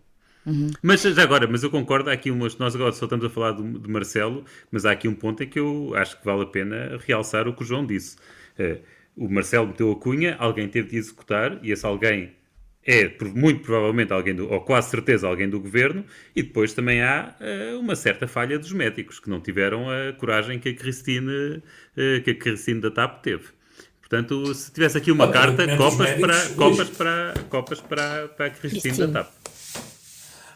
Uhum. 0.48 0.72
Mas 0.82 1.02
já 1.02 1.24
agora, 1.24 1.46
mas 1.46 1.62
eu 1.62 1.70
concordo, 1.70 2.10
há 2.10 2.14
aqui 2.14 2.32
umas. 2.32 2.58
Nós 2.58 2.74
agora 2.74 2.94
só 2.94 3.06
estamos 3.06 3.26
a 3.26 3.30
falar 3.30 3.52
de, 3.52 3.80
de, 3.80 3.90
Marcelo, 3.90 4.46
mas 4.72 4.86
há 4.86 4.92
aqui 4.92 5.08
um 5.08 5.14
ponto 5.14 5.44
em 5.44 5.48
que 5.48 5.60
eu 5.60 5.92
acho 5.94 6.18
que 6.18 6.26
vale 6.26 6.44
a 6.44 6.46
pena 6.46 6.98
realçar 7.06 7.48
o 7.50 7.54
que 7.54 7.64
o 7.64 7.66
João 7.66 7.86
disse. 7.86 8.16
Uh, 8.58 8.82
o 9.18 9.30
Marcelo 9.30 9.68
meteu 9.68 9.92
a 9.92 9.96
cunha, 9.98 10.38
alguém 10.40 10.70
teve 10.70 10.88
de 10.88 10.98
executar, 10.98 11.60
e 11.62 11.72
esse 11.72 11.86
alguém 11.86 12.32
é 12.88 13.14
muito 13.36 13.64
provavelmente 13.64 14.14
alguém 14.14 14.34
do, 14.34 14.50
ou 14.50 14.62
quase 14.62 14.90
certeza 14.90 15.28
alguém 15.28 15.50
do 15.50 15.60
governo, 15.60 16.06
e 16.34 16.42
depois 16.42 16.74
também 16.74 17.02
há 17.02 17.36
uh, 17.42 17.80
uma 17.80 17.98
certa 17.98 18.26
falha 18.28 18.58
dos 18.58 18.72
médicos 18.72 19.20
que 19.20 19.30
não 19.30 19.42
tiveram 19.42 19.88
a 19.90 20.14
coragem 20.14 20.58
que 20.58 20.70
a 20.70 20.74
Cristine, 20.74 21.58
uh, 21.58 22.24
que 22.24 22.32
a 22.32 22.36
Cristine 22.36 22.80
da 22.80 22.90
TAP 22.90 23.22
teve. 23.22 23.44
Portanto, 24.00 24.54
se 24.54 24.72
tivesse 24.72 24.98
aqui 24.98 25.12
uma 25.12 25.30
carta, 25.30 25.76
copas, 25.76 26.12
para, 26.14 26.50
copas, 26.56 26.90
para, 26.90 27.34
copas 27.50 27.82
para, 27.82 28.30
para 28.30 28.46
a 28.46 28.50
Cristine 28.50 28.98
da 28.98 29.08
TAP. 29.10 29.32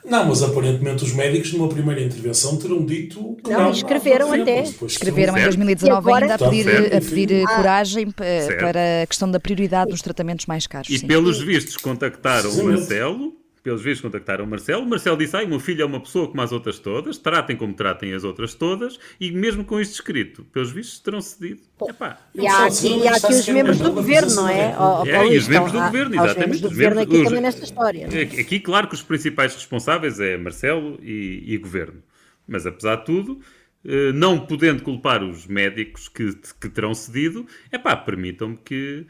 Não, 0.03 0.25
mas 0.25 0.41
aparentemente 0.41 1.03
os 1.03 1.13
médicos 1.13 1.53
numa 1.53 1.69
primeira 1.69 2.01
intervenção 2.01 2.57
terão 2.57 2.83
dito. 2.85 3.37
Não, 3.47 3.63
não 3.63 3.71
escreveram 3.71 4.29
não, 4.29 4.41
até. 4.41 4.63
Escreveram 4.63 5.37
em 5.37 5.43
2019 5.43 6.13
ainda 6.13 6.35
a 6.35 6.37
pedir, 6.37 6.69
a 6.69 7.01
pedir 7.01 7.43
ah. 7.45 7.55
coragem 7.55 8.11
para 8.11 9.03
a 9.03 9.07
questão 9.07 9.29
da 9.29 9.39
prioridade 9.39 9.91
dos 9.91 10.01
tratamentos 10.01 10.45
mais 10.45 10.65
caros. 10.67 10.89
E 10.89 10.97
sim. 10.97 11.07
pelos 11.07 11.39
vistos 11.41 11.77
contactaram 11.77 12.49
sim, 12.51 12.61
o 12.61 12.65
Marcelo 12.65 13.40
pelos 13.63 13.82
vistos 13.82 14.02
contactaram 14.02 14.45
o 14.45 14.47
Marcelo. 14.47 14.84
O 14.84 14.86
Marcelo 14.88 15.17
disse: 15.17 15.36
Ai, 15.36 15.45
meu 15.45 15.60
filho 15.60 15.82
é 15.82 15.86
uma 15.86 16.00
pessoa 16.00 16.28
como 16.28 16.41
as 16.41 16.52
outras 16.52 16.80
todas, 16.80 17.17
tratem 17.17 17.56
como 17.56 17.74
tratem 17.74 18.13
as 18.13 18.24
outras 18.24 18.54
todas, 18.54 19.00
e 19.19 19.32
mesmo 19.32 19.63
com 19.63 19.80
isto 19.80 19.93
escrito, 19.93 20.43
pelos 20.45 20.71
vistos 20.71 21.00
terão 21.00 21.21
cedido. 21.21 21.62
Epá. 21.88 22.19
E 22.34 22.47
há 22.47 22.65
aqui, 22.65 22.97
e 22.97 23.08
há 23.08 23.15
aqui 23.15 23.34
os 23.34 23.47
membros 23.47 23.80
do 23.80 23.91
governo, 23.91 24.36
não 24.36 24.50
é? 24.50 24.76
é, 25.08 25.34
e 25.34 25.38
os 25.38 25.47
membros 25.47 25.71
do 25.71 25.80
governo, 25.80 26.15
exatamente. 26.15 26.56
Os 26.56 26.62
governo 26.62 27.02
aqui 27.02 27.24
também 27.24 27.41
nesta 27.41 27.63
história. 27.63 28.08
É? 28.12 28.41
Aqui, 28.41 28.60
claro 28.60 28.88
que 28.88 28.95
os 28.95 29.02
principais 29.02 29.54
responsáveis 29.54 30.19
é 30.19 30.38
Marcelo 30.38 31.00
e, 31.02 31.43
e 31.45 31.58
governo. 31.58 32.02
Mas 32.47 32.65
apesar 32.65 32.97
de 32.97 33.06
tudo 33.06 33.39
eh, 33.84 34.12
não 34.13 34.45
podendo 34.45 34.84
culpar 34.84 35.24
os 35.24 35.47
médicos 35.47 36.08
que, 36.08 36.36
que 36.60 36.69
terão 36.69 36.93
cedido, 36.93 37.47
é 37.71 37.78
pá, 37.80 37.95
permitam-me 37.95 38.58
que 38.58 39.08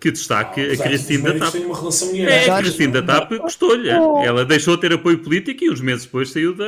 que 0.00 0.10
destaque 0.10 0.60
ah, 0.60 0.72
a 0.72 0.76
Cristina 0.76 1.32
da 1.32 1.38
TAP. 1.38 1.54
É, 2.26 2.50
a 2.50 2.58
Cristina 2.58 3.00
da 3.00 3.20
TAP 3.20 3.38
custou-lhe. 3.38 3.88
Ela 3.88 4.44
deixou 4.44 4.74
de 4.74 4.80
ter 4.80 4.92
apoio 4.92 5.22
político 5.22 5.64
e 5.64 5.70
uns 5.70 5.80
meses 5.80 6.04
depois 6.04 6.32
saiu 6.32 6.52
da, 6.52 6.64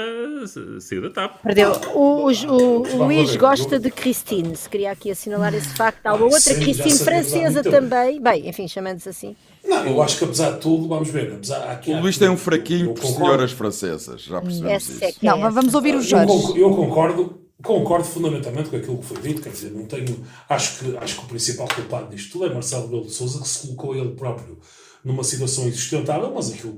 saiu 0.78 1.02
da 1.02 1.10
TAP. 1.10 1.42
Perdeu. 1.42 1.72
O, 1.92 2.28
o, 2.28 2.30
o, 2.30 2.82
o 2.82 3.04
Luís 3.04 3.34
gosta 3.34 3.80
de 3.80 3.90
Christine, 3.90 4.54
se 4.54 4.68
queria 4.68 4.92
aqui 4.92 5.10
assinalar 5.10 5.52
esse 5.54 5.74
facto. 5.74 6.06
Há 6.06 6.14
uma 6.14 6.26
outra 6.26 6.40
Sim, 6.40 6.60
Christine 6.60 6.98
francesa 6.98 7.62
também. 7.64 8.20
Bem, 8.20 8.48
enfim, 8.48 8.68
chamando-se 8.68 9.08
assim. 9.08 9.34
Não, 9.64 9.84
eu 9.86 10.00
acho 10.02 10.16
que 10.16 10.24
apesar 10.24 10.52
de 10.52 10.60
tudo, 10.60 10.86
vamos 10.86 11.10
ver. 11.10 11.32
Apesar, 11.32 11.68
aqui, 11.70 11.92
o 11.92 12.00
Luís 12.00 12.16
tem 12.16 12.28
um 12.28 12.36
fraquinho 12.36 12.94
por 12.94 13.04
senhoras 13.04 13.50
francesas, 13.50 14.22
já 14.22 14.40
percebemos 14.40 14.88
isso. 14.88 15.04
É 15.04 15.12
não, 15.20 15.50
vamos 15.50 15.74
ouvir 15.74 15.96
o 15.96 16.00
Jorge. 16.00 16.32
Eu, 16.32 16.68
eu 16.68 16.76
concordo 16.76 17.40
Concordo 17.62 18.04
fundamentalmente 18.04 18.70
com 18.70 18.76
aquilo 18.76 18.98
que 18.98 19.06
foi 19.06 19.20
dito, 19.20 19.42
quer 19.42 19.50
dizer, 19.50 19.70
não 19.70 19.84
tenho. 19.84 20.24
Acho 20.48 20.78
que, 20.78 20.96
acho 20.96 21.18
que 21.18 21.24
o 21.24 21.28
principal 21.28 21.68
culpado 21.68 22.14
disto 22.14 22.32
tudo 22.32 22.46
é 22.46 22.54
Marcelo 22.54 22.84
Rebelo 22.84 23.06
de 23.06 23.12
Souza, 23.12 23.40
que 23.40 23.48
se 23.48 23.66
colocou 23.66 23.94
ele 23.94 24.14
próprio 24.14 24.58
numa 25.04 25.24
situação 25.24 25.66
insustentável, 25.66 26.32
mas 26.34 26.52
aquilo, 26.52 26.76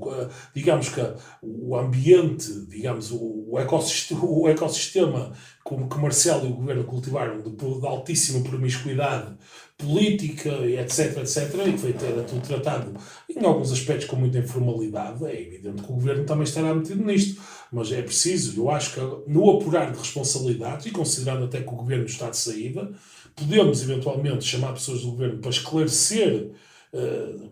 digamos 0.55 0.89
que 0.89 1.01
o 1.41 1.75
ambiente, 1.75 2.65
digamos, 2.67 3.11
o 3.11 3.57
ecossistema, 3.57 4.23
o 4.23 4.47
ecossistema 4.47 5.33
como 5.63 5.89
que 5.89 5.97
Marcelo 5.97 6.45
e 6.45 6.51
o 6.51 6.55
governo 6.55 6.83
cultivaram 6.83 7.41
de, 7.41 7.49
de 7.51 7.87
altíssima 7.87 8.41
promiscuidade 8.41 9.35
política, 9.77 10.49
etc, 10.65 11.17
etc, 11.17 11.67
e 11.67 11.77
foi 11.77 11.89
era 11.91 12.23
tudo 12.23 12.41
tratado 12.41 12.93
em 13.29 13.43
alguns 13.45 13.71
aspectos 13.71 14.07
com 14.07 14.15
muita 14.15 14.39
informalidade, 14.39 15.25
é 15.25 15.41
evidente 15.41 15.81
que 15.81 15.91
o 15.91 15.95
governo 15.95 16.25
também 16.25 16.43
estará 16.43 16.73
metido 16.73 17.03
nisto, 17.03 17.41
mas 17.71 17.91
é 17.91 18.01
preciso, 18.01 18.59
eu 18.61 18.69
acho 18.69 18.93
que 18.93 19.31
no 19.31 19.49
apurar 19.49 19.91
de 19.91 19.97
responsabilidades, 19.97 20.85
e 20.85 20.91
considerando 20.91 21.45
até 21.45 21.61
que 21.61 21.69
o 21.69 21.75
governo 21.75 22.05
está 22.05 22.29
de 22.29 22.37
saída, 22.37 22.91
podemos 23.35 23.81
eventualmente 23.81 24.45
chamar 24.45 24.73
pessoas 24.73 25.01
do 25.01 25.11
governo 25.11 25.39
para 25.39 25.49
esclarecer 25.49 26.51
uh, 26.93 27.49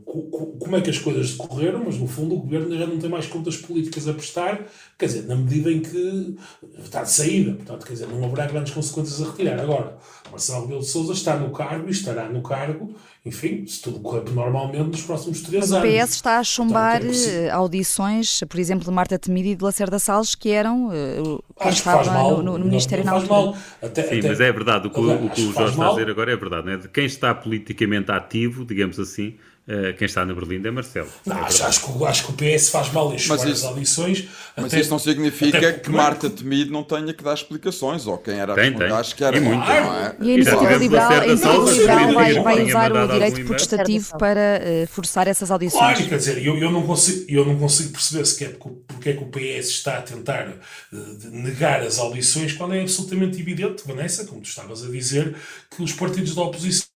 como 0.60 0.76
é 0.76 0.82
que 0.82 0.90
as 0.90 1.00
coisas 1.00 1.32
decorreram, 1.32 1.84
mas 1.86 1.98
no 1.98 2.08
fundo 2.08 2.36
o 2.36 2.40
governo 2.40 2.78
já 2.78 2.86
não 2.86 3.00
tem 3.00 3.10
mais 3.10 3.26
contas 3.26 3.58
políticas 3.58 4.08
a 4.08 4.14
prestar, 4.14 4.68
quer 4.98 5.06
dizer, 5.06 5.24
na 5.24 5.36
medida 5.36 5.72
em 5.72 5.82
que 5.82 6.38
está 6.80 7.04
de 7.04 7.12
saída, 7.12 7.54
portanto, 7.54 7.86
quer 7.86 7.94
dizer, 7.94 8.08
não 8.08 8.24
haverá 8.24 8.46
grandes 8.46 8.74
consequências 8.74 9.22
a 9.22 9.32
retirar. 9.32 9.60
Agora, 9.60 9.98
Marcelo 10.30 10.62
Rebelo 10.62 10.82
de 10.82 10.88
Sousa 10.88 11.14
está 11.14 11.38
no 11.38 11.52
cargo 11.52 11.88
e 11.88 11.92
estará 11.92 12.30
no 12.30 12.42
cargo 12.42 12.96
enfim, 13.24 13.68
se 13.68 13.80
tudo 13.82 14.00
correr 14.00 14.24
normalmente 14.32 14.90
nos 14.90 15.04
próximos 15.04 15.42
três 15.42 15.72
anos. 15.72 15.86
Mas 15.86 16.02
o 16.02 16.06
PS 16.06 16.16
está 16.16 16.40
a 16.40 16.44
chumbar 16.44 17.02
eh, 17.04 17.50
audições, 17.52 18.44
por 18.50 18.60
exemplo, 18.60 18.84
de 18.84 18.92
Marta 18.92 19.20
Temido 19.20 19.50
e 19.50 19.56
de 19.56 19.64
Lacerda 19.64 20.00
Salles, 20.00 20.34
que 20.34 20.50
eram 20.50 20.88
uh, 20.88 21.44
quem 21.62 21.72
estava 21.72 22.04
mal, 22.12 22.42
no, 22.42 22.58
no, 22.58 22.66
Ministério 22.66 23.06
não, 23.06 23.20
não 23.20 23.28
na 23.28 23.36
altura. 23.36 23.60
Até, 23.80 24.04
Sim, 24.04 24.20
até, 24.20 24.28
mas 24.28 24.42
é 24.42 24.52
verdade, 24.52 24.88
o 24.88 24.90
que, 24.90 25.00
o, 25.00 25.30
que 25.30 25.42
o 25.42 25.54
Jorge 25.54 25.74
está 25.74 25.88
a 25.88 25.90
dizer 25.92 26.10
agora 26.10 26.32
é 26.32 26.36
verdade, 26.36 26.66
não 26.66 26.74
é? 26.74 26.78
De 26.78 26.88
quem 26.88 27.06
está 27.06 27.36
politicamente 27.36 28.12
ativo, 28.12 28.66
digamos 28.66 29.00
assim, 29.00 29.38
Uh, 29.72 29.94
quem 29.96 30.06
está 30.06 30.26
na 30.26 30.34
Berlim 30.34 30.62
é 30.68 30.70
Marcelo. 30.70 31.08
Não, 31.26 31.38
é 31.38 31.42
acho, 31.44 31.64
acho, 31.64 31.82
que, 31.82 32.04
acho 32.04 32.26
que 32.26 32.32
o 32.32 32.36
PS 32.36 32.70
faz 32.70 32.92
mal 32.92 33.14
em 33.14 33.18
chamar 33.18 33.48
as 33.48 33.64
audições. 33.64 34.28
Mas 34.58 34.66
até, 34.66 34.82
isso 34.82 34.90
não 34.90 35.00
significa 35.00 35.72
que 35.72 35.90
Marta 35.90 36.30
Temido 36.30 36.74
não 36.74 36.84
tenha 36.84 37.14
que 37.14 37.24
dar 37.24 37.34
explicações, 37.34 38.06
ou 38.06 38.18
quem 38.18 38.38
era 38.38 38.54
tem, 38.54 38.74
tem. 38.74 38.92
acho 38.92 39.16
que 39.16 39.24
era 39.24 39.40
muito, 39.40 39.66
não 39.66 39.96
é? 39.96 40.16
E 40.20 40.32
a 40.32 40.34
Iniciativa 40.34 40.76
Liberal, 40.76 41.12
a 41.12 41.26
iniciativa 41.26 41.72
liberal 41.72 42.14
vai, 42.14 42.34
vai 42.42 42.64
usar 42.66 42.92
o 42.92 43.08
direito 43.08 43.46
protestativo 43.46 44.18
para 44.18 44.62
uh, 44.62 44.88
forçar 44.88 45.30
essas 45.30 45.50
audições. 45.50 45.80
Claro, 45.80 46.10
quer 46.10 46.18
dizer, 46.18 46.46
eu, 46.46 46.58
eu, 46.58 46.70
não, 46.70 46.86
consigo, 46.86 47.26
eu 47.30 47.46
não 47.46 47.58
consigo 47.58 47.92
perceber 47.92 48.26
sequer 48.26 48.58
porque 48.58 49.12
é 49.12 49.14
que 49.14 49.24
o 49.24 49.28
PS 49.28 49.70
está 49.70 50.00
a 50.00 50.02
tentar 50.02 50.50
uh, 50.50 50.98
negar 51.32 51.82
as 51.82 51.98
audições 51.98 52.52
quando 52.52 52.74
é 52.74 52.82
absolutamente 52.82 53.40
evidente, 53.40 53.84
Vanessa, 53.88 54.26
como 54.26 54.42
tu 54.42 54.50
estavas 54.50 54.84
a 54.84 54.90
dizer, 54.90 55.34
que 55.70 55.82
os 55.82 55.94
partidos 55.94 56.36
da 56.36 56.42
oposição 56.42 56.91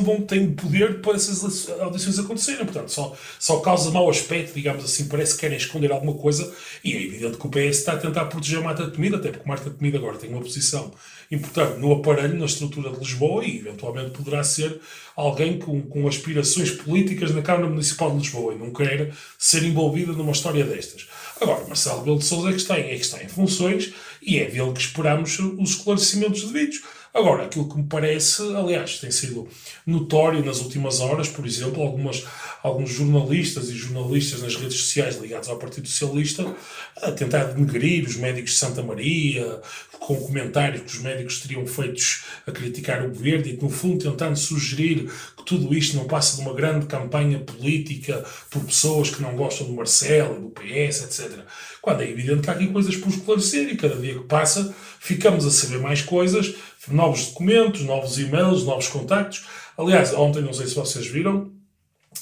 vão 0.00 0.22
têm 0.22 0.52
poder 0.54 1.00
para 1.00 1.14
essas 1.14 1.68
audições 1.80 2.18
acontecerem. 2.18 2.64
Portanto, 2.64 2.90
só, 2.90 3.14
só 3.38 3.60
causa 3.60 3.90
mau 3.90 4.08
aspecto, 4.08 4.54
digamos 4.54 4.84
assim, 4.84 5.06
parece 5.06 5.34
que 5.34 5.40
querem 5.40 5.58
esconder 5.58 5.92
alguma 5.92 6.14
coisa 6.14 6.52
e 6.82 6.92
é 6.92 7.02
evidente 7.02 7.36
que 7.36 7.46
o 7.46 7.50
PS 7.50 7.78
está 7.78 7.92
a 7.92 7.98
tentar 7.98 8.24
proteger 8.26 8.60
a 8.60 8.62
Marta 8.62 8.90
Temida, 8.90 9.16
até 9.16 9.30
porque 9.30 9.46
Marta 9.46 9.70
Temida 9.70 9.98
agora 9.98 10.16
tem 10.16 10.30
uma 10.30 10.40
posição 10.40 10.92
importante 11.30 11.78
no 11.78 11.92
aparelho, 11.92 12.38
na 12.38 12.46
estrutura 12.46 12.90
de 12.90 12.98
Lisboa 12.98 13.44
e 13.44 13.58
eventualmente 13.58 14.10
poderá 14.10 14.42
ser 14.44 14.80
alguém 15.16 15.58
com, 15.58 15.80
com 15.82 16.08
aspirações 16.08 16.70
políticas 16.70 17.34
na 17.34 17.42
Câmara 17.42 17.68
Municipal 17.68 18.10
de 18.10 18.18
Lisboa 18.18 18.54
e 18.54 18.58
não 18.58 18.72
queira 18.72 19.12
ser 19.38 19.62
envolvida 19.62 20.12
numa 20.12 20.32
história 20.32 20.64
destas. 20.64 21.06
Agora, 21.40 21.66
Marcelo 21.66 22.02
Belo 22.02 22.18
de 22.18 22.24
Sousa 22.24 22.50
é 22.50 22.52
que 22.52 22.58
está 22.58 22.78
em, 22.78 22.84
é 22.84 22.94
que 22.94 23.00
está 23.00 23.22
em 23.22 23.28
funções 23.28 23.92
e 24.22 24.38
é 24.38 24.44
dele 24.44 24.72
que 24.72 24.80
esperamos 24.80 25.38
os 25.38 25.70
esclarecimentos 25.70 26.44
devidos. 26.44 26.82
Agora, 27.14 27.44
aquilo 27.44 27.68
que 27.68 27.76
me 27.76 27.84
parece, 27.84 28.42
aliás, 28.56 28.98
tem 28.98 29.10
sido 29.10 29.46
notório 29.86 30.42
nas 30.42 30.60
últimas 30.60 30.98
horas, 31.00 31.28
por 31.28 31.44
exemplo, 31.44 31.82
algumas, 31.82 32.24
alguns 32.62 32.88
jornalistas 32.88 33.68
e 33.68 33.74
jornalistas 33.74 34.40
nas 34.40 34.56
redes 34.56 34.78
sociais 34.78 35.20
ligados 35.20 35.50
ao 35.50 35.58
Partido 35.58 35.86
Socialista 35.86 36.54
a 37.02 37.12
tentar 37.12 37.44
denegrir 37.44 38.06
os 38.06 38.16
médicos 38.16 38.52
de 38.52 38.56
Santa 38.56 38.82
Maria, 38.82 39.60
com 40.00 40.16
comentários 40.16 40.82
que 40.82 40.96
os 40.96 41.02
médicos 41.02 41.40
teriam 41.40 41.66
feitos 41.66 42.24
a 42.46 42.50
criticar 42.50 43.04
o 43.04 43.10
governo 43.10 43.46
e 43.46 43.58
no 43.60 43.68
fundo, 43.68 44.10
tentando 44.10 44.36
sugerir 44.36 45.10
que 45.36 45.44
tudo 45.44 45.74
isto 45.74 45.96
não 45.96 46.06
passa 46.06 46.36
de 46.36 46.42
uma 46.42 46.54
grande 46.54 46.86
campanha 46.86 47.38
política 47.40 48.24
por 48.50 48.64
pessoas 48.64 49.10
que 49.10 49.20
não 49.20 49.36
gostam 49.36 49.66
do 49.66 49.74
Marcelo 49.74 50.40
do 50.40 50.48
PS, 50.48 51.02
etc. 51.02 51.40
Quando 51.82 52.02
é 52.02 52.08
evidente 52.08 52.40
que 52.40 52.50
há 52.50 52.54
aqui 52.54 52.68
coisas 52.68 52.96
por 52.96 53.10
esclarecer 53.10 53.68
e 53.68 53.76
cada 53.76 53.96
dia 53.96 54.14
que 54.14 54.24
passa 54.24 54.74
ficamos 54.98 55.44
a 55.44 55.50
saber 55.50 55.78
mais 55.78 56.00
coisas 56.00 56.54
novos 56.88 57.28
documentos, 57.28 57.82
novos 57.82 58.18
e-mails, 58.18 58.64
novos 58.64 58.88
contactos. 58.88 59.44
Aliás, 59.76 60.12
ontem, 60.14 60.42
não 60.42 60.52
sei 60.52 60.66
se 60.66 60.74
vocês 60.74 61.06
viram, 61.06 61.50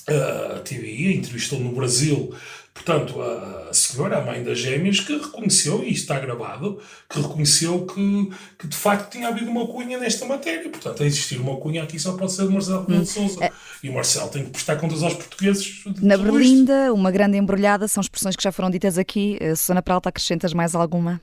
a 0.09 0.61
TVI 0.61 1.17
entrevistou 1.17 1.59
no 1.59 1.73
Brasil, 1.73 2.33
portanto, 2.73 3.21
a 3.21 3.73
senhora, 3.73 4.19
a 4.19 4.25
mãe 4.25 4.43
das 4.43 4.59
gêmeas, 4.59 5.01
que 5.01 5.17
reconheceu, 5.17 5.83
e 5.83 5.93
está 5.93 6.19
gravado, 6.19 6.81
que 7.09 7.21
reconheceu 7.21 7.87
que, 7.87 8.31
que 8.59 8.69
de 8.69 8.77
facto 8.77 9.11
tinha 9.11 9.29
havido 9.29 9.51
uma 9.51 9.67
cunha 9.67 9.99
nesta 9.99 10.25
matéria. 10.27 10.69
Portanto, 10.69 11.03
a 11.03 11.07
existir 11.07 11.41
uma 11.41 11.57
cunha 11.57 11.83
aqui 11.83 11.99
só 11.99 12.13
pode 12.13 12.33
ser 12.33 12.47
de 12.47 12.53
Marcelo 12.53 12.81
Rebelo 12.83 13.05
de 13.05 13.11
hum. 13.11 13.29
Sousa. 13.29 13.45
É. 13.45 13.53
E 13.83 13.89
o 13.89 13.95
Marcelo 13.95 14.29
tem 14.29 14.45
que 14.45 14.51
prestar 14.51 14.77
contas 14.77 15.03
aos 15.03 15.15
portugueses. 15.15 15.83
Na 16.01 16.17
Berlinda, 16.17 16.93
uma 16.93 17.11
grande 17.11 17.37
embrulhada, 17.37 17.89
são 17.89 18.01
expressões 18.01 18.37
que 18.37 18.43
já 18.43 18.53
foram 18.53 18.71
ditas 18.71 18.99
aqui. 18.99 19.37
Eh, 19.41 19.55
Susana 19.55 19.83
Peralta, 19.83 20.09
acrescentas 20.09 20.53
mais 20.53 20.75
alguma? 20.75 21.21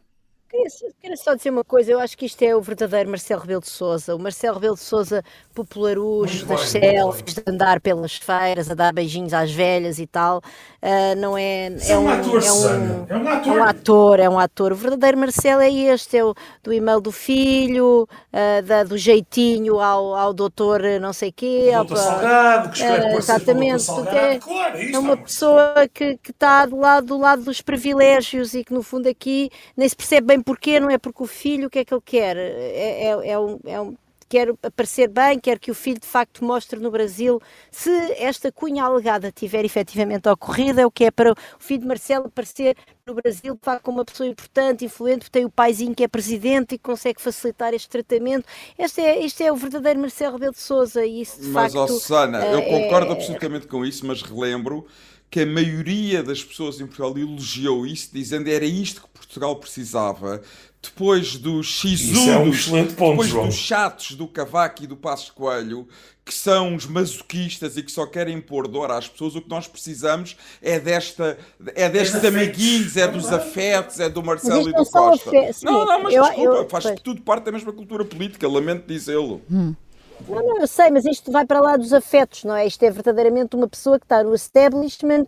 Quero 1.00 1.18
só 1.18 1.36
dizer 1.36 1.50
uma 1.50 1.64
coisa, 1.64 1.92
eu 1.92 2.00
acho 2.00 2.18
que 2.18 2.26
isto 2.26 2.42
é 2.42 2.56
o 2.56 2.62
verdadeiro 2.62 3.10
Marcelo 3.10 3.42
Rebelo 3.42 3.62
de 3.62 3.70
Sousa. 3.70 4.16
O 4.16 4.20
Marcelo 4.20 4.56
Rebelo 4.56 4.76
de 4.76 4.82
Sousa 4.82 5.24
popularucho, 5.54 6.46
das 6.46 6.70
selfies, 6.70 7.36
de 7.36 7.44
andar 7.48 7.80
pelas 7.80 8.16
feiras, 8.16 8.70
a 8.70 8.74
dar 8.74 8.94
beijinhos 8.94 9.34
às 9.34 9.52
velhas 9.52 10.00
e 10.00 10.08
tal. 10.08 10.42
Uh, 10.82 11.16
não 11.18 11.38
é, 11.38 11.68
é, 11.68 11.92
é, 11.92 11.98
um, 11.98 12.10
ator, 12.10 12.44
é, 12.44 12.52
um, 12.52 13.06
é 13.10 13.18
um 13.18 13.28
ator, 13.28 13.48
é 13.48 13.60
um 13.60 13.64
ator. 13.64 14.20
É 14.20 14.30
um 14.30 14.40
ator, 14.40 14.72
O 14.72 14.76
verdadeiro 14.76 15.18
Marcelo 15.18 15.62
é 15.62 15.72
este, 15.72 16.18
é 16.18 16.24
o 16.24 16.34
do 16.64 16.74
e-mail 16.74 17.02
do 17.02 17.12
filho, 17.12 18.04
uh, 18.04 18.62
da, 18.64 18.84
do 18.84 18.98
jeitinho 18.98 19.80
ao, 19.80 20.16
ao 20.16 20.34
doutor 20.34 20.82
não 21.00 21.14
sei 21.14 21.32
quê. 21.32 21.70
O 21.72 21.78
doutor 21.78 21.98
Salgado, 21.98 22.70
que 22.70 22.78
escreve 22.78 23.16
uh, 23.16 23.18
Exatamente, 23.18 23.84
Salgado. 23.84 24.18
É, 24.18 24.40
claro, 24.40 24.78
é, 24.78 24.92
é 24.92 25.00
uma 25.00 25.18
pessoa 25.18 25.74
que, 25.94 26.18
que 26.18 26.32
está 26.32 26.66
do 26.66 26.78
lado, 26.78 27.08
do 27.08 27.18
lado 27.18 27.44
dos 27.44 27.62
privilégios 27.62 28.54
e 28.54 28.64
que 28.64 28.74
no 28.74 28.84
fundo 28.84 29.08
aqui 29.08 29.50
nem 29.76 29.88
se 29.88 29.96
percebe 29.96 30.28
bem 30.28 30.42
porquê, 30.48 30.80
não 30.80 30.90
é 30.90 30.98
porque 30.98 31.22
o 31.22 31.28
filho, 31.28 31.68
o 31.68 31.70
que 31.70 31.80
é 31.80 31.84
que 31.84 31.94
ele 31.94 32.02
quer? 32.06 32.38
É, 32.38 33.04
é, 33.04 33.32
é 33.32 33.38
um, 33.38 33.60
é 33.66 33.82
um 33.82 33.98
quer 34.30 34.50
aparecer 34.62 35.08
bem, 35.08 35.40
quer 35.40 35.58
que 35.58 35.72
o 35.72 35.76
filho 35.76 36.00
de 36.00 36.08
facto 36.08 36.44
mostre 36.44 36.80
no 36.80 36.92
Brasil 36.92 37.42
se 37.72 37.90
esta 38.18 38.52
cunha 38.52 38.84
alegada 38.84 39.32
tiver 39.32 39.64
efetivamente 39.64 40.28
ocorrido, 40.28 40.82
é 40.82 40.86
o 40.86 40.92
que 40.92 41.06
é 41.06 41.12
para 41.12 41.32
o 41.32 41.36
filho 41.60 41.82
de 41.82 41.88
Marcelo 41.88 42.26
aparecer 42.26 42.76
no 43.06 43.14
Brasil 43.14 43.56
de 43.56 43.62
facto 43.62 43.84
como 43.84 44.00
uma 44.00 44.06
pessoa 44.06 44.28
importante, 44.28 44.84
influente, 44.84 45.32
tem 45.32 45.46
o 45.46 45.50
paizinho 45.50 45.96
que 45.96 46.04
é 46.04 46.08
presidente 46.10 46.76
e 46.76 46.78
consegue 46.78 47.22
facilitar 47.22 47.74
este 47.74 47.88
tratamento. 47.88 48.46
Este 48.78 49.02
é, 49.02 49.24
este 49.24 49.44
é 49.44 49.52
o 49.52 49.56
verdadeiro 49.56 50.00
Marcelo 50.00 50.34
Rebelo 50.34 50.54
de 50.54 50.62
Sousa 50.62 51.06
e 51.06 51.22
isso 51.22 51.40
de 51.40 51.48
mas, 51.48 51.72
facto... 51.72 51.82
Mas, 51.82 51.92
oh, 51.92 52.00
Susana, 52.00 52.46
eu 52.46 52.60
é... 52.60 52.70
concordo 52.70 53.14
absolutamente 53.14 53.68
com 53.68 53.86
isso, 53.86 54.06
mas 54.06 54.22
relembro 54.22 54.86
que 55.30 55.42
a 55.42 55.46
maioria 55.46 56.24
das 56.24 56.44
pessoas 56.44 56.80
em 56.80 56.86
Portugal 56.86 57.18
elogiou 57.18 57.86
isso, 57.86 58.10
dizendo 58.14 58.50
era 58.50 58.66
isto 58.66 59.02
que 59.02 59.08
Portugal 59.10 59.56
precisava. 59.58 60.42
Depois 60.82 61.36
dos 61.36 61.68
X1, 61.84 62.28
é 62.28 62.38
um 62.38 62.50
excelente 62.50 62.94
ponto, 62.94 63.12
depois 63.12 63.30
João. 63.30 63.48
dos 63.48 63.56
chatos 63.56 64.16
do 64.16 64.28
Cavaco 64.28 64.84
e 64.84 64.88
do 64.88 64.96
Passos 64.96 65.30
Coelho, 65.32 65.88
que 66.24 66.34
são 66.34 66.76
os 66.76 66.86
masoquistas 66.86 67.78
e 67.78 67.84
que 67.84 67.92
só 67.92 68.06
querem 68.06 68.40
pôr 68.40 68.68
dor 68.68 68.92
às 68.92 69.08
pessoas, 69.08 69.36
o 69.36 69.42
que 69.42 69.50
nós 69.50 69.68
precisamos 69.68 70.38
é 70.62 70.80
desta 70.80 71.38
é 71.76 71.90
destes 71.90 72.24
é 72.24 72.28
amiguinhos, 72.28 72.96
é 72.96 73.08
dos 73.08 73.32
afetos, 73.32 74.00
é 74.00 74.10
do 74.10 74.24
Marcelo 74.24 74.70
e 74.70 74.74
do 74.74 74.86
Costa. 74.86 75.32
Não, 75.64 75.86
não, 75.86 76.04
mas 76.04 76.14
eu, 76.14 76.24
desculpa, 76.24 76.52
eu, 76.52 76.70
faz 76.70 76.86
eu, 76.86 76.96
tudo 76.96 77.22
parte 77.22 77.46
da 77.46 77.52
mesma 77.52 77.74
cultura 77.74 78.06
política, 78.06 78.48
lamento 78.48 78.86
dizê-lo. 78.88 79.42
Hum. 79.50 79.74
Não, 80.20 80.42
não, 80.44 80.60
eu 80.60 80.68
sei, 80.68 80.90
mas 80.90 81.06
isto 81.06 81.32
vai 81.32 81.46
para 81.46 81.62
lá 81.62 81.78
dos 81.78 81.94
afetos, 81.94 82.44
não 82.44 82.56
é? 82.56 82.66
Isto 82.66 82.84
é 82.84 82.90
verdadeiramente 82.90 83.56
uma 83.56 83.68
pessoa 83.68 84.00
que 84.00 84.06
está 84.06 84.24
no 84.24 84.34
establishment 84.34 85.28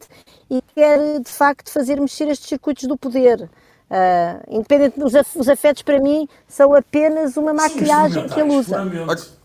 e 0.50 0.62
quer, 0.74 1.20
de 1.20 1.30
facto, 1.30 1.72
fazer 1.72 2.00
mexer 2.02 2.28
estes 2.28 2.50
circuitos 2.50 2.86
do 2.88 2.98
poder. 2.98 3.50
Uh, 3.90 4.58
independente 4.58 5.00
dos 5.00 5.14
os 5.36 5.50
afetos, 5.50 5.82
para 5.82 6.00
mim, 6.00 6.28
são 6.48 6.76
apenas 6.76 7.36
uma 7.38 7.54
maquilhagem 7.54 8.28
que 8.28 8.40
ele 8.40 8.56
usa. 8.56 8.86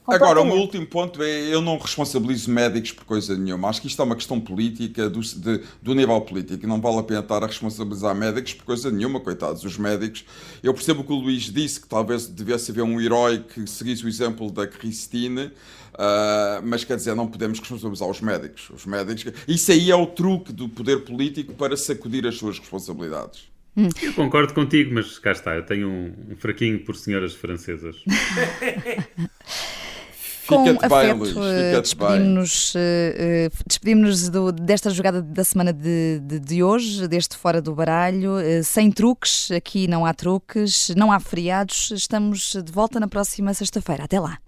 Agora, 0.07 0.43
o 0.43 0.45
meu 0.45 0.57
último 0.57 0.87
ponto 0.87 1.23
é: 1.23 1.55
eu 1.55 1.63
não 1.63 1.79
responsabilizo 1.79 2.51
médicos 2.51 2.93
por 2.93 3.05
coisa 3.05 3.37
nenhuma. 3.37 3.69
Acho 3.69 3.81
que 3.81 3.87
isto 3.87 4.03
é 4.03 4.05
uma 4.05 4.15
questão 4.15 4.39
política, 4.39 5.09
do, 5.09 5.21
de, 5.21 5.63
do 5.81 5.95
nível 5.95 6.21
político. 6.21 6.67
Não 6.67 6.79
vale 6.79 6.99
a 6.99 7.03
pena 7.03 7.21
estar 7.21 7.43
a 7.43 7.47
responsabilizar 7.47 8.15
médicos 8.15 8.53
por 8.53 8.67
coisa 8.67 8.91
nenhuma, 8.91 9.19
coitados, 9.19 9.65
os 9.65 9.79
médicos. 9.79 10.27
Eu 10.63 10.75
percebo 10.75 11.01
o 11.01 11.05
que 11.05 11.13
o 11.13 11.17
Luís 11.17 11.45
disse, 11.45 11.81
que 11.81 11.89
talvez 11.89 12.27
devesse 12.27 12.71
haver 12.71 12.83
um 12.83 13.01
herói 13.01 13.39
que 13.39 13.67
seguisse 13.67 14.05
o 14.05 14.09
exemplo 14.09 14.51
da 14.51 14.67
Cristine. 14.67 15.47
Uh, 15.95 16.61
mas 16.65 16.85
quer 16.85 16.97
dizer, 16.97 17.15
não 17.15 17.27
podemos 17.27 17.59
responsabilizar 17.59 18.09
os 18.09 18.21
médicos. 18.21 18.69
Os 18.75 18.85
médicos. 18.85 19.33
Isso 19.49 19.73
aí 19.73 19.91
é 19.91 19.97
o 19.97 20.07
truque 20.07 20.53
do 20.53 20.69
poder 20.69 21.05
político 21.05 21.55
para 21.55 21.79
sacudir 21.79 22.27
as 22.27 22.37
suas 22.37 22.59
responsabilidades. 22.59 23.54
Hum. 23.77 23.89
Eu 24.03 24.13
concordo 24.15 24.55
contigo, 24.55 24.95
mas 24.95 25.19
cá 25.19 25.33
está, 25.33 25.55
eu 25.55 25.65
tenho 25.65 25.89
um, 25.89 26.15
um 26.33 26.37
fraquinho 26.37 26.79
por 26.85 26.95
senhoras 26.97 27.35
francesas. 27.35 27.97
com 30.47 30.71
afeto, 30.83 31.41
despedimos-nos 31.81 32.75
despedimos 33.67 34.29
desta 34.61 34.91
jogada 34.91 35.23
da 35.23 35.43
semana 35.43 35.73
de, 35.73 36.21
de, 36.21 36.39
de, 36.39 36.63
hoje, 36.63 37.09
deste 37.09 37.37
Fora 37.37 37.61
do 37.61 37.75
Baralho, 37.75 38.35
sem 38.63 38.91
truques, 38.91 39.51
aqui 39.51 39.89
não 39.89 40.05
há 40.05 40.13
truques, 40.13 40.93
não 40.97 41.11
há 41.11 41.19
feriados, 41.19 41.91
estamos 41.93 42.57
de 42.63 42.73
volta 42.73 43.01
na 43.01 43.09
próxima 43.09 43.55
sexta-feira. 43.55 44.05
Até 44.05 44.21
lá. 44.21 44.39